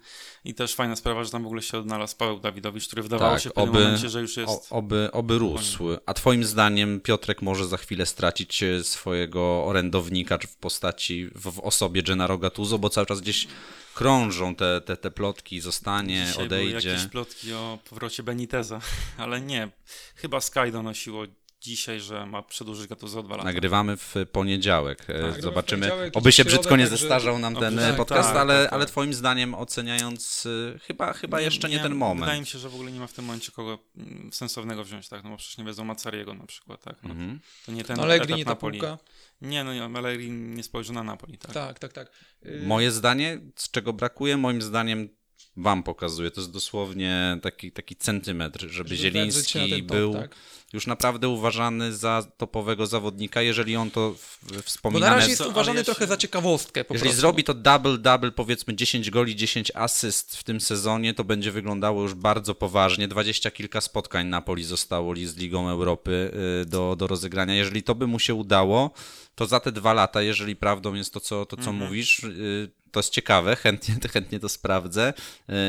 I 0.45 0.55
też 0.55 0.75
fajna 0.75 0.97
sprawa, 0.97 1.25
że 1.25 1.31
tam 1.31 1.43
w 1.43 1.47
ogóle 1.47 1.63
się 1.63 1.79
odnalazł 1.79 2.17
Paweł 2.17 2.41
Dawidowicz, 2.41 2.87
który 2.87 3.03
wydawało 3.03 3.33
Tak, 3.35 3.43
się 3.43 3.51
w 3.51 3.53
pewnym 3.53 3.75
oby- 3.75 3.85
momencie, 3.85 4.09
że 4.09 4.21
już 4.21 4.37
jest. 4.37 4.73
O, 4.73 4.77
oby, 4.77 5.09
oby 5.13 5.39
rósł. 5.39 5.85
A 6.07 6.15
twoim 6.15 6.45
zdaniem 6.45 7.01
Piotrek 7.01 7.43
może 7.43 7.67
za 7.67 7.77
chwilę 7.77 8.07
stracić 8.07 8.63
e, 8.63 8.85
swojego 8.85 9.65
orędownika 9.65 10.39
czy 10.39 10.47
w 10.49 10.57
postaci, 10.57 11.27
w, 11.35 11.41
w 11.53 11.61
osobie 11.61 12.03
Gennaro 12.03 12.39
Gattuso, 12.39 12.79
bo 12.79 12.91
cały 12.91 13.07
czas 13.07 13.21
gdzieś 13.21 13.49
krążą 13.95 14.55
te, 14.55 14.81
te, 14.81 14.97
te 14.97 15.11
plotki, 15.11 15.61
zostanie, 15.61 16.25
Dzisiaj 16.27 16.49
były 16.49 16.61
odejdzie. 16.61 16.89
jakieś 16.89 17.07
plotki 17.07 17.53
o 17.53 17.79
powrocie 17.91 18.23
Beniteza, 18.23 18.81
ale 19.19 19.41
nie. 19.41 19.69
Chyba 20.17 20.41
Sky 20.41 20.73
donosiło 20.73 21.25
dzisiaj, 21.65 22.01
że 22.01 22.27
ma 22.27 22.43
przedłużyć 22.43 22.87
go 22.87 22.97
to 22.97 23.09
za 23.09 23.23
dwa 23.23 23.37
lata. 23.37 23.45
Nagrywamy 23.49 23.97
w 23.97 24.15
poniedziałek. 24.33 25.05
E, 25.09 25.33
Tak, 25.33 25.43
Zobaczymy. 25.43 25.87
poniedziałek, 25.89 26.17
Oby 26.17 26.33
się 26.33 26.43
środę, 26.43 26.49
brzydko 26.51 26.77
nie 26.77 26.87
zestarzał 26.87 27.39
nam 27.39 27.57
ten 27.57 27.77
tak, 27.77 27.97
podcast, 27.97 28.29
tak, 28.29 28.37
ale, 28.37 28.55
tak, 28.55 28.65
tak. 28.65 28.73
ale 28.73 28.87
twoim 28.87 29.15
zdaniem 29.15 29.55
oceniając, 29.55 30.47
e, 30.75 30.79
chyba, 30.79 31.13
chyba 31.13 31.41
jeszcze 31.41 31.69
nie, 31.69 31.81
ten 31.81 31.95
moment. 31.95 32.21
Wydaje 32.21 32.41
mi 32.41 32.47
się, 32.47 32.59
że 32.59 32.69
w 32.69 32.75
ogóle 32.75 32.93
nie 32.93 33.01
ma 33.01 33.07
w 33.07 33.13
tym 33.13 33.25
momencie 33.25 33.53
kogo 33.53 33.79
mm, 33.97 34.31
sensownego 34.33 34.85
wziąć, 34.85 35.09
tak? 35.09 35.25
No 35.25 35.31
bo 35.31 35.37
przecież 35.37 35.59
nie 35.59 35.65
wiedzą 35.65 35.85
Macariego 35.85 36.35
na 36.35 36.47
przykład, 36.47 36.83
tak? 36.83 36.97
No, 37.03 37.11
Mhm. 37.11 37.41
To 37.67 37.73
nie 37.73 37.85
ten 37.85 38.01
Allegri 38.01 38.25
etap 38.27 38.39
nie 38.39 38.45
ta 38.45 38.57
półka. 38.57 38.99
Nie, 39.41 39.65
no 39.65 39.75
nie, 39.75 39.85
Allegri 39.99 40.31
nie 40.31 40.63
spojrzy 40.63 40.93
na 40.93 41.03
Napoli, 41.03 41.39
tak? 41.39 41.53
Tak, 41.53 41.79
tak, 41.79 41.93
tak. 41.93 42.11
Y, 42.47 42.63
Moje 42.67 42.91
zdanie, 42.91 43.41
z 43.57 43.71
czego 43.71 43.93
brakuje, 43.93 44.37
moim 44.37 44.63
zdaniem 44.63 45.09
wam 45.57 45.83
pokazuje, 45.83 46.31
to 46.31 46.41
jest 46.41 46.53
dosłownie 46.53 47.39
taki, 47.43 47.73
taki 47.73 47.97
centymetr, 47.97 48.67
żeby 48.71 48.97
Zieliński 48.97 49.71
top, 49.71 49.81
był 49.83 50.13
tak. 50.15 50.35
już 50.73 50.87
naprawdę 50.87 51.29
uważany 51.29 51.93
za 51.93 52.27
topowego 52.37 52.87
zawodnika, 52.87 53.43
jeżeli 53.43 53.77
on 53.77 53.91
to 53.91 54.13
w- 54.15 54.19
w- 54.43 54.57
Bo 54.57 54.63
wspominane... 54.63 55.11
na 55.11 55.17
razie 55.17 55.29
jest 55.29 55.43
Co, 55.43 55.49
uważany 55.49 55.79
ja 55.79 55.83
się- 55.83 55.85
trochę 55.85 56.07
za 56.07 56.17
ciekawostkę 56.17 56.85
po 56.85 56.95
Jeżeli 56.95 57.09
prostu. 57.09 57.21
zrobi 57.21 57.45
to 57.45 57.55
double-double, 57.55 58.31
powiedzmy 58.31 58.75
10 58.77 59.11
goli, 59.11 59.37
10 59.37 59.73
asyst 59.75 60.37
w 60.37 60.45
tym 60.45 60.61
sezonie, 60.61 61.15
to 61.15 61.25
będzie 61.25 61.51
wyglądało 61.53 62.03
już 62.03 62.15
bardzo 62.15 62.55
poważnie. 62.55 63.09
Dwadzieścia 63.09 63.51
kilka 63.51 63.81
spotkań 63.81 64.27
Napoli 64.27 64.65
zostało 64.65 65.13
li 65.13 65.27
z 65.27 65.37
Ligą 65.37 65.69
Europy 65.69 66.31
y, 66.63 66.67
do, 66.67 66.97
do 66.97 67.07
rozegrania. 67.07 67.55
Jeżeli 67.55 67.83
to 67.83 67.95
by 67.95 68.07
mu 68.07 68.19
się 68.19 68.35
udało, 68.35 68.91
to 69.35 69.47
za 69.47 69.61
te 69.61 69.73
dwa 69.73 69.93
lata, 69.93 70.23
jeżeli 70.23 70.57
prawdą 70.57 70.95
jest 70.95 71.13
to, 71.15 71.21
co, 71.21 71.47
to, 71.47 71.57
co 71.57 71.71
Mhm. 71.71 71.77
mówisz, 71.77 72.25
y, 72.25 72.71
to 72.95 73.01
jest 73.01 73.13
ciekawe, 73.13 73.57
chętnie, 73.57 73.95
chętnie 74.13 74.41
to 74.41 74.49
sprawdzę. 74.49 75.13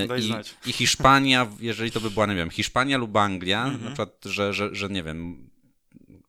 Daj 0.07 0.21
I. 0.21 0.69
I 0.69 0.73
Hiszpania, 0.73 1.47
jeżeli 1.59 1.91
to 1.91 2.01
by 2.01 2.11
była, 2.11 2.26
nie 2.26 2.36
wiem, 2.36 2.49
Hiszpania 2.49 2.97
lub 2.97 3.17
Anglia, 3.17 3.63
Mhm. 3.65 3.84
na 3.84 3.88
przykład, 3.89 4.26
że, 4.26 4.53
że, 4.53 4.76
że 4.76 4.89
nie 4.89 5.03
wiem, 5.03 5.49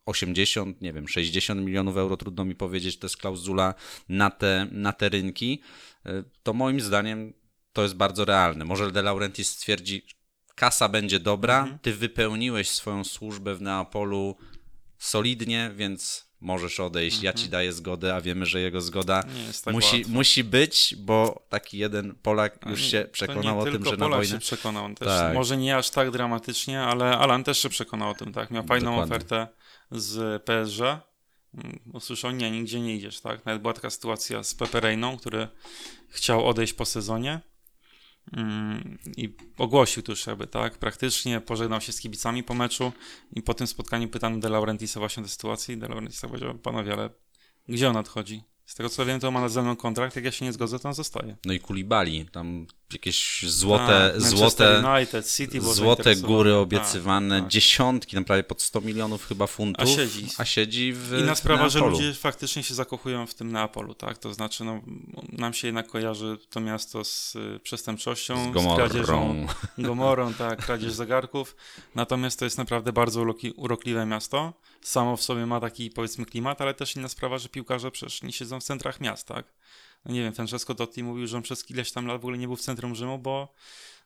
80, 0.05 0.81
nie 0.81 0.93
wiem, 0.93 1.07
60 1.07 1.61
milionów 1.61 1.97
euro, 1.97 2.17
trudno 2.17 2.45
mi 2.45 2.55
powiedzieć, 2.55 2.97
to 2.99 3.05
jest 3.07 3.17
klauzula 3.17 3.73
na 4.09 4.29
te, 4.29 4.67
na 4.71 4.93
te 4.93 5.09
rynki, 5.09 5.61
y, 6.05 6.23
to 6.43 6.53
moim 6.53 6.81
zdaniem 6.81 7.33
to 7.73 7.83
jest 7.83 7.95
bardzo 7.95 8.25
realne. 8.25 8.65
Może 8.65 8.91
De 8.91 9.01
Laurentiis 9.01 9.49
stwierdzi, 9.49 10.05
kasa 10.55 10.89
będzie 10.89 11.19
dobra, 11.19 11.59
Mhm. 11.59 11.79
ty 11.79 11.93
wypełniłeś 11.93 12.69
swoją 12.69 13.03
służbę 13.03 13.55
w 13.55 13.61
Neapolu 13.61 14.35
solidnie, 14.97 15.71
więc 15.75 16.26
możesz 16.41 16.79
odejść, 16.79 17.23
ja 17.23 17.33
ci 17.33 17.49
daję 17.49 17.73
zgodę, 17.73 18.15
a 18.15 18.21
wiemy, 18.21 18.45
że 18.45 18.61
jego 18.61 18.81
zgoda 18.81 19.21
Mhm. 19.23 19.53
Tak 19.65 19.73
musi, 19.73 19.97
łatwo. 19.97 20.11
musi 20.13 20.43
być, 20.43 20.95
bo 20.97 21.45
taki 21.49 21.77
jeden 21.77 22.15
Polak 22.15 22.65
już 22.69 22.81
się 22.81 23.07
przekonał 23.11 23.59
o 23.59 23.63
tym, 23.63 23.85
że 23.85 23.91
na 23.91 23.97
Polak 23.97 24.19
wojnę... 24.19 24.33
się 24.33 24.39
przekonał, 24.39 24.85
on 24.85 24.95
też, 24.95 25.07
Tak. 25.07 25.33
może 25.33 25.57
nie 25.57 25.77
aż 25.77 25.89
tak 25.89 26.11
dramatycznie, 26.11 26.81
ale 26.81 27.17
Alan 27.17 27.43
też 27.43 27.57
się 27.61 27.69
przekonał 27.69 28.09
o 28.09 28.13
tym, 28.13 28.33
tak? 28.33 28.51
Miał 28.51 28.63
fajną 28.63 28.91
Dokładnie. 28.91 29.15
ofertę 29.15 29.47
z 29.91 30.43
PSG. 30.43 30.79
Mm, 30.81 31.79
Usłyszał, 31.93 32.31
nie, 32.31 32.51
nigdzie 32.51 32.79
nie 32.79 32.95
idziesz, 32.95 33.21
tak? 33.21 33.45
Nawet 33.45 33.61
była 33.61 33.73
taka 33.73 33.89
sytuacja 33.89 34.43
z 34.43 34.53
Peperejną, 34.55 35.17
który 35.17 35.47
chciał 36.09 36.47
odejść 36.47 36.73
po 36.73 36.85
sezonie 36.85 37.39
i 39.17 39.35
ogłosił 39.57 40.03
to 40.03 40.11
już 40.11 40.27
jakby, 40.27 40.47
tak? 40.47 40.77
Praktycznie 40.77 41.41
pożegnał 41.41 41.81
się 41.81 41.91
z 41.91 41.99
kibicami 41.99 42.43
po 42.43 42.53
meczu 42.53 42.91
i 43.33 43.41
po 43.41 43.53
tym 43.53 43.67
spotkaniu 43.67 44.07
pytano 44.07 44.37
De 44.37 44.49
Laurentisa 44.49 44.99
właśnie 44.99 45.21
o 45.21 45.25
tę 45.25 45.31
sytuację 45.31 45.75
i 45.75 45.77
De 45.77 45.87
Laurentiis 45.87 46.21
tak 46.21 46.29
powiedział, 46.29 46.55
panowie, 46.55 46.93
ale 46.93 47.09
gdzie 47.67 47.89
on 47.89 47.97
odchodzi? 47.97 48.43
Z 48.67 48.75
tego 48.75 48.89
co 48.89 49.05
wiem, 49.05 49.19
to 49.19 49.31
ma 49.31 49.49
ze 49.49 49.61
mną 49.61 49.75
kontrakt, 49.75 50.15
jak 50.15 50.25
ja 50.25 50.31
się 50.31 50.45
nie 50.45 50.53
zgodzę, 50.53 50.79
to 50.79 50.87
on 50.89 50.93
zostaje. 50.95 51.35
No 51.45 51.53
i 51.53 51.59
Kulibali, 51.59 52.25
tam 52.31 52.67
jakieś 52.93 53.43
złote, 53.47 54.11
Tak, 54.13 54.21
złote, 54.21 54.83
United, 54.97 55.31
City 55.31 55.61
złote 55.61 56.15
góry 56.15 56.51
Tak, 56.51 56.59
obiecywane, 56.59 57.41
tak. 57.41 57.49
dziesiątki, 57.49 58.15
tam 58.15 58.25
prawie 58.25 58.43
pod 58.43 58.61
100 58.61 58.81
milionów 58.81 59.27
chyba 59.27 59.47
funtów. 59.47 59.83
A 59.83 59.95
siedzi. 59.95 60.27
A 60.37 60.45
siedzi 60.45 60.93
w 60.93 61.17
Inna 61.19 61.35
w 61.35 61.37
sprawa, 61.37 61.69
że 61.69 61.79
Neapolu. 61.79 61.97
ludzie 62.01 62.13
faktycznie 62.13 62.63
się 62.63 62.73
zakochują 62.73 63.27
w 63.27 63.33
tym 63.33 63.51
Neapolu, 63.51 63.93
tak? 63.95 64.17
To 64.17 64.33
znaczy, 64.33 64.63
no, 64.63 64.81
nam 65.31 65.53
się 65.53 65.67
jednak 65.67 65.87
kojarzy 65.87 66.37
to 66.49 66.59
miasto 66.59 67.03
z 67.03 67.35
y, 67.35 67.59
przestępczością, 67.63 68.51
Z 68.51 68.53
Gomorrą. 68.53 68.75
kradzieżą, 68.87 69.47
Gomorą, 69.77 70.33
tak, 70.33 70.65
kradzież 70.65 70.93
zegarków. 70.93 71.55
Natomiast 71.95 72.39
to 72.39 72.45
jest 72.45 72.57
naprawdę 72.57 72.93
bardzo 72.93 73.25
urokliwe 73.55 74.05
miasto. 74.05 74.53
Samo 74.87 75.17
w 75.17 75.23
sobie 75.23 75.45
ma 75.45 75.59
taki, 75.59 75.89
powiedzmy, 75.89 76.25
klimat, 76.25 76.61
ale 76.61 76.73
też 76.73 76.95
inna 76.95 77.07
sprawa, 77.07 77.37
że 77.37 77.49
piłkarze 77.49 77.91
przecież 77.91 78.21
nie 78.23 78.31
siedzą 78.31 78.59
w 78.59 78.63
centrach 78.63 79.01
miast, 79.01 79.27
tak? 79.27 79.45
No 80.05 80.13
nie 80.13 80.21
wiem, 80.21 80.33
Francesco 80.33 80.75
Totti 80.75 81.03
mówił, 81.03 81.27
że 81.27 81.37
on 81.37 81.43
przez 81.43 81.71
ileś 81.71 81.91
tam 81.91 82.05
lat 82.07 82.15
w 82.21 82.25
ogóle 82.25 82.37
nie 82.37 82.47
był 82.47 82.55
w 82.55 82.61
centrum 82.61 82.95
Rzymu, 82.95 83.17
bo 83.19 83.53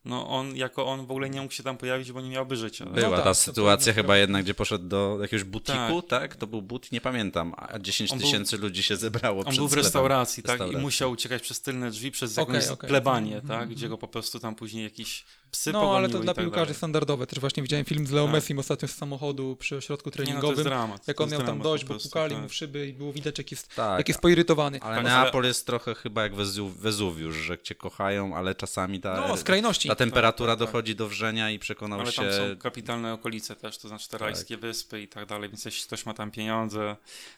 no 0.05 0.27
on, 0.29 0.55
jako 0.55 0.86
on 0.86 1.05
w 1.05 1.11
ogóle 1.11 1.29
nie 1.29 1.41
mógł 1.41 1.53
się 1.53 1.63
tam 1.63 1.77
pojawić, 1.77 2.11
bo 2.11 2.21
nie 2.21 2.29
miałby 2.29 2.55
życia. 2.55 2.86
Była 2.86 3.09
No 3.09 3.15
tak, 3.15 3.23
ta 3.23 3.29
to 3.29 3.36
sytuacja 3.36 3.93
chyba 3.93 4.17
jednak, 4.17 4.43
gdzie 4.43 4.53
poszedł 4.53 4.88
do 4.88 5.17
jakiegoś 5.21 5.43
butiku, 5.43 6.01
tak? 6.01 6.36
To 6.36 6.47
był 6.47 6.61
but, 6.61 6.91
nie 6.91 7.01
pamiętam, 7.01 7.53
a 7.57 7.79
10 7.79 8.11
On 8.11 8.17
był- 8.17 8.27
tysięcy 8.27 8.57
ludzi 8.57 8.84
się 8.84 8.97
zebrało 8.97 9.39
On 9.39 9.45
przed 9.45 9.57
był 9.57 9.67
w 9.67 9.73
restauracji, 9.73 10.43
tak? 10.43 10.49
I 10.49 10.51
Restauracji. 10.53 10.82
musiał 10.82 11.11
uciekać 11.11 11.41
przez 11.41 11.61
tylne 11.61 11.91
drzwi, 11.91 12.11
przez 12.11 12.38
jakąś 12.38 12.67
okej. 12.67 12.88
plebanię, 12.89 13.36
Mhm, 13.36 13.47
tak? 13.47 13.57
mhm. 13.61 13.69
Gdzie 13.69 13.89
go 13.89 13.97
po 13.97 14.07
prostu 14.07 14.39
tam 14.39 14.55
później 14.55 14.84
jakiś 14.84 15.25
psy 15.52 15.72
No, 15.74 15.95
ale 15.97 16.10
to 16.10 16.20
dla 16.20 16.34
tak 16.34 16.43
piłkarzy 16.43 16.66
dalej. 16.66 16.76
standardowe. 16.76 17.28
Też 17.28 17.39
właśnie 17.39 17.64
widziałem 17.64 17.86
film 17.86 18.08
z 18.08 18.12
Leo 18.12 18.24
Tak. 18.26 18.34
Messi 18.34 18.58
ostatnio 18.58 18.88
z 18.88 18.91
samochodu 18.95 19.56
przy 19.60 19.78
ośrodku 19.78 20.10
Nie, 20.10 20.12
no 20.12 20.16
to 20.18 20.24
jest 20.24 20.34
treningowym. 20.41 20.64
dramat. 20.64 21.08
jak 21.08 21.22
on 21.22 21.30
miał 21.30 21.41
tam 21.41 21.62
dość, 21.62 21.86
bo 21.86 21.99
pukali 21.99 22.34
tak. 22.36 22.43
mu 22.43 22.49
w 22.49 22.54
szyby 22.54 22.88
i 22.88 22.93
było 22.93 23.14
widać, 23.14 23.38
jak 23.38 23.52
jest, 23.52 23.76
Tak, 23.76 23.97
jak 23.97 24.08
jest 24.08 24.20
poirytowany. 24.22 24.82
Ale 24.82 24.95
Tak, 24.95 25.06
Neapol 25.06 25.43
jest 25.43 25.66
trochę 25.66 25.95
chyba 25.95 26.24
jak 26.24 26.36
Wezu- 26.36 26.70
Wezuwiusz, 26.70 27.36
że 27.36 27.60
cię 27.60 27.76
kochają, 27.76 28.36
ale 28.36 28.56
czasami 28.56 28.99
ta, 29.02 29.28
No, 29.28 29.38
skrajności. 29.38 29.89
ta 29.89 29.95
temperatura 29.95 30.52
Tak, 30.54 30.60
tak, 30.60 30.68
tak. 30.68 30.74
dochodzi 30.74 30.95
do 30.95 31.08
wrzenia 31.08 31.52
i 31.52 31.60
przekonał 31.60 31.99
Ale 31.99 32.12
się... 32.12 32.22
tam 32.22 32.32
są 32.32 32.58
kapitalne 32.60 33.14
okolice 33.14 33.56
też, 33.56 33.78
to 33.78 33.88
znaczy 33.88 34.06
te 34.10 34.12
Tak. 34.12 34.22
rajskie 34.22 34.58
wyspy 34.58 35.02
i 35.02 35.08
tak 35.08 35.26
dalej, 35.26 35.49
więc 35.49 35.66
jeśli 35.66 35.88
ktoś 35.88 36.06
ma 36.06 36.14
tam 36.14 36.32
pieniądze, 36.32 36.95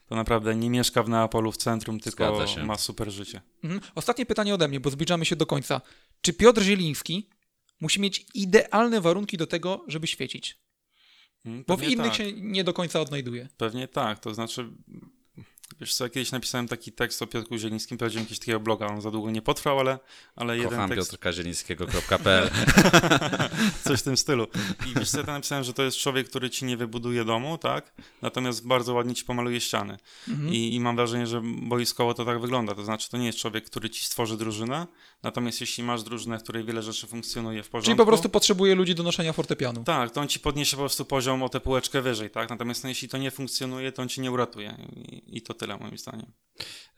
to 0.10 0.16
naprawdę 0.16 0.56
nie 0.56 0.70
mieszka 0.70 1.04
w 1.04 1.10
Neapolu 1.10 1.52
w 1.52 1.58
centrum, 1.58 2.00
tylko 2.00 2.46
ma 2.66 2.78
super 2.78 3.12
życie. 3.12 3.42
Mhm. 3.64 3.82
Ostatnie 3.96 4.26
pytanie 4.26 4.54
ode 4.54 4.68
mnie, 4.68 4.80
bo 4.80 4.90
zbliżamy 4.90 5.26
się 5.26 5.36
do 5.36 5.46
końca. 5.46 5.82
Czy 6.22 6.34
Piotr 6.34 6.62
Zieliński 6.62 7.28
musi 7.84 8.02
mieć 8.02 8.26
idealne 8.34 9.02
warunki 9.02 9.38
do 9.38 9.48
tego, 9.48 9.86
żeby 9.88 10.08
świecić? 10.08 10.58
Mm, 11.46 11.64
Bo 11.68 11.78
w 11.78 11.80
pewnie 11.80 11.94
innych 11.94 12.08
tak. 12.08 12.16
się 12.16 12.34
nie 12.34 12.64
do 12.64 12.74
końca 12.74 13.02
odnajduje. 13.02 13.50
Pewnie 13.58 13.88
tak, 13.88 14.20
to 14.20 14.34
znaczy, 14.34 14.70
wiesz 15.80 15.94
co, 15.94 16.04
ja 16.04 16.10
kiedyś 16.10 16.32
napisałem 16.32 16.68
taki 16.68 16.92
tekst 16.92 17.22
o 17.22 17.28
Piotrku 17.28 17.58
Zielińskim, 17.58 17.98
prowadziłem 17.98 18.24
jakiegoś 18.24 18.40
takiego 18.40 18.60
bloga, 18.60 18.88
on 18.88 19.02
za 19.02 19.12
długo 19.12 19.32
nie 19.32 19.42
potrwał, 19.42 19.80
ale, 19.80 20.00
ale 20.36 20.58
jeden 20.58 20.70
Kocham 20.70 20.90
tekst, 20.90 21.12
piotrkazielińskiego.pl 21.12 22.50
coś 23.88 24.00
w 24.00 24.04
tym 24.04 24.18
stylu. 24.18 24.48
I 24.88 25.00
wiesz 25.00 25.12
co, 25.12 25.18
ja 25.18 25.24
tam 25.24 25.36
napisałem, 25.36 25.64
że 25.64 25.74
to 25.74 25.84
jest 25.84 25.98
człowiek, 25.98 26.30
który 26.30 26.50
ci 26.50 26.66
nie 26.66 26.78
wybuduje 26.78 27.26
domu, 27.26 27.58
tak, 27.58 27.94
natomiast 28.22 28.68
bardzo 28.68 28.94
ładnie 28.94 29.16
ci 29.16 29.26
pomaluje 29.26 29.62
ściany. 29.62 29.98
Mhm. 30.28 30.54
I, 30.54 30.76
I 30.76 30.80
mam 30.80 30.96
wrażenie, 30.96 31.28
że 31.28 31.42
boiskowo 31.44 32.14
to 32.14 32.26
tak 32.26 32.40
wygląda, 32.40 32.76
to 32.76 32.86
znaczy 32.86 33.10
to 33.10 33.18
nie 33.18 33.26
jest 33.26 33.40
człowiek, 33.40 33.66
który 33.66 33.90
ci 33.90 34.06
stworzy 34.06 34.38
drużynę, 34.38 34.88
natomiast 35.24 35.62
jeśli 35.62 35.84
masz 35.84 36.04
drużynę, 36.04 36.40
w 36.40 36.44
której 36.44 36.64
wiele 36.64 36.82
rzeczy 36.84 37.08
funkcjonuje 37.08 37.64
w 37.64 37.70
porządku, 37.70 37.86
Czyli 37.86 37.98
po 37.98 38.06
prostu 38.06 38.30
potrzebuje 38.30 38.76
ludzi 38.76 38.96
do 38.96 39.04
noszenia 39.04 39.34
fortepianu. 39.34 39.84
Tak, 39.84 40.12
to 40.12 40.22
on 40.22 40.28
ci 40.28 40.40
podniesie 40.40 40.78
po 40.78 40.82
prostu 40.82 41.06
poziom 41.06 41.44
o 41.44 41.50
tę 41.50 41.60
półeczkę 41.60 42.02
wyżej, 42.02 42.30
tak? 42.30 42.50
Natomiast 42.50 42.84
no, 42.84 42.90
jeśli 42.90 43.10
to 43.10 43.18
nie 43.18 43.32
funkcjonuje, 43.32 43.92
to 43.92 44.02
on 44.02 44.10
ci 44.10 44.22
nie 44.22 44.32
uratuje. 44.32 44.78
I, 44.96 45.38
i 45.38 45.42
to 45.42 45.54
tyle 45.54 45.78
moim 45.78 45.98
zdaniem. 45.98 46.32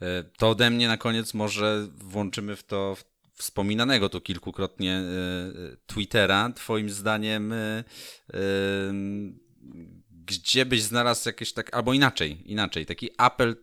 E, 0.02 0.24
To 0.24 0.50
ode 0.50 0.70
mnie 0.70 0.88
na 0.88 0.98
koniec 0.98 1.34
może 1.34 1.88
włączymy 1.98 2.56
w 2.56 2.64
to 2.64 2.98
wspominanego 3.34 4.10
tu 4.10 4.22
kilkukrotnie 4.22 4.94
e, 4.94 5.02
e, 5.02 5.78
Twittera. 5.88 6.52
Twoim 6.56 6.90
zdaniem 6.90 7.54
gdzie 10.26 10.66
byś 10.66 10.82
znalazł 10.82 11.30
jakieś 11.30 11.54
tak, 11.54 11.76
albo 11.76 11.94
inaczej, 11.94 12.52
inaczej, 12.52 12.86
taki 12.86 13.10
apel 13.18 13.56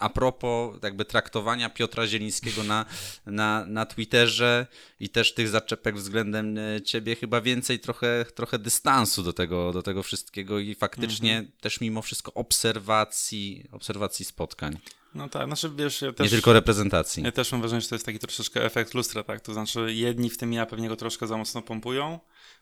a 0.00 0.08
propos 0.08 0.78
jakby 0.82 1.04
traktowania 1.04 1.70
Piotra 1.70 2.06
Zielińskiego 2.06 2.62
na, 2.62 2.84
na, 3.26 3.66
na 3.66 3.86
Twitterze 3.86 4.66
i 5.00 5.08
też 5.08 5.34
tych 5.34 5.48
zaczepek 5.48 5.96
względem 5.96 6.58
e, 6.58 6.82
ciebie, 6.82 7.16
chyba 7.16 7.40
więcej 7.40 7.80
trochę, 7.80 8.24
trochę 8.34 8.58
dystansu 8.58 9.22
do 9.22 9.32
tego, 9.32 9.72
do 9.72 9.82
tego 9.82 10.02
wszystkiego 10.02 10.58
i 10.58 10.74
faktycznie 10.74 11.44
też 11.60 11.80
mimo 11.80 12.02
wszystko 12.02 12.34
obserwacji, 12.34 13.64
obserwacji 13.72 14.24
spotkań. 14.24 14.78
No 15.14 15.28
tak, 15.28 15.46
znaczy 15.46 15.70
wiesz, 15.76 16.02
ja 16.02 16.12
też... 16.12 16.24
Nie 16.24 16.30
tylko 16.30 16.52
reprezentacji. 16.52 17.22
Ja 17.22 17.32
też 17.32 17.52
mam 17.52 17.60
wrażenie, 17.60 17.80
że 17.80 17.88
to 17.88 17.94
jest 17.94 18.06
taki 18.06 18.18
troszeczkę 18.18 18.64
efekt 18.64 18.94
lustra, 18.94 19.22
tak? 19.22 19.40
To 19.40 19.52
znaczy 19.52 19.94
jedni 19.94 20.30
w 20.30 20.38
tym 20.38 20.52
ja 20.52 20.66
pewnie 20.66 20.88
go 20.88 20.96
troszkę 20.96 21.26
za 21.26 21.36
mocno 21.36 21.62
pompują, 21.62 22.20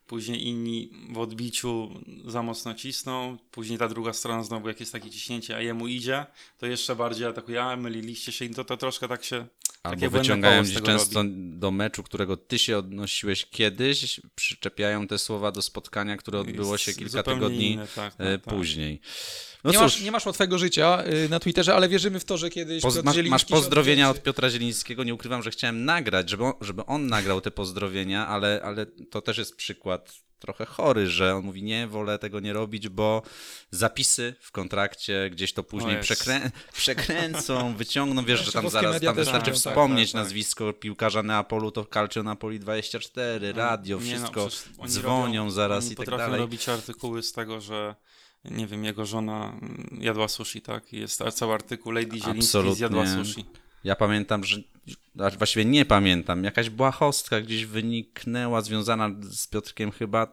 później 0.09 0.47
inni 0.47 0.91
w 1.13 1.19
odbiciu 1.19 1.89
za 2.25 2.43
mocno 2.43 2.75
cisną, 2.75 3.37
później 3.51 3.79
ta 3.79 3.89
druga 3.89 4.13
strona 4.13 4.45
znowu 4.45 4.69
jak 4.69 4.81
jest 4.81 4.93
takie 4.93 5.11
ciśnięcie, 5.11 5.57
a 5.57 5.61
jemu 5.61 5.87
idzie, 5.87 6.27
to 6.59 6.67
jeszcze 6.67 6.97
bardziej 6.97 7.27
atakuje, 7.27 7.63
a 7.63 7.77
myliliście 7.77 8.33
się 8.33 8.45
i 8.45 8.51
to, 8.51 8.65
to 8.65 8.77
troszkę 8.77 9.09
tak 9.09 9.25
się... 9.25 9.47
Albo 9.83 10.11
wyciągają 10.11 10.65
tego 10.65 10.87
często 10.87 11.23
robi. 11.23 11.31
do 11.55 11.71
meczu, 11.71 12.03
którego 12.03 12.37
ty 12.37 12.59
się 12.59 12.79
odnosiłeś 12.79 13.47
kiedyś, 13.47 14.21
przyczepiają 14.35 15.07
te 15.07 15.19
słowa 15.19 15.53
do 15.53 15.63
spotkania, 15.63 16.17
które 16.17 16.41
odbyło 16.41 16.79
się 16.79 16.95
kilka 16.95 17.23
tygodni 17.23 17.73
inne, 17.73 17.87
tak, 17.87 18.15
tak, 18.15 18.27
e, 18.27 18.39
tak. 18.39 18.55
później. 18.55 19.01
No 19.65 19.71
nie, 19.71 19.79
cóż, 19.79 19.83
masz, 19.83 20.01
nie 20.01 20.11
masz 20.11 20.27
łatwego 20.27 20.59
życia 20.59 21.05
y, 21.25 21.29
na 21.29 21.41
Twitterze, 21.41 21.75
ale 21.75 21.89
wierzymy 21.89 22.21
w 22.21 22.25
to, 22.25 22.39
że 22.39 22.51
kiedyś 22.51 22.83
poz, 22.83 22.95
Piotr 22.95 23.07
masz, 23.07 23.29
masz 23.29 23.45
pozdrowienia 23.45 24.11
od. 24.11 24.23
Piotra 24.23 24.51
Zielińskiego. 24.51 25.05
Nie 25.05 25.15
ukrywam, 25.15 25.43
że 25.43 25.51
chciałem 25.51 25.85
nagrać, 25.85 26.31
żeby 26.31 26.45
on, 26.45 26.53
żeby 26.61 26.87
on 26.87 27.07
nagrał 27.07 27.41
te 27.41 27.51
pozdrowienia, 27.51 28.27
ale, 28.27 28.61
ale 28.65 28.87
to 28.87 29.21
też 29.21 29.39
jest 29.39 29.57
przykład 29.57 30.28
trochę 30.39 30.67
chory, 30.67 31.07
że 31.11 31.35
on 31.35 31.45
mówi, 31.45 31.63
nie, 31.63 31.87
wolę 31.87 32.19
tego 32.19 32.41
nie 32.41 32.53
robić, 32.53 32.89
bo 32.89 33.23
zapisy 33.71 34.35
w 34.41 34.53
kontrakcie 34.53 35.31
gdzieś 35.31 35.53
to 35.53 35.63
później 35.63 36.01
przekrę 36.01 36.51
przekręcą, 36.73 37.77
wyciągną, 37.77 38.25
wiesz, 38.25 38.45
że 38.45 38.53
tam 38.53 38.71
zaraz, 38.71 39.01
tam 39.01 39.15
wystarczy 39.15 39.51
tak, 39.51 39.55
wspomnieć 39.55 40.13
tak, 40.13 40.21
tak. 40.21 40.25
nazwisko 40.25 40.73
piłkarza 40.73 41.23
Neapolu, 41.23 41.71
to 41.71 41.85
Calcio 41.85 42.23
Napoli 42.23 42.61
24, 42.61 43.53
radio, 43.53 43.99
Nie 44.01 44.05
no, 44.05 44.19
wszystko, 44.19 44.49
oni 44.79 44.93
dzwonią 44.93 45.45
robią- 45.45 45.51
zaraz 45.51 45.91
i 45.91 45.97
tak 45.97 46.11
dalej. 46.11 46.41
robić 46.41 46.69
artykuły 46.69 47.23
z 47.23 47.33
tego, 47.33 47.61
że 47.61 47.95
nie 48.45 48.67
wiem, 48.67 48.85
jego 48.85 49.07
żona 49.07 49.45
mm, 49.63 49.99
jadła 50.01 50.29
sushi, 50.29 50.63
tak? 50.63 50.93
I 50.93 50.97
Jest 50.99 51.23
cały 51.35 51.55
artykuł 51.55 51.93
Lady 51.93 52.19
Zieliński 52.19 52.39
Absolutnie. 52.39 52.75
zjadła 52.75 53.07
sushi. 53.07 53.45
Ja 53.85 53.97
pamiętam, 53.97 54.45
że 54.45 54.57
właściwie 55.15 55.65
nie 55.65 55.85
pamiętam, 55.85 56.45
jakaś 56.45 56.71
błahostka 56.71 57.41
gdzieś 57.41 57.67
wyniknęła, 57.67 58.61
związana 58.61 59.11
z 59.23 59.47
Piotrkiem 59.47 59.91
chyba. 59.91 60.33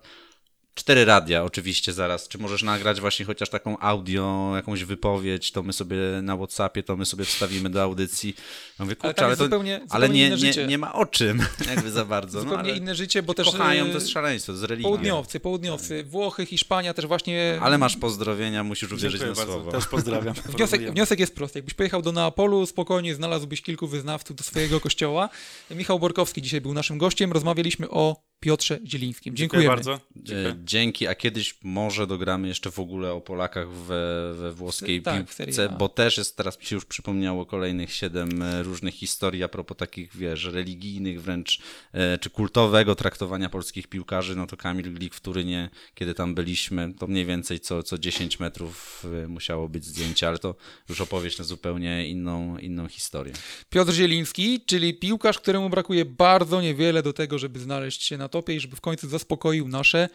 Cztery 0.75 1.05
radia 1.05 1.43
oczywiście 1.43 1.93
zaraz. 1.93 2.27
Czy 2.27 2.37
możesz 2.37 2.63
nagrać 2.63 3.01
właśnie 3.01 3.25
chociaż 3.25 3.49
taką 3.49 3.79
audio, 3.79 4.51
jakąś 4.55 4.83
wypowiedź, 4.83 5.51
to 5.51 5.63
my 5.63 5.73
sobie 5.73 5.97
na 6.21 6.35
Whatsappie, 6.37 6.83
to 6.83 6.97
my 6.97 7.05
sobie 7.05 7.25
wstawimy 7.25 7.69
do 7.69 7.83
audycji. 7.83 8.35
Ja 8.79 8.85
mówię, 8.85 8.95
Ale 8.99 9.13
kurczę, 9.13 9.21
ale, 9.25 9.29
jest 9.31 9.39
to, 9.39 9.45
zupełnie- 9.45 9.75
ale 9.89 10.07
zupełnie 10.07 10.29
nie, 10.29 10.35
inne 10.37 10.51
nie, 10.51 10.67
nie 10.67 10.77
ma 10.77 10.93
o 10.93 11.05
czym 11.05 11.39
jakby 11.69 11.91
za 11.91 12.05
bardzo. 12.05 12.39
Zupełnie 12.39 12.63
no, 12.63 12.69
ale 12.69 12.77
inne 12.77 12.95
życie, 12.95 13.23
bo 13.23 13.33
też 13.33 13.45
kochają, 13.51 13.85
e, 13.85 13.87
to 13.87 13.93
jest 13.93 14.09
szaleństwo, 14.09 14.51
to 14.53 14.57
jest 14.57 14.69
religia. 14.69 14.89
południowcy, 14.89 15.39
południowcy, 15.39 16.03
Włochy, 16.03 16.45
Hiszpania 16.45 16.93
też 16.93 17.05
właśnie... 17.05 17.59
Ale 17.61 17.77
masz 17.77 17.97
pozdrowienia, 17.97 18.63
musisz 18.63 18.91
uwierzyć 18.91 19.11
Dziękuję 19.21 19.29
na 19.29 19.35
bardzo, 19.35 19.53
słowo. 19.53 19.71
też 19.71 19.87
pozdrawiam. 19.87 20.33
Wniosek, 20.55 20.91
wniosek 20.91 21.19
jest 21.19 21.35
prosty. 21.35 21.59
Jakbyś 21.59 21.73
pojechał 21.73 22.01
do 22.01 22.11
Neapolu, 22.11 22.65
spokojnie 22.65 23.15
znalazłbyś 23.15 23.61
kilku 23.61 23.87
wyznawców 23.87 24.35
do 24.35 24.43
swojego 24.43 24.79
kościoła. 24.79 25.29
Michał 25.71 25.99
Borkowski 25.99 26.41
dzisiaj 26.41 26.61
był 26.61 26.73
naszym 26.73 26.97
gościem. 26.97 27.31
Rozmawialiśmy 27.31 27.89
o 27.89 28.24
Piotrze 28.39 28.79
Zielińskim. 28.85 29.35
Dziękuję 29.35 29.61
Dziękujemy. 29.61 29.75
bardzo. 29.75 29.93
E, 29.93 29.99
Dziękuję. 30.15 30.55
Dzięki, 30.63 31.07
a 31.07 31.15
kiedyś 31.15 31.57
może 31.63 32.07
dogramy 32.07 32.47
jeszcze 32.47 32.71
w 32.71 32.79
ogóle 32.79 33.13
o 33.13 33.21
Polakach 33.21 33.71
we, 33.71 34.33
we 34.33 34.51
włoskiej 34.51 35.01
Tak, 35.01 35.35
piłce, 35.35 35.75
bo 35.79 35.89
też 35.89 36.17
jest, 36.17 36.37
teraz 36.37 36.59
mi 36.59 36.65
się 36.65 36.75
już 36.75 36.85
przypomniało 36.85 37.45
kolejnych 37.45 37.93
siedem 37.93 38.41
e, 38.41 38.63
różnych 38.63 38.93
historii 38.93 39.43
a 39.43 39.47
propos 39.47 39.77
takich, 39.77 40.15
wiesz, 40.15 40.43
religijnych 40.43 41.21
wręcz, 41.21 41.59
e, 41.93 42.17
czy 42.17 42.29
kultowego 42.29 42.95
traktowania 42.95 43.49
polskich 43.49 43.87
piłkarzy, 43.87 44.35
no 44.35 44.47
to 44.47 44.57
Kamil 44.57 44.93
Glik 44.93 45.13
w 45.15 45.21
Turynie, 45.21 45.69
kiedy 45.93 46.13
tam 46.13 46.35
byliśmy, 46.35 46.93
to 46.93 47.07
mniej 47.07 47.25
więcej 47.25 47.59
co, 47.59 47.83
co 47.83 47.97
10 47.97 48.39
metrów 48.39 49.05
musiało 49.27 49.69
być 49.69 49.85
zdjęcie, 49.85 50.27
ale 50.27 50.37
to 50.37 50.55
już 50.89 51.01
opowieść 51.01 51.37
na 51.37 51.43
zupełnie 51.43 52.07
inną, 52.07 52.57
inną 52.57 52.87
historię. 52.87 53.33
Piotr 53.69 53.91
Zieliński, 53.91 54.61
czyli 54.65 54.93
piłkarz, 54.93 55.39
któremu 55.39 55.69
brakuje 55.69 56.05
bardzo 56.05 56.61
niewiele 56.61 57.03
do 57.03 57.13
tego, 57.13 57.39
żeby 57.39 57.59
znaleźć 57.59 58.03
się 58.03 58.17
na 58.17 58.29
topie 58.35 58.55
i 58.55 58.59
żeby 58.59 58.75
w 58.75 58.81
końcu 58.81 59.09
zaspokoił 59.09 59.67
nasze 59.67 60.09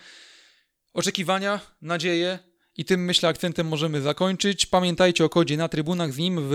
oczekiwania, 0.95 1.61
nadzieje. 1.83 2.39
I 2.77 2.85
tym 2.85 3.05
myślę 3.05 3.29
akcentem 3.29 3.68
możemy 3.68 4.01
zakończyć. 4.01 4.66
Pamiętajcie 4.66 5.25
o 5.25 5.29
kodzie 5.29 5.57
na 5.57 5.68
trybunach 5.68 6.12
z 6.12 6.18
nim 6.18 6.39
w 6.41 6.55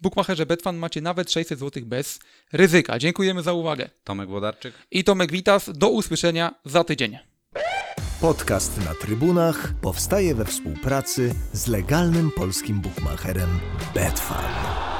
Bookmacherze 0.00 0.46
Betfan 0.46 0.76
macie 0.76 1.00
nawet 1.00 1.32
600 1.32 1.58
zł 1.58 1.82
bez 1.86 2.18
ryzyka. 2.52 2.98
Dziękujemy 2.98 3.42
za 3.42 3.52
uwagę. 3.52 3.90
Tomek 4.04 4.28
Włodarczyk? 4.28 4.74
I 4.90 5.04
Tomek 5.04 5.32
Witas, 5.32 5.70
do 5.74 5.88
usłyszenia 5.88 6.54
za 6.64 6.84
tydzień. 6.84 7.18
Podcast 8.20 8.84
na 8.84 8.94
trybunach 8.94 9.74
powstaje 9.80 10.34
we 10.34 10.44
współpracy 10.44 11.34
z 11.52 11.66
legalnym 11.66 12.30
polskim 12.30 12.80
bookmacherem 12.80 13.60
Betfan. 13.94 14.91